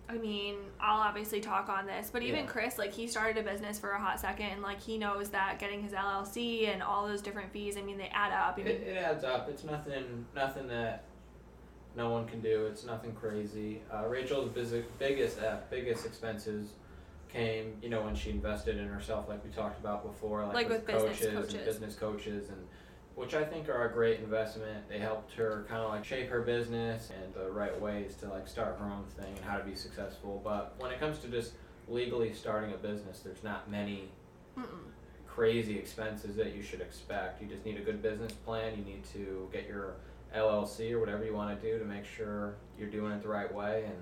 I 0.08 0.14
mean, 0.16 0.56
I'll 0.80 1.00
obviously 1.00 1.40
talk 1.40 1.68
on 1.68 1.86
this, 1.86 2.08
but 2.10 2.22
even 2.22 2.44
Yeah. 2.44 2.50
Chris, 2.50 2.78
like, 2.78 2.92
he 2.92 3.06
started 3.08 3.36
a 3.38 3.42
business 3.48 3.78
for 3.78 3.90
a 3.90 4.00
hot 4.00 4.18
second, 4.20 4.46
and 4.46 4.62
like, 4.62 4.80
he 4.80 4.96
knows 4.96 5.28
that 5.30 5.58
getting 5.58 5.82
his 5.82 5.92
LLC 5.92 6.68
and 6.72 6.82
all 6.82 7.06
those 7.06 7.20
different 7.20 7.52
fees, 7.52 7.76
I 7.76 7.82
mean, 7.82 7.98
they 7.98 8.10
add 8.12 8.32
up. 8.32 8.58
I 8.58 8.62
It, 8.62 8.82
it 8.86 8.96
adds 8.96 9.24
up. 9.24 9.48
It's 9.48 9.64
nothing 9.64 10.24
nothing 10.34 10.66
that 10.68 11.04
no 11.96 12.10
one 12.10 12.26
can 12.26 12.40
do. 12.40 12.66
It's 12.66 12.84
nothing 12.84 13.12
crazy. 13.12 13.80
Uh, 13.92 14.06
Rachel's 14.06 14.50
busy, 14.50 14.84
biggest 14.98 15.40
uh, 15.40 15.56
biggest 15.70 16.04
expenses 16.06 16.70
came, 17.28 17.76
you 17.82 17.88
know, 17.88 18.02
when 18.02 18.14
she 18.14 18.30
invested 18.30 18.76
in 18.76 18.86
herself, 18.86 19.28
like 19.28 19.44
we 19.44 19.50
talked 19.50 19.80
about 19.80 20.04
before, 20.04 20.44
like, 20.44 20.54
Like 20.54 20.68
with 20.68 20.86
business 20.86 21.18
coaches, 21.18 21.34
coaches. 21.34 21.54
and 21.54 21.64
business 21.64 21.94
coaches, 21.96 22.48
and 22.50 22.58
which 23.14 23.34
I 23.34 23.44
think 23.44 23.68
are 23.68 23.88
a 23.88 23.92
great 23.92 24.20
investment. 24.20 24.88
They 24.88 24.98
helped 24.98 25.32
her 25.34 25.64
kind 25.68 25.82
of 25.82 25.88
like 25.88 26.04
shape 26.04 26.28
her 26.28 26.42
business 26.42 27.10
and 27.10 27.34
the 27.34 27.50
right 27.50 27.78
ways 27.80 28.14
to 28.16 28.28
like 28.28 28.46
start 28.46 28.76
her 28.78 28.84
own 28.84 29.04
thing 29.18 29.34
and 29.34 29.44
how 29.44 29.56
to 29.56 29.64
be 29.64 29.74
successful. 29.74 30.40
But 30.44 30.74
when 30.78 30.92
it 30.92 31.00
comes 31.00 31.18
to 31.20 31.28
just 31.28 31.52
legally 31.88 32.32
starting 32.34 32.72
a 32.74 32.76
business, 32.76 33.20
there's 33.20 33.42
not 33.42 33.70
many 33.70 34.10
mm-mm. 34.56 34.66
crazy 35.26 35.78
expenses 35.78 36.36
that 36.36 36.54
you 36.54 36.62
should 36.62 36.82
expect. 36.82 37.40
You 37.40 37.48
just 37.48 37.64
need 37.64 37.78
a 37.78 37.82
good 37.82 38.02
business 38.02 38.32
plan. 38.32 38.76
You 38.76 38.84
need 38.84 39.04
to 39.14 39.48
get 39.50 39.66
your 39.66 39.94
LLC 40.36 40.92
or 40.92 41.00
whatever 41.00 41.24
you 41.24 41.34
want 41.34 41.60
to 41.60 41.72
do 41.72 41.78
to 41.78 41.84
make 41.84 42.04
sure 42.04 42.56
you're 42.78 42.90
doing 42.90 43.12
it 43.12 43.22
the 43.22 43.28
right 43.28 43.52
way. 43.52 43.84
And 43.86 43.96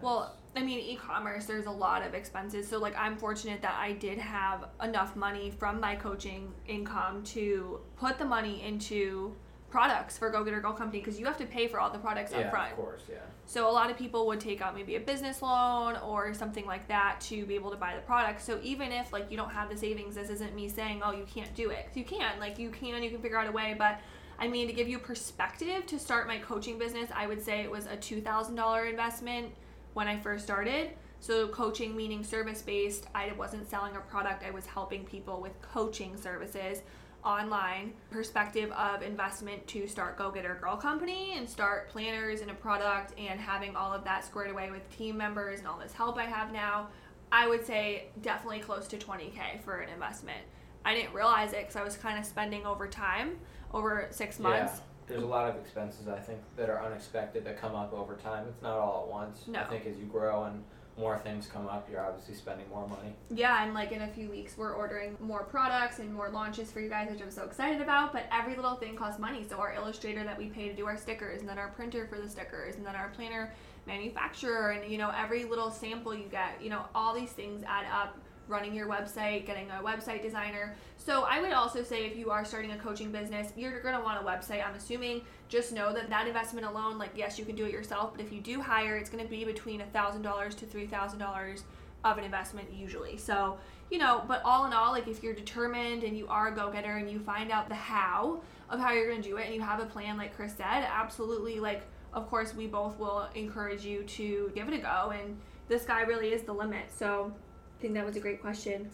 Well, 0.00 0.36
I 0.56 0.62
mean, 0.62 0.80
e-commerce. 0.80 1.46
There's 1.46 1.66
a 1.66 1.70
lot 1.70 2.04
of 2.04 2.14
expenses. 2.14 2.68
So, 2.68 2.78
like, 2.78 2.96
I'm 2.96 3.16
fortunate 3.16 3.62
that 3.62 3.76
I 3.78 3.92
did 3.92 4.18
have 4.18 4.68
enough 4.82 5.14
money 5.14 5.50
from 5.50 5.80
my 5.80 5.94
coaching 5.94 6.52
income 6.66 7.22
to 7.24 7.80
put 7.96 8.18
the 8.18 8.24
money 8.24 8.62
into 8.62 9.34
products 9.70 10.16
for 10.16 10.30
Go 10.30 10.42
Getter 10.44 10.60
Girl 10.60 10.72
Company 10.72 11.00
because 11.00 11.20
you 11.20 11.26
have 11.26 11.36
to 11.36 11.46
pay 11.46 11.68
for 11.68 11.78
all 11.78 11.90
the 11.90 11.98
products 11.98 12.32
yeah, 12.32 12.40
up 12.40 12.50
front. 12.50 12.72
of 12.72 12.78
course, 12.78 13.02
yeah. 13.08 13.18
So 13.44 13.68
a 13.68 13.72
lot 13.72 13.90
of 13.90 13.98
people 13.98 14.26
would 14.26 14.40
take 14.40 14.60
out 14.60 14.74
maybe 14.74 14.96
a 14.96 15.00
business 15.00 15.42
loan 15.42 15.96
or 15.96 16.32
something 16.32 16.66
like 16.66 16.88
that 16.88 17.20
to 17.22 17.44
be 17.44 17.54
able 17.54 17.70
to 17.70 17.76
buy 17.76 17.94
the 17.94 18.00
product. 18.02 18.40
So 18.42 18.58
even 18.62 18.92
if 18.92 19.12
like 19.12 19.30
you 19.30 19.36
don't 19.36 19.50
have 19.50 19.68
the 19.68 19.76
savings, 19.76 20.14
this 20.14 20.30
isn't 20.30 20.54
me 20.54 20.68
saying, 20.68 21.02
"Oh, 21.04 21.12
you 21.12 21.24
can't 21.24 21.54
do 21.54 21.70
it. 21.70 21.88
you 21.94 22.04
can. 22.04 22.38
Like 22.40 22.58
you 22.58 22.70
can, 22.70 23.02
you 23.02 23.10
can 23.10 23.20
figure 23.20 23.38
out 23.38 23.48
a 23.48 23.52
way, 23.52 23.74
but 23.78 24.00
I 24.38 24.46
mean, 24.46 24.68
to 24.68 24.72
give 24.72 24.88
you 24.88 24.98
perspective, 24.98 25.86
to 25.86 25.98
start 25.98 26.26
my 26.26 26.38
coaching 26.38 26.78
business, 26.78 27.10
I 27.14 27.26
would 27.26 27.42
say 27.42 27.60
it 27.60 27.70
was 27.70 27.86
a 27.86 27.96
$2,000 27.96 28.90
investment 28.90 29.52
when 29.94 30.06
I 30.06 30.18
first 30.18 30.44
started. 30.44 30.90
So 31.20 31.48
coaching 31.48 31.96
meaning 31.96 32.22
service 32.22 32.62
based. 32.62 33.06
I 33.14 33.32
wasn't 33.32 33.68
selling 33.68 33.96
a 33.96 34.00
product. 34.00 34.44
I 34.44 34.50
was 34.52 34.66
helping 34.66 35.04
people 35.04 35.40
with 35.40 35.60
coaching 35.60 36.16
services 36.16 36.82
online 37.24 37.92
perspective 38.10 38.70
of 38.72 39.02
investment 39.02 39.66
to 39.66 39.88
start 39.88 40.16
Go 40.16 40.30
Getter 40.30 40.56
Girl 40.60 40.76
Company 40.76 41.34
and 41.36 41.48
start 41.48 41.90
planners 41.90 42.40
and 42.40 42.50
a 42.50 42.54
product 42.54 43.12
and 43.18 43.40
having 43.40 43.74
all 43.74 43.92
of 43.92 44.04
that 44.04 44.24
squared 44.24 44.50
away 44.50 44.70
with 44.70 44.88
team 44.96 45.16
members 45.16 45.58
and 45.58 45.68
all 45.68 45.78
this 45.78 45.92
help 45.92 46.16
I 46.16 46.24
have 46.24 46.52
now, 46.52 46.88
I 47.32 47.48
would 47.48 47.66
say 47.66 48.06
definitely 48.22 48.60
close 48.60 48.86
to 48.88 48.96
20k 48.96 49.62
for 49.64 49.80
an 49.80 49.90
investment. 49.90 50.40
I 50.84 50.94
didn't 50.94 51.12
realize 51.12 51.52
it 51.52 51.60
because 51.60 51.76
I 51.76 51.82
was 51.82 51.96
kind 51.96 52.18
of 52.18 52.24
spending 52.24 52.64
over 52.64 52.86
time, 52.86 53.36
over 53.72 54.08
six 54.10 54.38
months. 54.38 54.74
Yeah. 54.76 54.82
There's 55.08 55.22
a 55.22 55.26
lot 55.26 55.48
of 55.48 55.56
expenses 55.56 56.06
I 56.06 56.18
think 56.18 56.40
that 56.56 56.68
are 56.68 56.84
unexpected 56.84 57.44
that 57.44 57.58
come 57.58 57.74
up 57.74 57.94
over 57.94 58.14
time. 58.16 58.46
It's 58.48 58.62
not 58.62 58.78
all 58.78 59.04
at 59.06 59.10
once. 59.10 59.44
No. 59.46 59.60
I 59.60 59.64
think 59.64 59.86
as 59.86 59.96
you 59.96 60.04
grow 60.04 60.44
and 60.44 60.62
more 60.98 61.16
things 61.16 61.46
come 61.46 61.66
up, 61.66 61.88
you're 61.90 62.04
obviously 62.04 62.34
spending 62.34 62.68
more 62.68 62.86
money. 62.86 63.14
Yeah, 63.30 63.64
and 63.64 63.72
like 63.72 63.92
in 63.92 64.02
a 64.02 64.08
few 64.08 64.28
weeks, 64.28 64.58
we're 64.58 64.74
ordering 64.74 65.16
more 65.20 65.44
products 65.44 66.00
and 66.00 66.12
more 66.12 66.28
launches 66.28 66.70
for 66.70 66.80
you 66.80 66.88
guys, 66.88 67.08
which 67.10 67.22
I'm 67.22 67.30
so 67.30 67.44
excited 67.44 67.80
about. 67.80 68.12
But 68.12 68.26
every 68.32 68.56
little 68.56 68.74
thing 68.74 68.96
costs 68.96 69.18
money. 69.18 69.46
So 69.48 69.56
our 69.56 69.72
illustrator 69.72 70.24
that 70.24 70.36
we 70.36 70.46
pay 70.46 70.68
to 70.68 70.74
do 70.74 70.86
our 70.86 70.96
stickers, 70.98 71.40
and 71.40 71.48
then 71.48 71.58
our 71.58 71.68
printer 71.68 72.06
for 72.06 72.20
the 72.20 72.28
stickers, 72.28 72.76
and 72.76 72.84
then 72.84 72.96
our 72.96 73.08
planner 73.10 73.52
manufacturer, 73.86 74.72
and 74.72 74.90
you 74.90 74.98
know 74.98 75.10
every 75.16 75.44
little 75.44 75.70
sample 75.70 76.14
you 76.14 76.28
get, 76.28 76.60
you 76.60 76.68
know 76.68 76.84
all 76.94 77.14
these 77.14 77.30
things 77.30 77.62
add 77.66 77.86
up. 77.90 78.18
Running 78.48 78.74
your 78.74 78.88
website, 78.88 79.46
getting 79.46 79.70
a 79.70 79.82
website 79.82 80.22
designer. 80.22 80.74
So 80.96 81.22
I 81.22 81.40
would 81.40 81.52
also 81.52 81.82
say 81.82 82.06
if 82.06 82.16
you 82.16 82.30
are 82.30 82.44
starting 82.44 82.72
a 82.72 82.78
coaching 82.78 83.12
business, 83.12 83.52
you're 83.56 83.80
gonna 83.80 84.02
want 84.02 84.20
a 84.22 84.26
website. 84.26 84.66
I'm 84.66 84.74
assuming. 84.74 85.22
Just 85.48 85.72
know 85.72 85.94
that 85.94 86.10
that 86.10 86.26
investment 86.26 86.66
alone, 86.66 86.98
like 86.98 87.10
yes, 87.14 87.38
you 87.38 87.44
can 87.44 87.56
do 87.56 87.64
it 87.64 87.72
yourself, 87.72 88.12
but 88.12 88.20
if 88.20 88.32
you 88.32 88.40
do 88.40 88.60
hire, 88.60 88.96
it's 88.96 89.08
gonna 89.10 89.24
be 89.24 89.44
between 89.44 89.80
a 89.80 89.86
thousand 89.86 90.22
dollars 90.22 90.54
to 90.56 90.66
three 90.66 90.86
thousand 90.86 91.18
dollars 91.18 91.64
of 92.04 92.18
an 92.18 92.24
investment 92.24 92.68
usually. 92.72 93.16
So, 93.16 93.58
you 93.90 93.98
know, 93.98 94.24
but 94.28 94.42
all 94.44 94.66
in 94.66 94.72
all, 94.72 94.92
like 94.92 95.08
if 95.08 95.22
you're 95.22 95.34
determined 95.34 96.04
and 96.04 96.16
you 96.16 96.26
are 96.28 96.48
a 96.48 96.54
go 96.54 96.70
getter 96.70 96.96
and 96.96 97.10
you 97.10 97.18
find 97.18 97.50
out 97.50 97.68
the 97.68 97.74
how 97.74 98.40
of 98.70 98.78
how 98.78 98.92
you're 98.92 99.10
gonna 99.10 99.22
do 99.22 99.36
it 99.36 99.46
and 99.46 99.54
you 99.54 99.60
have 99.60 99.80
a 99.80 99.86
plan, 99.86 100.16
like 100.16 100.34
Chris 100.36 100.54
said, 100.54 100.86
absolutely, 100.90 101.60
like, 101.60 101.82
of 102.12 102.28
course, 102.28 102.54
we 102.54 102.66
both 102.66 102.98
will 102.98 103.28
encourage 103.34 103.84
you 103.84 104.02
to 104.04 104.50
give 104.54 104.68
it 104.68 104.74
a 104.74 104.78
go. 104.78 105.12
And 105.14 105.36
this 105.68 105.84
guy 105.84 106.02
really 106.02 106.32
is 106.32 106.42
the 106.42 106.52
limit. 106.52 106.86
So, 106.94 107.32
I 107.78 107.80
think 107.80 107.94
that 107.94 108.04
was 108.04 108.16
a 108.16 108.20
great 108.20 108.40
question. 108.40 108.90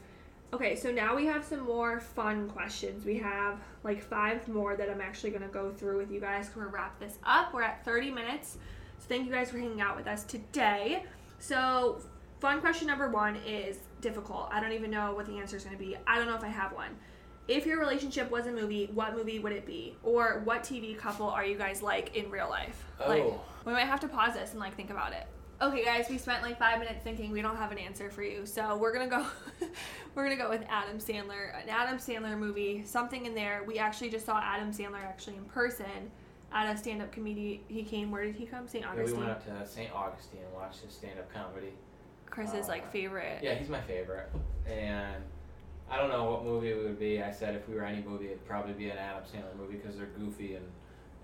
Okay, 0.52 0.76
so 0.76 0.92
now 0.92 1.16
we 1.16 1.26
have 1.26 1.44
some 1.44 1.60
more 1.60 2.00
fun 2.00 2.48
questions. 2.50 3.04
We 3.04 3.16
have 3.18 3.58
like 3.82 4.02
five 4.02 4.46
more 4.46 4.76
that 4.76 4.90
I'm 4.90 5.00
actually 5.00 5.30
going 5.30 5.42
to 5.42 5.48
go 5.48 5.72
through 5.72 5.96
with 5.98 6.12
you 6.12 6.20
guys. 6.20 6.50
We're 6.54 6.68
wrap 6.68 7.00
this 7.00 7.18
up. 7.24 7.52
We're 7.54 7.62
at 7.62 7.84
30 7.84 8.10
minutes. 8.10 8.58
So 8.98 9.06
thank 9.08 9.26
you 9.26 9.32
guys 9.32 9.50
for 9.50 9.58
hanging 9.58 9.80
out 9.80 9.96
with 9.96 10.06
us 10.06 10.22
today. 10.24 11.04
So, 11.40 12.00
fun 12.40 12.60
question 12.60 12.86
number 12.86 13.08
one 13.08 13.36
is 13.46 13.78
difficult. 14.00 14.48
I 14.52 14.60
don't 14.60 14.72
even 14.72 14.90
know 14.90 15.14
what 15.14 15.26
the 15.26 15.38
answer 15.38 15.56
is 15.56 15.64
going 15.64 15.76
to 15.76 15.82
be. 15.82 15.96
I 16.06 16.18
don't 16.18 16.26
know 16.28 16.36
if 16.36 16.44
I 16.44 16.48
have 16.48 16.72
one. 16.72 16.90
If 17.48 17.66
your 17.66 17.78
relationship 17.78 18.30
was 18.30 18.46
a 18.46 18.52
movie, 18.52 18.88
what 18.94 19.16
movie 19.16 19.38
would 19.38 19.52
it 19.52 19.66
be? 19.66 19.96
Or 20.02 20.40
what 20.44 20.62
TV 20.62 20.96
couple 20.96 21.28
are 21.28 21.44
you 21.44 21.58
guys 21.58 21.82
like 21.82 22.16
in 22.16 22.30
real 22.30 22.48
life? 22.48 22.84
Like, 23.00 23.22
Oh. 23.22 23.40
we 23.66 23.72
might 23.72 23.86
have 23.86 24.00
to 24.00 24.08
pause 24.08 24.34
this 24.34 24.52
and 24.52 24.60
like 24.60 24.74
think 24.76 24.90
about 24.90 25.12
it. 25.12 25.26
Okay, 25.62 25.84
guys, 25.84 26.06
we 26.10 26.18
spent 26.18 26.42
like 26.42 26.58
five 26.58 26.78
minutes 26.80 27.02
thinking 27.04 27.30
we 27.30 27.40
don't 27.40 27.56
have 27.56 27.70
an 27.72 27.78
answer 27.78 28.10
for 28.10 28.22
you, 28.22 28.44
so 28.44 28.76
we're 28.76 28.92
gonna 28.92 29.06
go. 29.06 29.24
we're 30.14 30.24
gonna 30.24 30.36
go 30.36 30.50
with 30.50 30.64
Adam 30.68 30.98
Sandler, 30.98 31.60
an 31.62 31.68
Adam 31.68 31.98
Sandler 31.98 32.36
movie, 32.36 32.82
something 32.84 33.24
in 33.24 33.34
there. 33.34 33.62
We 33.66 33.78
actually 33.78 34.10
just 34.10 34.26
saw 34.26 34.40
Adam 34.40 34.72
Sandler 34.72 35.02
actually 35.04 35.36
in 35.36 35.44
person 35.44 36.10
at 36.52 36.72
a 36.72 36.76
stand-up 36.76 37.12
comedy. 37.12 37.62
He 37.68 37.82
came. 37.84 38.10
Where 38.10 38.24
did 38.24 38.34
he 38.34 38.46
come? 38.46 38.66
St. 38.66 38.84
Yeah, 38.84 39.04
we 39.04 39.12
went 39.12 39.30
up 39.30 39.44
to 39.46 39.66
St. 39.66 39.92
Augustine 39.94 40.40
and 40.44 40.52
watched 40.54 40.80
his 40.80 40.92
stand-up 40.92 41.32
comedy. 41.32 41.72
Chris's 42.30 42.68
like 42.68 42.82
Uh, 42.84 42.90
favorite. 42.90 43.38
Yeah, 43.42 43.54
he's 43.54 43.68
my 43.68 43.80
favorite. 43.82 44.28
And 44.66 45.22
I 45.88 45.96
don't 45.98 46.10
know 46.10 46.30
what 46.30 46.44
movie 46.44 46.70
it 46.72 46.82
would 46.82 46.98
be. 46.98 47.22
I 47.22 47.30
said 47.30 47.54
if 47.54 47.68
we 47.68 47.76
were 47.76 47.84
any 47.84 48.02
movie, 48.02 48.26
it'd 48.26 48.44
probably 48.46 48.72
be 48.72 48.90
an 48.90 48.98
Adam 48.98 49.22
Sandler 49.22 49.56
movie 49.56 49.76
because 49.76 49.96
they're 49.96 50.06
goofy 50.18 50.56
and, 50.56 50.66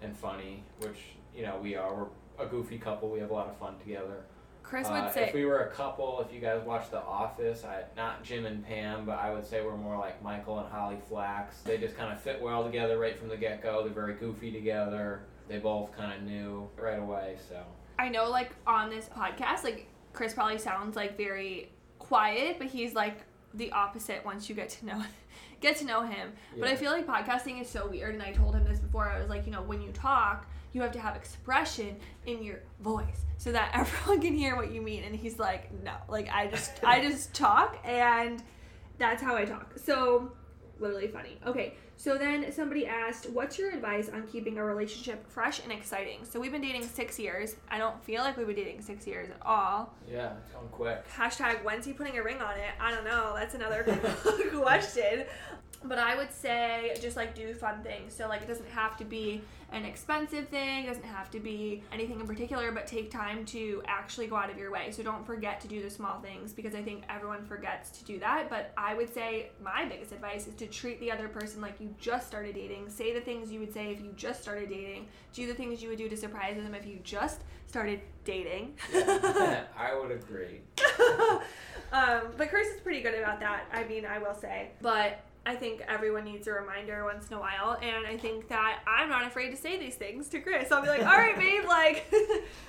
and 0.03 0.17
funny, 0.17 0.63
which, 0.79 0.99
you 1.35 1.43
know, 1.43 1.59
we 1.61 1.75
are. 1.75 1.93
We're 1.95 2.07
a 2.39 2.47
goofy 2.47 2.79
couple. 2.79 3.11
We 3.11 3.19
have 3.21 3.31
a 3.31 3.35
lot 3.35 3.49
of 3.49 3.57
fun 3.59 3.79
together. 3.79 4.25
Chris 4.63 4.87
Uh, 4.89 5.01
would 5.03 5.13
say. 5.13 5.29
if 5.29 5.35
we 5.35 5.45
were 5.45 5.61
a 5.65 5.71
couple, 5.71 6.21
if 6.21 6.33
you 6.33 6.41
guys 6.41 6.63
watch 6.65 6.91
The 6.91 7.01
Office, 7.03 7.65
I 7.65 7.83
not 7.97 8.23
Jim 8.23 8.47
and 8.47 8.65
Pam, 8.65 9.05
but 9.05 9.19
I 9.19 9.33
would 9.33 9.45
say 9.45 9.63
we're 9.65 9.77
more 9.77 9.99
like 9.99 10.23
Michael 10.23 10.61
and 10.61 10.69
Holly 10.69 10.99
Flax. 11.09 11.61
They 11.63 11.77
just 11.79 11.97
kind 11.97 12.13
of 12.13 12.21
fit 12.21 12.41
well 12.41 12.63
together 12.65 12.99
right 12.99 13.19
from 13.19 13.29
the 13.29 13.37
get 13.37 13.63
go. 13.63 13.83
They're 13.83 13.93
very 13.93 14.15
goofy 14.15 14.53
together. 14.53 15.23
They 15.49 15.59
both 15.59 15.97
kind 15.97 16.13
of 16.13 16.23
knew 16.23 16.69
right 16.81 17.01
away. 17.01 17.37
So 17.49 17.57
I 17.99 18.09
know, 18.11 18.31
like 18.31 18.53
on 18.67 18.91
this 18.91 19.09
podcast, 19.09 19.65
like 19.65 19.89
Chris 20.13 20.35
probably 20.35 20.59
sounds 20.59 20.95
like 20.95 21.17
very 21.17 21.73
quiet, 21.99 22.57
but 22.59 22.69
he's 22.69 22.95
like 22.95 23.19
the 23.55 23.73
opposite 23.73 24.25
once 24.25 24.49
you 24.49 24.55
get 24.55 24.69
to 24.69 24.87
know 24.87 25.03
get 25.61 25.77
to 25.79 25.85
know 25.85 26.03
him. 26.03 26.33
But 26.57 26.69
I 26.69 26.77
feel 26.77 26.93
like 26.93 27.07
podcasting 27.07 27.61
is 27.61 27.69
so 27.69 27.89
weird, 27.89 28.15
and 28.15 28.23
I 28.23 28.33
told 28.33 28.55
him 28.55 28.65
this 28.65 28.79
before. 28.79 29.09
I 29.09 29.19
was 29.21 29.29
like, 29.29 29.47
you 29.47 29.53
know, 29.53 29.63
when 29.63 29.83
you 29.83 29.91
talk, 29.91 30.47
you 30.73 30.83
have 30.83 30.93
to 30.93 31.01
have 31.01 31.17
expression 31.17 31.97
in 32.27 32.43
your 32.43 32.61
voice 32.81 33.25
so 33.39 33.53
that 33.53 33.71
everyone 33.75 34.21
can 34.21 34.35
hear 34.35 34.57
what 34.57 34.73
you 34.73 34.81
mean. 34.81 35.05
And 35.05 35.15
he's 35.15 35.39
like, 35.39 35.71
no, 35.83 35.95
like 36.09 36.29
I 36.31 36.47
just 36.47 36.73
I 36.85 37.01
just 37.01 37.35
talk, 37.35 37.79
and 37.85 38.43
that's 38.99 39.23
how 39.23 39.35
I 39.37 39.45
talk. 39.45 39.73
So 39.77 40.33
literally 40.79 41.09
funny. 41.09 41.39
Okay, 41.47 41.75
so 41.97 42.17
then 42.17 42.51
somebody 42.53 42.87
asked, 42.87 43.29
What's 43.29 43.59
your 43.59 43.71
advice 43.71 44.09
on 44.09 44.27
keeping 44.27 44.57
a 44.57 44.65
relationship 44.65 45.31
fresh 45.31 45.63
and 45.63 45.71
exciting? 45.71 46.21
So 46.25 46.41
we've 46.41 46.53
been 46.53 46.63
dating 46.63 46.87
six 46.87 47.19
years. 47.19 47.57
I 47.71 47.77
don't 47.77 48.03
feel 48.05 48.23
like 48.23 48.39
we've 48.39 48.47
been 48.47 48.57
dating 48.57 48.81
six 48.81 49.07
years 49.07 49.29
at 49.29 49.37
all. 49.45 49.93
yeah, 50.11 50.33
it's 50.43 50.51
going 50.51 50.69
quick. 50.69 51.05
Hashtag 51.15 51.63
when's 51.63 51.85
he 51.85 51.93
putting 51.93 52.17
a 52.17 52.23
ring 52.23 52.41
on 52.41 52.57
it? 52.57 52.71
I 52.81 52.91
don't 52.91 53.05
know. 53.05 53.35
That's 53.37 53.55
another 53.55 53.83
question. 54.55 55.25
But 55.83 55.99
I 55.99 56.15
would 56.15 56.33
say 56.33 56.95
just 57.01 57.17
like 57.17 57.35
do 57.35 57.55
fun 57.55 57.83
things. 57.83 58.15
So 58.15 58.29
like 58.29 58.43
it 58.43 58.49
doesn't 58.49 58.69
have 58.69 58.97
to 58.99 59.05
be 59.05 59.43
an 59.73 59.85
expensive 59.85 60.49
thing, 60.49 60.85
it 60.85 60.89
doesn't 60.89 61.05
have 61.05 61.31
to 61.31 61.41
be 61.41 61.83
anything 61.93 62.21
in 62.21 62.27
particular, 62.27 62.73
but 62.73 62.87
take 62.87 63.11
time 63.11 63.45
to 63.47 63.83
actually 63.87 64.27
go 64.27 64.37
out 64.37 64.51
of 64.51 64.59
your 64.59 64.71
way. 64.71 64.91
So 64.91 65.03
don't 65.03 65.25
forget 65.25 65.61
to 65.61 65.69
do 65.69 65.81
the 65.81 65.89
small 65.89 66.21
things 66.21 66.53
because 66.53 66.75
I 66.75 66.83
think 66.83 67.05
everyone 67.09 67.45
forgets 67.45 67.91
to 67.99 68.05
do 68.05 68.19
that. 68.19 68.51
But 68.51 68.73
I 68.77 68.95
would 68.95 69.13
say 69.15 69.51
my 69.63 69.85
biggest 69.87 70.13
advice 70.13 70.47
is 70.49 70.55
to 70.57 70.67
treat 70.67 71.01
the 71.01 71.11
other 71.13 71.29
person 71.29 71.61
like 71.61 71.81
you 71.81 71.95
just 71.99 72.27
started 72.27 72.57
dating. 72.57 72.91
Say 72.91 73.15
the 73.15 73.21
things 73.21 73.51
you 73.53 73.61
would 73.61 73.73
say 73.73 73.93
if 73.93 74.01
you 74.01 74.13
just 74.17 74.43
started 74.43 74.69
dating. 74.69 75.07
Do 75.33 75.47
the 75.47 75.55
things 75.55 75.83
you 75.83 75.89
would 75.89 75.99
do 75.99 76.09
to 76.09 76.17
surprise 76.17 76.57
them 76.57 76.75
if 76.75 76.85
you 76.87 76.99
just 77.05 77.43
started 77.69 78.01
dating. 78.25 78.75
Yeah, 78.93 79.63
I 79.79 79.95
would 79.95 80.11
agree. 80.11 80.61
um, 81.93 82.23
but 82.37 82.51
Chris 82.51 82.69
is 82.69 82.81
pretty 82.81 83.01
good 83.01 83.15
about 83.15 83.39
that. 83.41 83.67
I 83.73 83.85
mean, 83.85 84.05
I 84.05 84.19
will 84.19 84.35
say. 84.35 84.71
But 84.83 85.21
I 85.47 85.57
think 85.57 85.83
everyone 85.89 86.25
needs 86.25 86.47
a 86.47 86.53
reminder 86.53 87.05
once 87.05 87.29
in 87.29 87.35
a 87.35 87.41
while, 87.41 87.79
and 87.81 88.07
I 88.07 88.19
think 88.19 88.49
that 88.49 88.81
I'm 88.87 89.09
not 89.09 89.27
afraid 89.27 89.51
to 89.51 89.57
say 89.57 89.79
these 89.79 89.95
things 89.95 90.29
to 90.29 90.41
Chris. 90.41 90.71
I'll 90.71 90.83
be 90.83 90.89
like, 90.89 91.01
"All 91.01 91.17
right, 91.17 91.37
babe, 91.37 91.65
like, 91.67 92.07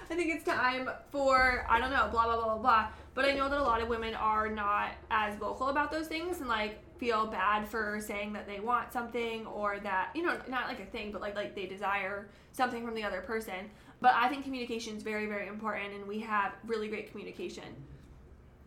I 0.09 0.15
think 0.15 0.33
it's 0.33 0.45
time 0.45 0.89
for 1.11 1.65
I 1.69 1.79
don't 1.79 1.91
know, 1.91 2.07
blah 2.11 2.25
blah 2.25 2.35
blah 2.37 2.45
blah 2.45 2.57
blah." 2.57 2.87
But 3.13 3.25
I 3.25 3.33
know 3.33 3.49
that 3.49 3.59
a 3.59 3.63
lot 3.63 3.81
of 3.81 3.89
women 3.89 4.15
are 4.15 4.49
not 4.49 4.91
as 5.09 5.35
vocal 5.35 5.67
about 5.67 5.91
those 5.91 6.07
things 6.07 6.39
and 6.39 6.47
like 6.47 6.79
feel 6.97 7.27
bad 7.27 7.67
for 7.67 7.99
saying 7.99 8.31
that 8.33 8.47
they 8.47 8.61
want 8.61 8.93
something 8.93 9.45
or 9.47 9.79
that 9.79 10.11
you 10.15 10.23
know 10.23 10.39
not 10.47 10.67
like 10.67 10.79
a 10.79 10.85
thing, 10.85 11.11
but 11.11 11.19
like 11.19 11.35
like 11.35 11.55
they 11.55 11.65
desire 11.65 12.29
something 12.53 12.85
from 12.85 12.95
the 12.95 13.03
other 13.03 13.19
person. 13.19 13.69
But 13.99 14.13
I 14.15 14.29
think 14.29 14.45
communication 14.45 14.95
is 14.95 15.03
very 15.03 15.25
very 15.25 15.47
important, 15.47 15.93
and 15.93 16.07
we 16.07 16.19
have 16.21 16.53
really 16.65 16.87
great 16.87 17.11
communication. 17.11 17.75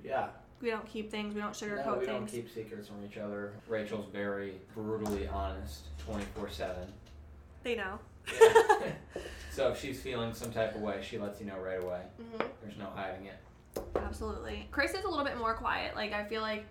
Yeah. 0.05 0.29
We 0.63 0.71
don't 0.71 0.87
keep 0.87 1.11
things. 1.11 1.35
We 1.35 1.41
don't 1.41 1.53
sugarcoat 1.53 1.85
No, 1.87 1.93
we 1.99 2.07
things. 2.07 2.09
don't 2.09 2.27
keep 2.27 2.51
secrets 2.53 2.89
from 2.89 3.05
each 3.05 3.19
other. 3.19 3.53
Rachel's 3.69 4.07
very 4.13 4.55
brutally 4.75 5.27
honest, 5.29 5.83
twenty 5.99 6.25
four 6.35 6.49
seven. 6.49 6.89
They 7.63 7.75
know. 7.77 7.99
So 9.51 9.69
if 9.71 9.81
she's 9.81 10.01
feeling 10.01 10.35
some 10.35 10.51
type 10.51 10.75
of 10.75 10.81
way, 10.81 10.99
she 11.01 11.17
lets 11.17 11.39
you 11.39 11.47
know 11.47 11.57
right 11.59 11.81
away. 11.81 12.01
hmm 12.17 12.43
There's 12.61 12.77
no 12.77 12.87
hiding 12.97 13.27
it. 13.27 13.37
Absolutely. 13.95 14.67
Chris 14.73 14.95
is 14.95 15.05
a 15.05 15.09
little 15.09 15.25
bit 15.25 15.39
more 15.39 15.55
quiet. 15.55 15.95
Like 15.95 16.13
I 16.13 16.25
feel 16.25 16.43
like, 16.43 16.65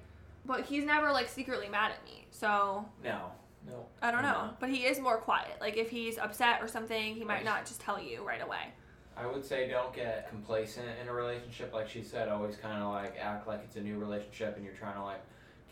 but 0.45 0.65
he's 0.65 0.83
never 0.83 1.09
like 1.13 1.29
secretly 1.29 1.69
mad 1.69 1.91
at 1.91 2.03
me. 2.03 2.25
So 2.31 2.83
No. 3.01 3.31
No. 3.65 3.85
I 4.01 4.11
don't 4.11 4.19
I'm 4.25 4.25
know. 4.25 4.31
not. 4.47 4.59
But 4.59 4.69
he 4.69 4.85
is 4.85 4.99
more 4.99 5.15
quiet. 5.17 5.51
Like 5.61 5.77
if 5.77 5.89
he's 5.89 6.17
upset 6.17 6.61
or 6.61 6.67
something, 6.67 7.15
he 7.15 7.23
might 7.23 7.45
not 7.45 7.65
just 7.65 7.79
tell 7.79 8.01
you 8.01 8.21
right 8.27 8.41
away. 8.41 8.73
I 9.15 9.27
would 9.27 9.45
say 9.45 9.67
don't 9.67 9.93
get 9.93 10.29
complacent 10.29 10.87
in 11.01 11.07
a 11.07 11.13
relationship. 11.13 11.73
Like 11.73 11.89
she 11.89 12.03
said, 12.03 12.29
always 12.29 12.55
kind 12.55 12.81
of 12.81 12.91
like 12.91 13.15
act 13.19 13.47
like 13.47 13.61
it's 13.63 13.75
a 13.75 13.81
new 13.81 13.97
relationship 13.97 14.55
and 14.55 14.65
you're 14.65 14.73
trying 14.73 14.95
to 14.95 15.03
like 15.03 15.21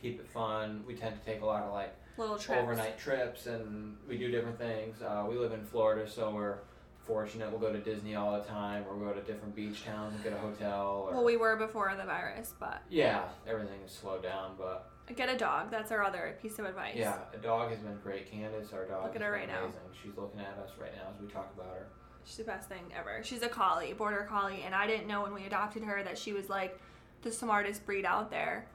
keep 0.01 0.19
it 0.19 0.27
fun. 0.27 0.83
We 0.87 0.95
tend 0.95 1.19
to 1.19 1.25
take 1.25 1.41
a 1.41 1.45
lot 1.45 1.63
of 1.63 1.73
like 1.73 1.95
Little 2.17 2.37
trips. 2.37 2.61
overnight 2.61 2.99
trips 2.99 3.47
and 3.47 3.95
we 4.07 4.17
do 4.17 4.29
different 4.29 4.57
things. 4.59 5.01
Uh, 5.01 5.25
we 5.29 5.37
live 5.37 5.53
in 5.53 5.63
Florida, 5.63 6.09
so 6.09 6.31
we're 6.31 6.57
fortunate. 7.05 7.49
We'll 7.49 7.59
go 7.59 7.71
to 7.73 7.79
Disney 7.79 8.15
all 8.15 8.33
the 8.37 8.43
time, 8.47 8.83
or 8.87 8.95
we'll 8.95 9.09
go 9.11 9.19
to 9.19 9.25
different 9.25 9.55
beach 9.55 9.83
towns 9.83 10.13
and 10.13 10.23
get 10.23 10.33
a 10.33 10.37
hotel. 10.37 11.07
Or, 11.09 11.15
Well, 11.15 11.23
we 11.23 11.35
were 11.37 11.55
before 11.55 11.93
the 11.97 12.05
virus, 12.05 12.53
but 12.59 12.83
yeah, 12.89 13.23
everything 13.47 13.79
is 13.85 13.91
slowed 13.91 14.21
down, 14.23 14.51
but 14.57 14.89
get 15.15 15.29
a 15.29 15.37
dog. 15.37 15.71
That's 15.71 15.91
our 15.91 16.03
other 16.03 16.37
piece 16.41 16.59
of 16.59 16.65
advice. 16.65 16.93
yeah, 16.95 17.17
a 17.33 17.37
dog 17.37 17.71
has 17.71 17.79
been 17.79 17.97
great. 18.03 18.29
Candace, 18.31 18.71
our 18.71 18.85
dog, 18.85 19.03
Look 19.03 19.15
at 19.15 19.21
her 19.23 19.31
right 19.31 19.47
now. 19.47 19.71
She's 20.01 20.15
looking 20.15 20.39
at 20.41 20.57
us 20.63 20.71
right 20.79 20.93
now 20.95 21.09
as 21.13 21.19
we 21.21 21.27
talk 21.27 21.51
about 21.55 21.73
her. 21.73 21.87
She's 22.25 22.37
the 22.37 22.43
best 22.43 22.69
thing 22.69 22.83
ever. 22.97 23.21
She's 23.23 23.41
a 23.41 23.49
collie, 23.49 23.93
border 23.93 24.25
collie, 24.29 24.63
and 24.65 24.75
I 24.75 24.87
didn't 24.87 25.07
know 25.07 25.23
when 25.23 25.33
we 25.33 25.45
adopted 25.45 25.83
her 25.83 26.03
that 26.03 26.17
she 26.17 26.33
was 26.33 26.49
like 26.49 26.79
the 27.21 27.31
smartest 27.31 27.85
breed 27.85 28.05
out 28.05 28.29
there. 28.29 28.65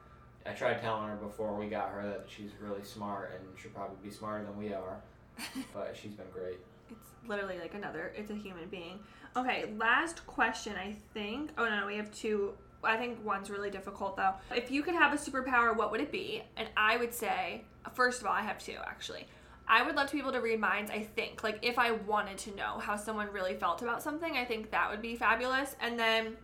I 0.45 0.51
tried 0.51 0.81
telling 0.81 1.07
her 1.09 1.15
before 1.15 1.53
we 1.53 1.67
got 1.67 1.89
her 1.89 2.03
that 2.03 2.25
she's 2.27 2.51
really 2.61 2.83
smart 2.83 3.39
and 3.39 3.59
should 3.59 3.73
probably 3.73 3.97
be 4.01 4.11
smarter 4.11 4.45
than 4.45 4.57
we 4.57 4.73
are, 4.73 5.01
but 5.73 5.95
she's 6.01 6.13
been 6.13 6.27
great. 6.33 6.57
It's 6.89 7.09
literally 7.27 7.59
like 7.59 7.73
another. 7.73 8.13
It's 8.15 8.31
a 8.31 8.35
human 8.35 8.67
being. 8.69 8.99
Okay, 9.35 9.65
last 9.77 10.25
question. 10.25 10.73
I 10.77 10.95
think. 11.13 11.51
Oh 11.57 11.65
no, 11.65 11.81
no, 11.81 11.87
we 11.87 11.97
have 11.97 12.13
two. 12.13 12.53
I 12.83 12.95
think 12.95 13.23
one's 13.25 13.49
really 13.49 13.69
difficult 13.69 14.15
though. 14.15 14.33
If 14.55 14.71
you 14.71 14.83
could 14.83 14.95
have 14.95 15.13
a 15.13 15.17
superpower, 15.17 15.75
what 15.75 15.91
would 15.91 15.99
it 15.99 16.11
be? 16.11 16.43
And 16.55 16.69
I 16.77 16.97
would 16.97 17.13
say, 17.13 17.63
first 17.93 18.21
of 18.21 18.27
all, 18.27 18.33
I 18.33 18.41
have 18.41 18.59
two 18.59 18.77
actually. 18.85 19.27
I 19.67 19.83
would 19.83 19.95
love 19.95 20.07
to 20.07 20.13
be 20.13 20.19
able 20.19 20.31
to 20.31 20.41
read 20.41 20.59
minds. 20.59 20.91
I 20.91 21.03
think, 21.03 21.43
like, 21.43 21.59
if 21.61 21.77
I 21.77 21.91
wanted 21.91 22.37
to 22.39 22.55
know 22.55 22.79
how 22.79 22.95
someone 22.95 23.31
really 23.31 23.55
felt 23.55 23.81
about 23.81 24.01
something, 24.01 24.37
I 24.37 24.45
think 24.45 24.71
that 24.71 24.89
would 24.89 25.01
be 25.01 25.15
fabulous. 25.15 25.75
And 25.81 25.99
then, 25.99 26.37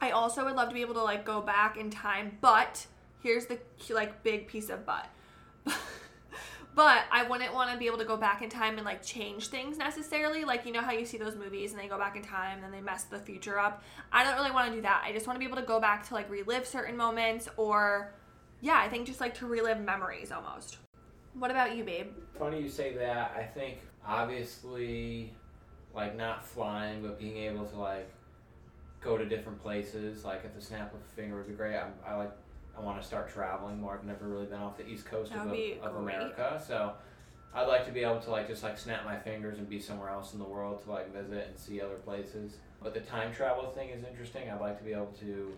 I 0.00 0.10
also 0.10 0.44
would 0.44 0.56
love 0.56 0.68
to 0.68 0.74
be 0.74 0.80
able 0.80 0.94
to 0.94 1.02
like 1.02 1.24
go 1.24 1.40
back 1.40 1.76
in 1.76 1.90
time. 1.90 2.38
But 2.40 2.86
here's 3.22 3.46
the 3.46 3.58
like 3.90 4.22
big 4.22 4.46
piece 4.46 4.70
of 4.70 4.84
but. 4.84 5.08
But 6.74 7.04
I 7.12 7.22
wouldn't 7.22 7.54
want 7.54 7.70
to 7.70 7.78
be 7.78 7.86
able 7.86 7.98
to 7.98 8.04
go 8.04 8.16
back 8.16 8.42
in 8.42 8.50
time 8.50 8.76
and 8.78 8.84
like 8.84 9.00
change 9.00 9.46
things 9.46 9.78
necessarily. 9.78 10.44
Like, 10.44 10.66
you 10.66 10.72
know 10.72 10.80
how 10.80 10.90
you 10.90 11.04
see 11.04 11.18
those 11.18 11.36
movies 11.36 11.72
and 11.72 11.80
they 11.80 11.86
go 11.86 11.98
back 11.98 12.16
in 12.16 12.22
time 12.22 12.56
and 12.56 12.64
then 12.64 12.72
they 12.72 12.80
mess 12.80 13.04
the 13.04 13.18
future 13.18 13.58
up. 13.60 13.84
I 14.12 14.24
don't 14.24 14.34
really 14.34 14.50
want 14.50 14.70
to 14.70 14.74
do 14.74 14.82
that. 14.82 15.04
I 15.06 15.12
just 15.12 15.26
want 15.26 15.36
to 15.36 15.38
be 15.38 15.46
able 15.46 15.60
to 15.60 15.66
go 15.66 15.78
back 15.80 16.06
to 16.08 16.14
like 16.14 16.28
relive 16.28 16.66
certain 16.66 16.96
moments 16.96 17.48
or, 17.56 18.12
yeah, 18.60 18.80
I 18.84 18.88
think 18.88 19.06
just 19.06 19.20
like 19.20 19.34
to 19.36 19.46
relive 19.46 19.80
memories 19.80 20.32
almost. 20.32 20.78
What 21.34 21.50
about 21.50 21.76
you, 21.76 21.84
babe? 21.84 22.08
Funny 22.38 22.62
you 22.62 22.68
say 22.68 22.94
that. 22.94 23.34
I 23.36 23.42
think 23.42 23.78
obviously, 24.06 25.34
like 25.94 26.16
not 26.16 26.46
flying, 26.46 27.02
but 27.02 27.18
being 27.18 27.36
able 27.38 27.66
to 27.66 27.76
like 27.76 28.10
go 29.00 29.18
to 29.18 29.24
different 29.26 29.60
places, 29.60 30.24
like 30.24 30.44
at 30.44 30.54
the 30.54 30.60
snap 30.60 30.94
of 30.94 31.00
a 31.00 31.14
finger 31.16 31.36
would 31.36 31.48
be 31.48 31.54
great. 31.54 31.76
I, 31.76 31.88
I 32.06 32.14
like. 32.14 32.32
I 32.76 32.80
want 32.80 33.00
to 33.00 33.06
start 33.06 33.32
traveling 33.32 33.80
more. 33.80 33.94
I've 33.94 34.04
never 34.04 34.26
really 34.26 34.46
been 34.46 34.58
off 34.58 34.76
the 34.76 34.86
east 34.88 35.06
coast 35.06 35.32
That 35.32 35.46
of, 35.46 35.52
of. 35.82 35.96
America, 35.96 36.60
so 36.66 36.94
I'd 37.54 37.68
like 37.68 37.86
to 37.86 37.92
be 37.92 38.00
able 38.00 38.18
to 38.18 38.30
like 38.30 38.48
just 38.48 38.64
like 38.64 38.76
snap 38.76 39.04
my 39.04 39.16
fingers 39.16 39.58
and 39.58 39.68
be 39.68 39.78
somewhere 39.78 40.08
else 40.08 40.32
in 40.32 40.40
the 40.40 40.44
world 40.44 40.82
to 40.82 40.90
like 40.90 41.12
visit 41.14 41.46
and 41.48 41.56
see 41.56 41.80
other 41.80 41.94
places. 41.94 42.56
But 42.82 42.92
the 42.92 43.00
time 43.00 43.32
travel 43.32 43.70
thing 43.70 43.90
is 43.90 44.02
interesting. 44.02 44.50
I'd 44.50 44.60
like 44.60 44.78
to 44.78 44.84
be 44.84 44.92
able 44.92 45.14
to 45.20 45.56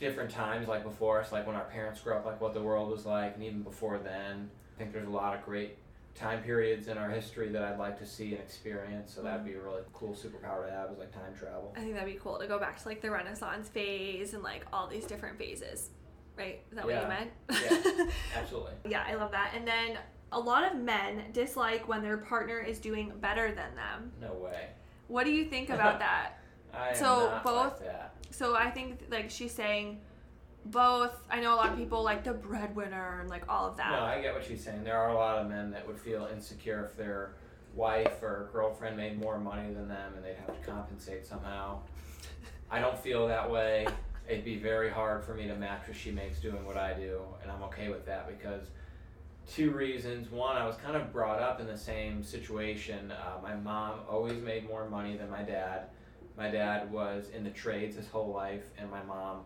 different 0.00 0.30
times 0.30 0.66
like 0.66 0.82
before 0.82 1.20
us, 1.20 1.30
like 1.30 1.46
when 1.46 1.54
our 1.54 1.66
parents 1.66 2.00
grew 2.00 2.14
up, 2.14 2.26
like 2.26 2.40
what 2.40 2.52
the 2.52 2.62
world 2.62 2.90
was 2.90 3.06
like, 3.06 3.34
and 3.34 3.44
even 3.44 3.62
before 3.62 3.98
then. 3.98 4.50
I 4.74 4.78
think 4.78 4.92
there's 4.92 5.06
a 5.06 5.10
lot 5.10 5.36
of 5.36 5.44
great 5.44 5.76
time 6.14 6.42
periods 6.42 6.88
in 6.88 6.98
our 6.98 7.08
history 7.08 7.48
that 7.48 7.62
I'd 7.62 7.78
like 7.78 7.98
to 7.98 8.06
see 8.06 8.32
and 8.32 8.40
experience. 8.40 9.12
So 9.12 9.22
that'd 9.22 9.42
mm. 9.42 9.46
be 9.46 9.54
a 9.54 9.60
really 9.60 9.82
cool 9.92 10.14
superpower 10.14 10.66
to 10.66 10.72
have 10.72 10.90
is 10.90 10.98
like 10.98 11.12
time 11.12 11.34
travel. 11.38 11.74
I 11.76 11.80
think 11.80 11.94
that'd 11.94 12.12
be 12.12 12.18
cool 12.18 12.38
to 12.38 12.46
go 12.46 12.58
back 12.58 12.80
to 12.82 12.88
like 12.88 13.02
the 13.02 13.10
Renaissance 13.10 13.68
phase 13.68 14.34
and 14.34 14.42
like 14.42 14.64
all 14.72 14.86
these 14.86 15.06
different 15.06 15.38
phases. 15.38 15.90
Right? 16.36 16.62
Is 16.70 16.76
that 16.76 16.84
what 16.84 17.00
you 17.00 17.08
meant? 17.08 17.30
Yeah. 17.50 18.06
Absolutely. 18.36 18.72
Yeah, 18.88 19.04
I 19.06 19.14
love 19.14 19.30
that. 19.30 19.52
And 19.54 19.66
then 19.66 19.98
a 20.32 20.38
lot 20.38 20.64
of 20.64 20.76
men 20.76 21.22
dislike 21.32 21.86
when 21.86 22.02
their 22.02 22.16
partner 22.16 22.58
is 22.58 22.80
doing 22.80 23.12
better 23.20 23.48
than 23.48 23.74
them. 23.76 24.10
No 24.20 24.34
way. 24.34 24.68
What 25.06 25.24
do 25.24 25.30
you 25.30 25.44
think 25.44 25.70
about 25.70 25.98
that? 26.00 26.38
I 26.72 26.92
So, 26.92 27.40
both- 27.44 27.80
like 27.80 27.84
that. 27.84 28.14
So 28.30 28.56
I 28.56 28.68
think 28.68 28.98
like 29.10 29.30
she's 29.30 29.52
saying 29.52 30.00
both. 30.66 31.12
I 31.30 31.40
know 31.40 31.54
a 31.54 31.56
lot 31.56 31.72
of 31.72 31.78
people 31.78 32.02
like 32.02 32.24
the 32.24 32.32
breadwinner 32.32 33.20
and 33.20 33.28
like 33.28 33.44
all 33.48 33.68
of 33.68 33.76
that. 33.76 33.90
No, 33.90 34.00
I 34.00 34.20
get 34.20 34.34
what 34.34 34.44
she's 34.44 34.62
saying. 34.62 34.84
There 34.84 34.96
are 34.96 35.10
a 35.10 35.14
lot 35.14 35.38
of 35.38 35.48
men 35.48 35.70
that 35.72 35.86
would 35.86 35.98
feel 35.98 36.28
insecure 36.32 36.84
if 36.84 36.96
their 36.96 37.34
wife 37.74 38.22
or 38.22 38.50
girlfriend 38.52 38.96
made 38.96 39.18
more 39.18 39.38
money 39.38 39.72
than 39.72 39.88
them 39.88 40.14
and 40.14 40.24
they'd 40.24 40.36
have 40.36 40.60
to 40.60 40.70
compensate 40.70 41.26
somehow. 41.26 41.78
I 42.70 42.80
don't 42.80 42.98
feel 42.98 43.28
that 43.28 43.50
way. 43.50 43.86
It'd 44.28 44.44
be 44.44 44.56
very 44.56 44.90
hard 44.90 45.22
for 45.22 45.34
me 45.34 45.46
to 45.48 45.54
match 45.54 45.86
what 45.86 45.96
she 45.96 46.10
makes 46.10 46.40
doing 46.40 46.64
what 46.64 46.78
I 46.78 46.94
do, 46.94 47.20
and 47.42 47.52
I'm 47.52 47.62
okay 47.64 47.90
with 47.90 48.06
that 48.06 48.26
because 48.26 48.68
two 49.46 49.70
reasons. 49.70 50.30
One, 50.30 50.56
I 50.56 50.66
was 50.66 50.76
kind 50.76 50.96
of 50.96 51.12
brought 51.12 51.40
up 51.40 51.60
in 51.60 51.66
the 51.66 51.76
same 51.76 52.22
situation. 52.22 53.12
Uh, 53.12 53.42
my 53.42 53.54
mom 53.54 54.00
always 54.08 54.40
made 54.42 54.66
more 54.66 54.88
money 54.88 55.16
than 55.16 55.30
my 55.30 55.42
dad. 55.42 55.88
My 56.36 56.50
dad 56.50 56.90
was 56.90 57.26
in 57.34 57.44
the 57.44 57.50
trades 57.50 57.96
his 57.96 58.08
whole 58.08 58.32
life, 58.32 58.64
and 58.78 58.90
my 58.90 59.02
mom 59.02 59.42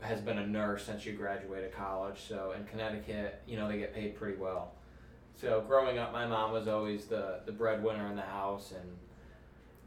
has 0.00 0.20
been 0.20 0.38
a 0.38 0.46
nurse 0.46 0.84
since 0.84 1.02
she 1.02 1.12
graduated 1.12 1.72
college. 1.72 2.20
So 2.28 2.52
in 2.56 2.64
Connecticut, 2.64 3.42
you 3.46 3.56
know, 3.56 3.68
they 3.68 3.78
get 3.78 3.94
paid 3.94 4.14
pretty 4.16 4.36
well. 4.38 4.72
So 5.34 5.62
growing 5.66 5.98
up, 5.98 6.12
my 6.12 6.26
mom 6.26 6.52
was 6.52 6.68
always 6.68 7.06
the, 7.06 7.40
the 7.46 7.52
breadwinner 7.52 8.06
in 8.08 8.16
the 8.16 8.22
house, 8.22 8.72
and 8.72 8.96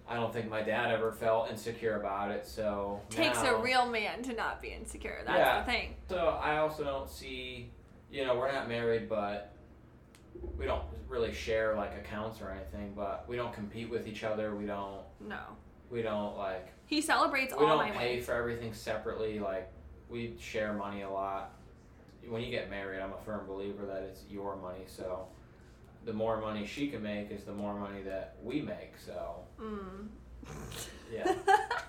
I 0.08 0.16
don't 0.16 0.32
think 0.34 0.50
my 0.50 0.62
dad 0.62 0.92
ever 0.92 1.12
felt 1.12 1.50
insecure 1.50 2.00
about 2.00 2.32
it. 2.32 2.46
So 2.46 3.02
Takes 3.10 3.44
now- 3.44 3.56
a 3.56 3.62
real 3.62 3.86
man 3.90 4.22
to 4.24 4.34
not 4.34 4.62
be 4.62 4.70
insecure. 4.70 5.22
That's 5.26 5.38
Yeah. 5.38 5.60
the 5.64 5.72
thing. 5.72 5.96
So 6.10 6.18
I 6.42 6.58
also 6.58 6.84
don't 6.84 7.10
see, 7.10 7.70
you 8.12 8.26
know, 8.26 8.36
we're 8.38 8.52
not 8.52 8.68
married, 8.70 9.10
but 9.10 9.54
we 10.58 10.66
don't 10.66 10.84
really 11.10 11.34
share 11.34 11.76
like 11.76 11.94
accounts 11.98 12.42
or 12.42 12.50
anything. 12.52 12.94
But 12.96 13.26
we 13.28 13.36
don't 13.36 13.54
compete 13.54 13.90
with 13.90 14.08
each 14.08 14.24
other. 14.24 14.56
We 14.56 14.66
don't. 14.66 15.02
No. 15.20 15.40
We 15.90 16.02
don't 16.02 16.38
like. 16.38 16.70
He 16.86 17.02
celebrates 17.02 17.54
We 17.58 17.66
all 17.66 17.78
don't 17.78 17.90
my 17.90 17.92
pay 17.92 18.16
wins. 18.16 18.26
for 18.26 18.34
everything 18.34 18.74
separately. 18.74 19.40
Like 19.40 19.70
we 20.12 20.36
share 20.40 20.74
money 20.74 21.02
a 21.04 21.10
lot. 21.10 21.54
When 22.28 22.42
you 22.44 22.52
get 22.52 22.70
married, 22.70 23.00
I'm 23.00 23.14
a 23.14 23.26
firm 23.26 23.48
believer 23.48 23.86
that 23.88 24.04
it's 24.04 24.24
your 24.30 24.56
money. 24.58 24.84
So 24.86 25.28
the 26.06 26.14
more 26.14 26.40
money 26.40 26.66
she 26.68 26.88
can 26.90 27.02
make 27.02 27.32
is 27.32 27.44
the 27.44 27.54
more 27.54 27.74
money 27.74 28.02
that 28.04 28.36
we 28.44 28.62
make. 28.62 28.94
So 29.04 29.36
Mm. 29.60 30.08
yeah. 31.12 31.34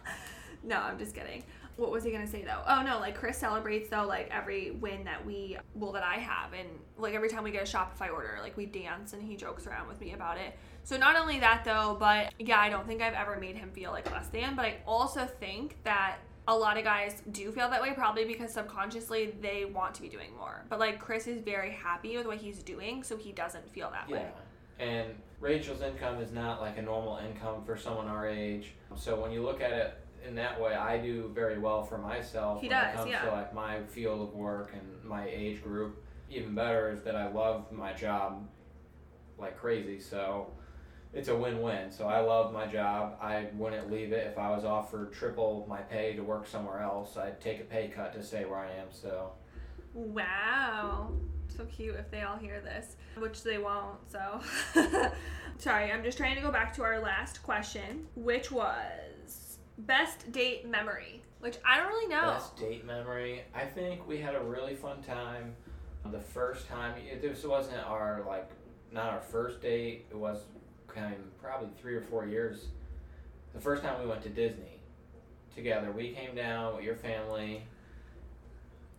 no, 0.62 0.76
I'm 0.76 0.98
just 0.98 1.14
kidding. 1.14 1.42
What 1.76 1.90
was 1.90 2.04
he 2.04 2.10
gonna 2.10 2.26
say 2.26 2.42
though? 2.44 2.62
Oh 2.66 2.82
no, 2.82 2.98
like 2.98 3.16
Chris 3.18 3.38
celebrates 3.38 3.88
though 3.88 4.06
like 4.06 4.28
every 4.30 4.72
win 4.72 5.04
that 5.04 5.24
we 5.24 5.56
well 5.74 5.92
that 5.92 6.02
I 6.04 6.16
have 6.16 6.52
and 6.52 6.68
like 6.98 7.14
every 7.14 7.30
time 7.30 7.42
we 7.44 7.50
get 7.50 7.62
a 7.62 7.70
Shopify 7.70 8.12
order, 8.12 8.38
like 8.42 8.56
we 8.56 8.66
dance 8.66 9.14
and 9.14 9.22
he 9.22 9.36
jokes 9.36 9.66
around 9.66 9.88
with 9.88 9.98
me 10.00 10.12
about 10.12 10.36
it. 10.36 10.56
So 10.84 10.96
not 10.98 11.16
only 11.16 11.40
that 11.40 11.64
though, 11.64 11.96
but 11.98 12.34
yeah, 12.38 12.58
I 12.60 12.68
don't 12.68 12.86
think 12.86 13.00
I've 13.00 13.14
ever 13.14 13.38
made 13.38 13.56
him 13.56 13.70
feel 13.72 13.90
like 13.90 14.10
less 14.12 14.28
than, 14.28 14.54
but 14.54 14.66
I 14.66 14.76
also 14.86 15.26
think 15.40 15.76
that 15.84 16.18
a 16.48 16.56
lot 16.56 16.76
of 16.76 16.84
guys 16.84 17.22
do 17.30 17.52
feel 17.52 17.70
that 17.70 17.80
way 17.80 17.92
probably 17.94 18.24
because 18.24 18.52
subconsciously 18.52 19.34
they 19.40 19.64
want 19.64 19.94
to 19.94 20.02
be 20.02 20.08
doing 20.08 20.34
more. 20.36 20.64
But 20.68 20.80
like 20.80 20.98
Chris 20.98 21.26
is 21.26 21.40
very 21.40 21.70
happy 21.70 22.16
with 22.16 22.26
what 22.26 22.38
he's 22.38 22.62
doing, 22.62 23.02
so 23.02 23.16
he 23.16 23.32
doesn't 23.32 23.68
feel 23.70 23.90
that 23.90 24.10
way. 24.10 24.26
Yeah. 24.78 24.84
And 24.84 25.14
Rachel's 25.40 25.82
income 25.82 26.20
is 26.20 26.32
not 26.32 26.60
like 26.60 26.78
a 26.78 26.82
normal 26.82 27.18
income 27.18 27.62
for 27.64 27.76
someone 27.76 28.08
our 28.08 28.28
age. 28.28 28.74
So 28.96 29.20
when 29.20 29.30
you 29.30 29.42
look 29.42 29.60
at 29.60 29.72
it 29.72 29.94
in 30.26 30.34
that 30.36 30.60
way, 30.60 30.74
I 30.74 30.98
do 30.98 31.30
very 31.34 31.58
well 31.58 31.84
for 31.84 31.98
myself 31.98 32.60
He 32.60 32.68
when 32.68 32.78
does, 32.78 32.94
it 32.94 32.96
comes 32.96 33.10
yeah. 33.10 33.24
to 33.24 33.30
like 33.30 33.54
my 33.54 33.82
field 33.84 34.20
of 34.20 34.34
work 34.34 34.72
and 34.74 35.04
my 35.04 35.28
age 35.28 35.62
group. 35.62 36.02
even 36.30 36.54
better 36.54 36.90
is 36.90 37.02
that 37.02 37.14
I 37.14 37.28
love 37.30 37.70
my 37.70 37.92
job 37.92 38.48
like 39.38 39.56
crazy. 39.58 40.00
So 40.00 40.50
it's 41.12 41.28
a 41.28 41.36
win-win. 41.36 41.90
So 41.90 42.06
I 42.06 42.20
love 42.20 42.52
my 42.52 42.66
job. 42.66 43.18
I 43.20 43.46
wouldn't 43.54 43.90
leave 43.92 44.12
it 44.12 44.26
if 44.26 44.38
I 44.38 44.50
was 44.50 44.64
offered 44.64 45.12
triple 45.12 45.66
my 45.68 45.80
pay 45.80 46.14
to 46.14 46.22
work 46.22 46.46
somewhere 46.46 46.80
else. 46.80 47.16
I'd 47.16 47.40
take 47.40 47.60
a 47.60 47.64
pay 47.64 47.88
cut 47.88 48.12
to 48.14 48.22
stay 48.22 48.44
where 48.44 48.58
I 48.58 48.72
am. 48.72 48.88
So 48.90 49.32
Wow. 49.94 51.10
So 51.48 51.64
cute 51.66 51.96
if 51.96 52.10
they 52.10 52.22
all 52.22 52.36
hear 52.36 52.60
this, 52.60 52.96
which 53.18 53.42
they 53.42 53.58
won't. 53.58 53.98
So, 54.10 54.40
sorry, 55.58 55.92
I'm 55.92 56.02
just 56.02 56.16
trying 56.16 56.36
to 56.36 56.40
go 56.40 56.50
back 56.50 56.74
to 56.76 56.82
our 56.82 57.00
last 57.00 57.42
question, 57.42 58.06
which 58.16 58.50
was 58.50 59.58
best 59.78 60.32
date 60.32 60.66
memory, 60.66 61.22
which 61.40 61.58
I 61.66 61.76
don't 61.76 61.88
really 61.88 62.08
know. 62.08 62.22
best 62.22 62.56
date 62.56 62.86
memory. 62.86 63.42
I 63.54 63.64
think 63.64 64.06
we 64.08 64.18
had 64.18 64.34
a 64.34 64.40
really 64.40 64.74
fun 64.74 65.02
time. 65.02 65.54
The 66.10 66.20
first 66.20 66.68
time 66.68 66.94
this 67.20 67.44
wasn't 67.44 67.84
our 67.86 68.24
like 68.26 68.50
not 68.90 69.10
our 69.12 69.20
first 69.20 69.60
date. 69.60 70.06
It 70.10 70.16
was 70.16 70.44
of 70.96 71.40
probably 71.40 71.68
three 71.80 71.94
or 71.94 72.02
four 72.02 72.26
years. 72.26 72.66
The 73.54 73.60
first 73.60 73.82
time 73.82 74.00
we 74.00 74.06
went 74.06 74.22
to 74.22 74.28
Disney 74.28 74.80
together, 75.54 75.90
we 75.92 76.10
came 76.10 76.34
down 76.34 76.74
with 76.76 76.84
your 76.84 76.96
family 76.96 77.62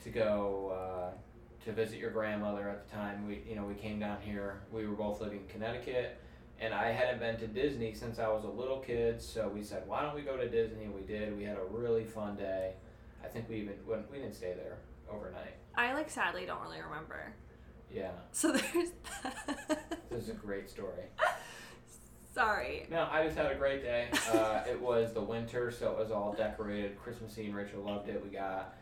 to 0.03 0.09
go 0.09 0.73
uh, 0.75 1.65
to 1.65 1.71
visit 1.71 1.97
your 1.99 2.11
grandmother 2.11 2.69
at 2.69 2.87
the 2.87 2.95
time. 2.95 3.27
We 3.27 3.41
you 3.47 3.55
know 3.55 3.63
we 3.65 3.75
came 3.75 3.99
down 3.99 4.17
here. 4.21 4.61
We 4.71 4.87
were 4.87 4.95
both 4.95 5.21
living 5.21 5.39
in 5.39 5.47
Connecticut, 5.47 6.19
and 6.59 6.73
I 6.73 6.91
hadn't 6.91 7.19
been 7.19 7.37
to 7.37 7.47
Disney 7.47 7.93
since 7.93 8.19
I 8.19 8.27
was 8.27 8.43
a 8.43 8.49
little 8.49 8.79
kid. 8.79 9.21
So 9.21 9.47
we 9.47 9.63
said, 9.63 9.83
why 9.87 10.01
don't 10.01 10.15
we 10.15 10.21
go 10.21 10.37
to 10.37 10.49
Disney? 10.49 10.85
And 10.85 10.93
we 10.93 11.01
did. 11.01 11.35
We 11.37 11.43
had 11.43 11.57
a 11.57 11.63
really 11.69 12.03
fun 12.03 12.35
day. 12.35 12.73
I 13.23 13.27
think 13.27 13.47
we 13.49 13.57
even 13.57 13.75
went, 13.87 14.11
we 14.11 14.17
didn't 14.17 14.35
stay 14.35 14.53
there 14.55 14.77
overnight. 15.09 15.55
I 15.75 15.93
like 15.93 16.09
sadly 16.09 16.45
don't 16.45 16.61
really 16.61 16.81
remember. 16.81 17.33
Yeah, 17.91 18.09
So 18.31 18.51
there's 18.51 18.89
that. 19.21 19.99
this 20.09 20.23
is 20.23 20.29
a 20.29 20.33
great 20.33 20.67
story. 20.69 21.03
Sorry. 22.33 22.87
No, 22.89 23.07
I 23.11 23.23
just 23.23 23.37
had 23.37 23.51
a 23.51 23.55
great 23.55 23.83
day. 23.83 24.07
Uh, 24.33 24.63
it 24.67 24.79
was 24.81 25.13
the 25.13 25.21
winter, 25.21 25.69
so 25.69 25.91
it 25.91 25.97
was 25.99 26.11
all 26.11 26.33
decorated, 26.33 26.97
Christmassy, 26.97 27.45
and 27.45 27.55
Rachel 27.55 27.81
loved 27.81 28.09
it. 28.09 28.23
We 28.23 28.29
got 28.29 28.75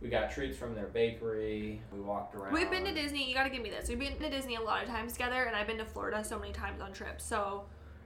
we 0.00 0.08
got 0.08 0.30
treats 0.30 0.56
from 0.56 0.74
their 0.74 0.86
bakery. 0.86 1.82
We 1.92 2.00
walked 2.00 2.34
around. 2.34 2.54
We've 2.54 2.70
been 2.70 2.84
to 2.84 2.94
Disney. 2.94 3.28
You 3.28 3.34
got 3.34 3.44
to 3.44 3.50
give 3.50 3.62
me 3.62 3.68
this. 3.70 3.88
We've 3.88 3.98
been 3.98 4.18
to 4.18 4.30
Disney 4.30 4.56
a 4.56 4.60
lot 4.60 4.82
of 4.82 4.88
times 4.88 5.12
together, 5.12 5.44
and 5.44 5.54
I've 5.54 5.66
been 5.66 5.78
to 5.78 5.84
Florida 5.84 6.24
so 6.24 6.38
many 6.38 6.52
times 6.52 6.80
on 6.80 6.92
trips. 6.92 7.24
So 7.24 7.64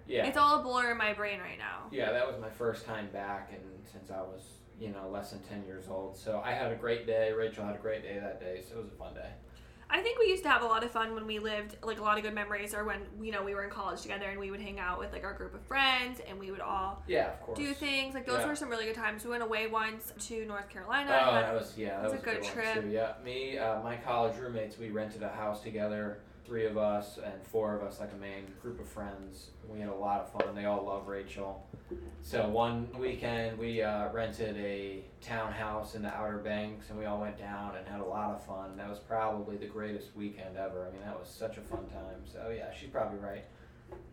Yeah, 0.08 0.26
it's 0.26 0.36
all 0.36 0.60
a 0.60 0.62
blur 0.64 0.90
in 0.92 0.98
my 0.98 1.12
brain 1.12 1.38
right 1.38 1.58
now. 1.58 1.86
yeah, 1.92 2.10
that 2.10 2.26
was 2.26 2.40
my 2.40 2.50
first 2.50 2.84
time 2.84 3.08
back, 3.12 3.52
and 3.52 3.62
since 3.90 4.10
I 4.10 4.20
was 4.20 4.42
you 4.80 4.90
know 4.90 5.08
less 5.10 5.30
than 5.30 5.40
ten 5.42 5.64
years 5.64 5.84
old, 5.88 6.16
so 6.16 6.42
I 6.44 6.52
had 6.52 6.72
a 6.72 6.76
great 6.76 7.06
day. 7.06 7.32
Rachel 7.32 7.64
had 7.64 7.76
a 7.76 7.78
great 7.78 8.02
day 8.02 8.18
that 8.18 8.40
day, 8.40 8.62
so 8.68 8.78
it 8.78 8.82
was 8.82 8.88
a 8.92 8.96
fun 8.96 9.14
day. 9.14 9.30
I 9.90 10.00
think 10.02 10.18
we 10.18 10.26
used 10.26 10.42
to 10.42 10.50
have 10.50 10.60
a 10.62 10.66
lot 10.66 10.84
of 10.84 10.90
fun 10.90 11.14
when 11.14 11.26
we 11.26 11.38
lived, 11.38 11.76
like 11.82 11.98
a 11.98 12.02
lot 12.02 12.18
of 12.18 12.22
good 12.22 12.34
memories, 12.34 12.74
or 12.74 12.84
when 12.84 13.00
you 13.22 13.32
know 13.32 13.42
we 13.42 13.54
were 13.54 13.64
in 13.64 13.70
college 13.70 14.02
together 14.02 14.26
and 14.26 14.38
we 14.38 14.50
would 14.50 14.60
hang 14.60 14.78
out 14.78 14.98
with 14.98 15.12
like 15.12 15.24
our 15.24 15.32
group 15.32 15.54
of 15.54 15.62
friends 15.62 16.20
and 16.28 16.38
we 16.38 16.50
would 16.50 16.60
all 16.60 17.02
Yeah, 17.06 17.32
of 17.32 17.40
course. 17.40 17.58
do 17.58 17.72
things. 17.72 18.14
Like 18.14 18.26
those 18.26 18.40
Yeah. 18.40 18.48
were 18.48 18.56
some 18.56 18.68
really 18.68 18.84
good 18.84 18.94
times. 18.96 19.24
We 19.24 19.30
went 19.30 19.42
away 19.42 19.66
once 19.66 20.12
to 20.28 20.44
North 20.44 20.68
Carolina. 20.68 21.10
Oh, 21.26 21.34
that 21.34 21.54
was 21.54 21.72
yeah, 21.78 22.00
that 22.00 22.04
was 22.04 22.12
was 22.12 22.20
a 22.20 22.24
good 22.24 22.42
one 22.42 22.52
trip. 22.52 22.82
too. 22.82 22.88
Yeah, 22.90 23.12
me, 23.24 23.56
uh, 23.58 23.80
my 23.82 23.96
college 23.96 24.36
roommates, 24.36 24.76
we 24.78 24.90
rented 24.90 25.22
a 25.22 25.30
house 25.30 25.62
together, 25.62 26.20
three 26.48 26.64
of 26.64 26.78
us 26.78 27.18
and 27.22 27.46
four 27.46 27.76
of 27.76 27.82
us, 27.82 28.00
like 28.00 28.10
a 28.14 28.16
main 28.16 28.46
group 28.62 28.80
of 28.80 28.88
friends. 28.88 29.50
We 29.68 29.80
had 29.80 29.90
a 29.90 29.94
lot 29.94 30.20
of 30.22 30.32
fun. 30.32 30.54
They 30.54 30.64
all 30.64 30.82
love 30.82 31.06
Rachel. 31.06 31.66
So 32.22 32.48
one 32.48 32.88
weekend 32.98 33.58
we 33.58 33.82
uh, 33.82 34.10
rented 34.12 34.56
a 34.56 35.04
townhouse 35.20 35.94
in 35.94 36.00
the 36.00 36.08
Outer 36.08 36.38
Banks, 36.38 36.88
and 36.88 36.98
we 36.98 37.04
all 37.04 37.20
went 37.20 37.38
down 37.38 37.76
and 37.76 37.86
had 37.86 38.00
a 38.00 38.04
lot 38.04 38.30
of 38.30 38.44
fun. 38.46 38.78
That 38.78 38.88
was 38.88 38.98
probably 38.98 39.58
the 39.58 39.66
greatest 39.66 40.16
weekend 40.16 40.56
ever. 40.56 40.88
I 40.88 40.90
mean, 40.90 41.02
that 41.04 41.18
was 41.20 41.28
such 41.28 41.58
a 41.58 41.60
fun 41.60 41.86
time. 41.88 42.22
So 42.24 42.50
yeah, 42.56 42.72
she's 42.72 42.88
probably 42.88 43.18
right. 43.18 43.44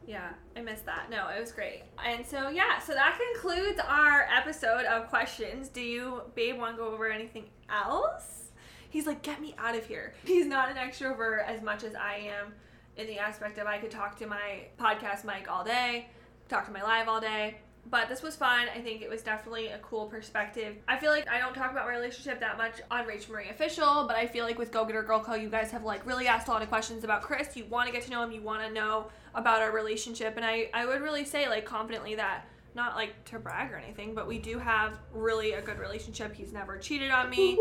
Yeah, 0.05 0.29
I 0.57 0.61
missed 0.61 0.85
that. 0.85 1.09
No, 1.09 1.29
it 1.29 1.39
was 1.39 1.53
great. 1.53 1.83
And 2.05 2.25
so 2.25 2.49
yeah, 2.49 2.79
so 2.79 2.93
that 2.93 3.17
concludes 3.33 3.79
our 3.79 4.27
episode 4.35 4.85
of 4.85 5.07
questions. 5.07 5.69
Do 5.69 5.81
you, 5.81 6.21
babe, 6.35 6.57
want 6.57 6.75
to 6.75 6.83
go 6.83 6.89
over 6.89 7.09
anything 7.09 7.45
else? 7.69 8.51
He's 8.95 9.05
like, 9.05 9.23
get 9.23 9.41
me 9.41 9.53
out 9.57 9.75
of 9.75 9.85
here. 9.85 10.13
He's 10.23 10.45
not 10.45 10.71
an 10.71 10.77
extrovert 10.77 11.45
as 11.45 11.61
much 11.61 11.83
as 11.83 11.95
I 11.95 12.31
am 12.39 12.53
in 12.95 13.07
the 13.07 13.19
aspect 13.19 13.57
of 13.57 13.67
I 13.67 13.77
could 13.77 13.91
talk 13.91 14.17
to 14.19 14.25
my 14.25 14.67
podcast 14.79 15.25
mic 15.25 15.51
all 15.51 15.65
day, 15.65 16.07
talk 16.47 16.65
to 16.67 16.71
my 16.71 16.81
live 16.81 17.09
all 17.09 17.19
day. 17.19 17.57
But 17.89 18.07
this 18.07 18.23
was 18.23 18.37
fun. 18.37 18.67
I 18.73 18.79
think 18.79 19.01
it 19.01 19.09
was 19.09 19.21
definitely 19.21 19.67
a 19.67 19.79
cool 19.79 20.05
perspective. 20.05 20.77
I 20.87 20.97
feel 20.97 21.11
like 21.11 21.27
I 21.29 21.39
don't 21.39 21.53
talk 21.53 21.71
about 21.71 21.87
my 21.87 21.91
relationship 21.91 22.39
that 22.39 22.57
much 22.57 22.75
on 22.89 23.05
Rachel 23.05 23.33
Marie 23.33 23.49
Official, 23.49 24.05
but 24.07 24.15
I 24.15 24.27
feel 24.27 24.45
like 24.45 24.57
with 24.57 24.71
Go 24.71 24.85
Getter 24.85 25.03
Girl 25.03 25.19
Co, 25.19 25.35
you 25.35 25.49
guys 25.49 25.71
have 25.71 25.83
like 25.83 26.05
really 26.05 26.27
asked 26.27 26.47
a 26.47 26.51
lot 26.51 26.61
of 26.61 26.69
questions 26.69 27.03
about 27.03 27.21
Chris. 27.21 27.57
You 27.57 27.65
want 27.65 27.87
to 27.87 27.91
get 27.91 28.03
to 28.03 28.11
know 28.11 28.23
him. 28.23 28.31
You 28.31 28.41
want 28.41 28.65
to 28.65 28.71
know 28.71 29.07
about 29.33 29.61
our 29.61 29.73
relationship, 29.73 30.37
and 30.37 30.45
I 30.45 30.69
I 30.73 30.85
would 30.85 31.01
really 31.01 31.25
say 31.25 31.49
like 31.49 31.65
confidently 31.65 32.15
that 32.15 32.45
not 32.75 32.95
like 32.95 33.23
to 33.25 33.39
brag 33.39 33.71
or 33.71 33.77
anything, 33.77 34.13
but 34.13 34.27
we 34.27 34.37
do 34.37 34.59
have 34.59 34.99
really 35.13 35.53
a 35.53 35.61
good 35.61 35.79
relationship. 35.79 36.35
He's 36.35 36.53
never 36.53 36.77
cheated 36.77 37.11
on 37.11 37.29
me. 37.29 37.57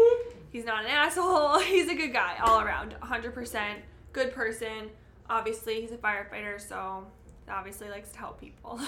He's 0.51 0.65
not 0.65 0.85
an 0.85 0.91
asshole. 0.91 1.59
He's 1.61 1.89
a 1.89 1.95
good 1.95 2.13
guy 2.13 2.37
all 2.45 2.61
around. 2.61 2.95
100% 3.03 3.77
good 4.13 4.33
person. 4.33 4.91
Obviously, 5.29 5.81
he's 5.81 5.91
a 5.91 5.97
firefighter, 5.97 6.61
so 6.61 7.07
obviously 7.49 7.89
likes 7.89 8.11
to 8.11 8.19
help 8.19 8.39
people. 8.39 8.79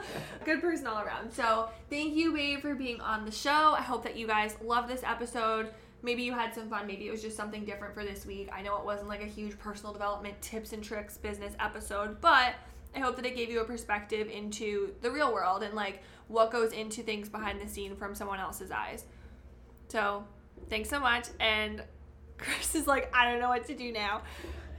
good 0.44 0.60
person 0.60 0.86
all 0.86 1.02
around. 1.02 1.32
So, 1.32 1.70
thank 1.88 2.14
you, 2.14 2.34
babe, 2.34 2.60
for 2.60 2.74
being 2.74 3.00
on 3.00 3.24
the 3.24 3.30
show. 3.30 3.74
I 3.76 3.80
hope 3.80 4.04
that 4.04 4.16
you 4.16 4.26
guys 4.26 4.56
love 4.62 4.88
this 4.88 5.02
episode. 5.02 5.68
Maybe 6.02 6.22
you 6.22 6.34
had 6.34 6.54
some 6.54 6.68
fun. 6.68 6.86
Maybe 6.86 7.08
it 7.08 7.10
was 7.10 7.22
just 7.22 7.36
something 7.36 7.64
different 7.64 7.94
for 7.94 8.04
this 8.04 8.26
week. 8.26 8.48
I 8.52 8.60
know 8.62 8.76
it 8.76 8.84
wasn't 8.84 9.08
like 9.08 9.22
a 9.22 9.26
huge 9.26 9.58
personal 9.58 9.92
development 9.92 10.40
tips 10.42 10.72
and 10.72 10.84
tricks 10.84 11.16
business 11.16 11.54
episode, 11.58 12.20
but 12.20 12.54
I 12.96 13.00
hope 13.00 13.16
that 13.16 13.26
it 13.26 13.36
gave 13.36 13.50
you 13.50 13.60
a 13.60 13.64
perspective 13.64 14.28
into 14.28 14.94
the 15.02 15.10
real 15.10 15.32
world 15.32 15.62
and 15.62 15.74
like 15.74 16.02
what 16.28 16.50
goes 16.50 16.72
into 16.72 17.02
things 17.02 17.28
behind 17.28 17.60
the 17.60 17.68
scene 17.68 17.94
from 17.94 18.14
someone 18.14 18.40
else's 18.40 18.70
eyes. 18.70 19.04
So, 19.88 20.24
thanks 20.70 20.88
so 20.88 20.98
much. 20.98 21.26
And 21.38 21.82
Chris 22.38 22.74
is 22.74 22.86
like, 22.86 23.14
I 23.14 23.30
don't 23.30 23.38
know 23.38 23.48
what 23.48 23.66
to 23.66 23.74
do 23.74 23.92
now. 23.92 24.22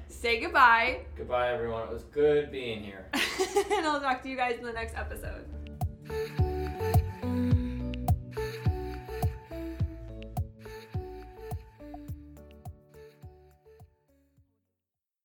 Say 0.10 0.40
goodbye. 0.40 1.02
Goodbye, 1.16 1.54
everyone. 1.54 1.84
It 1.84 1.94
was 1.94 2.04
good 2.06 2.52
being 2.52 2.82
here. 2.82 3.06
and 3.14 3.86
I'll 3.86 4.02
talk 4.02 4.24
to 4.24 4.30
you 4.30 4.36
guys 4.36 4.58
in 4.58 4.66
the 4.66 4.74
next 4.74 4.96
episode. 4.96 6.44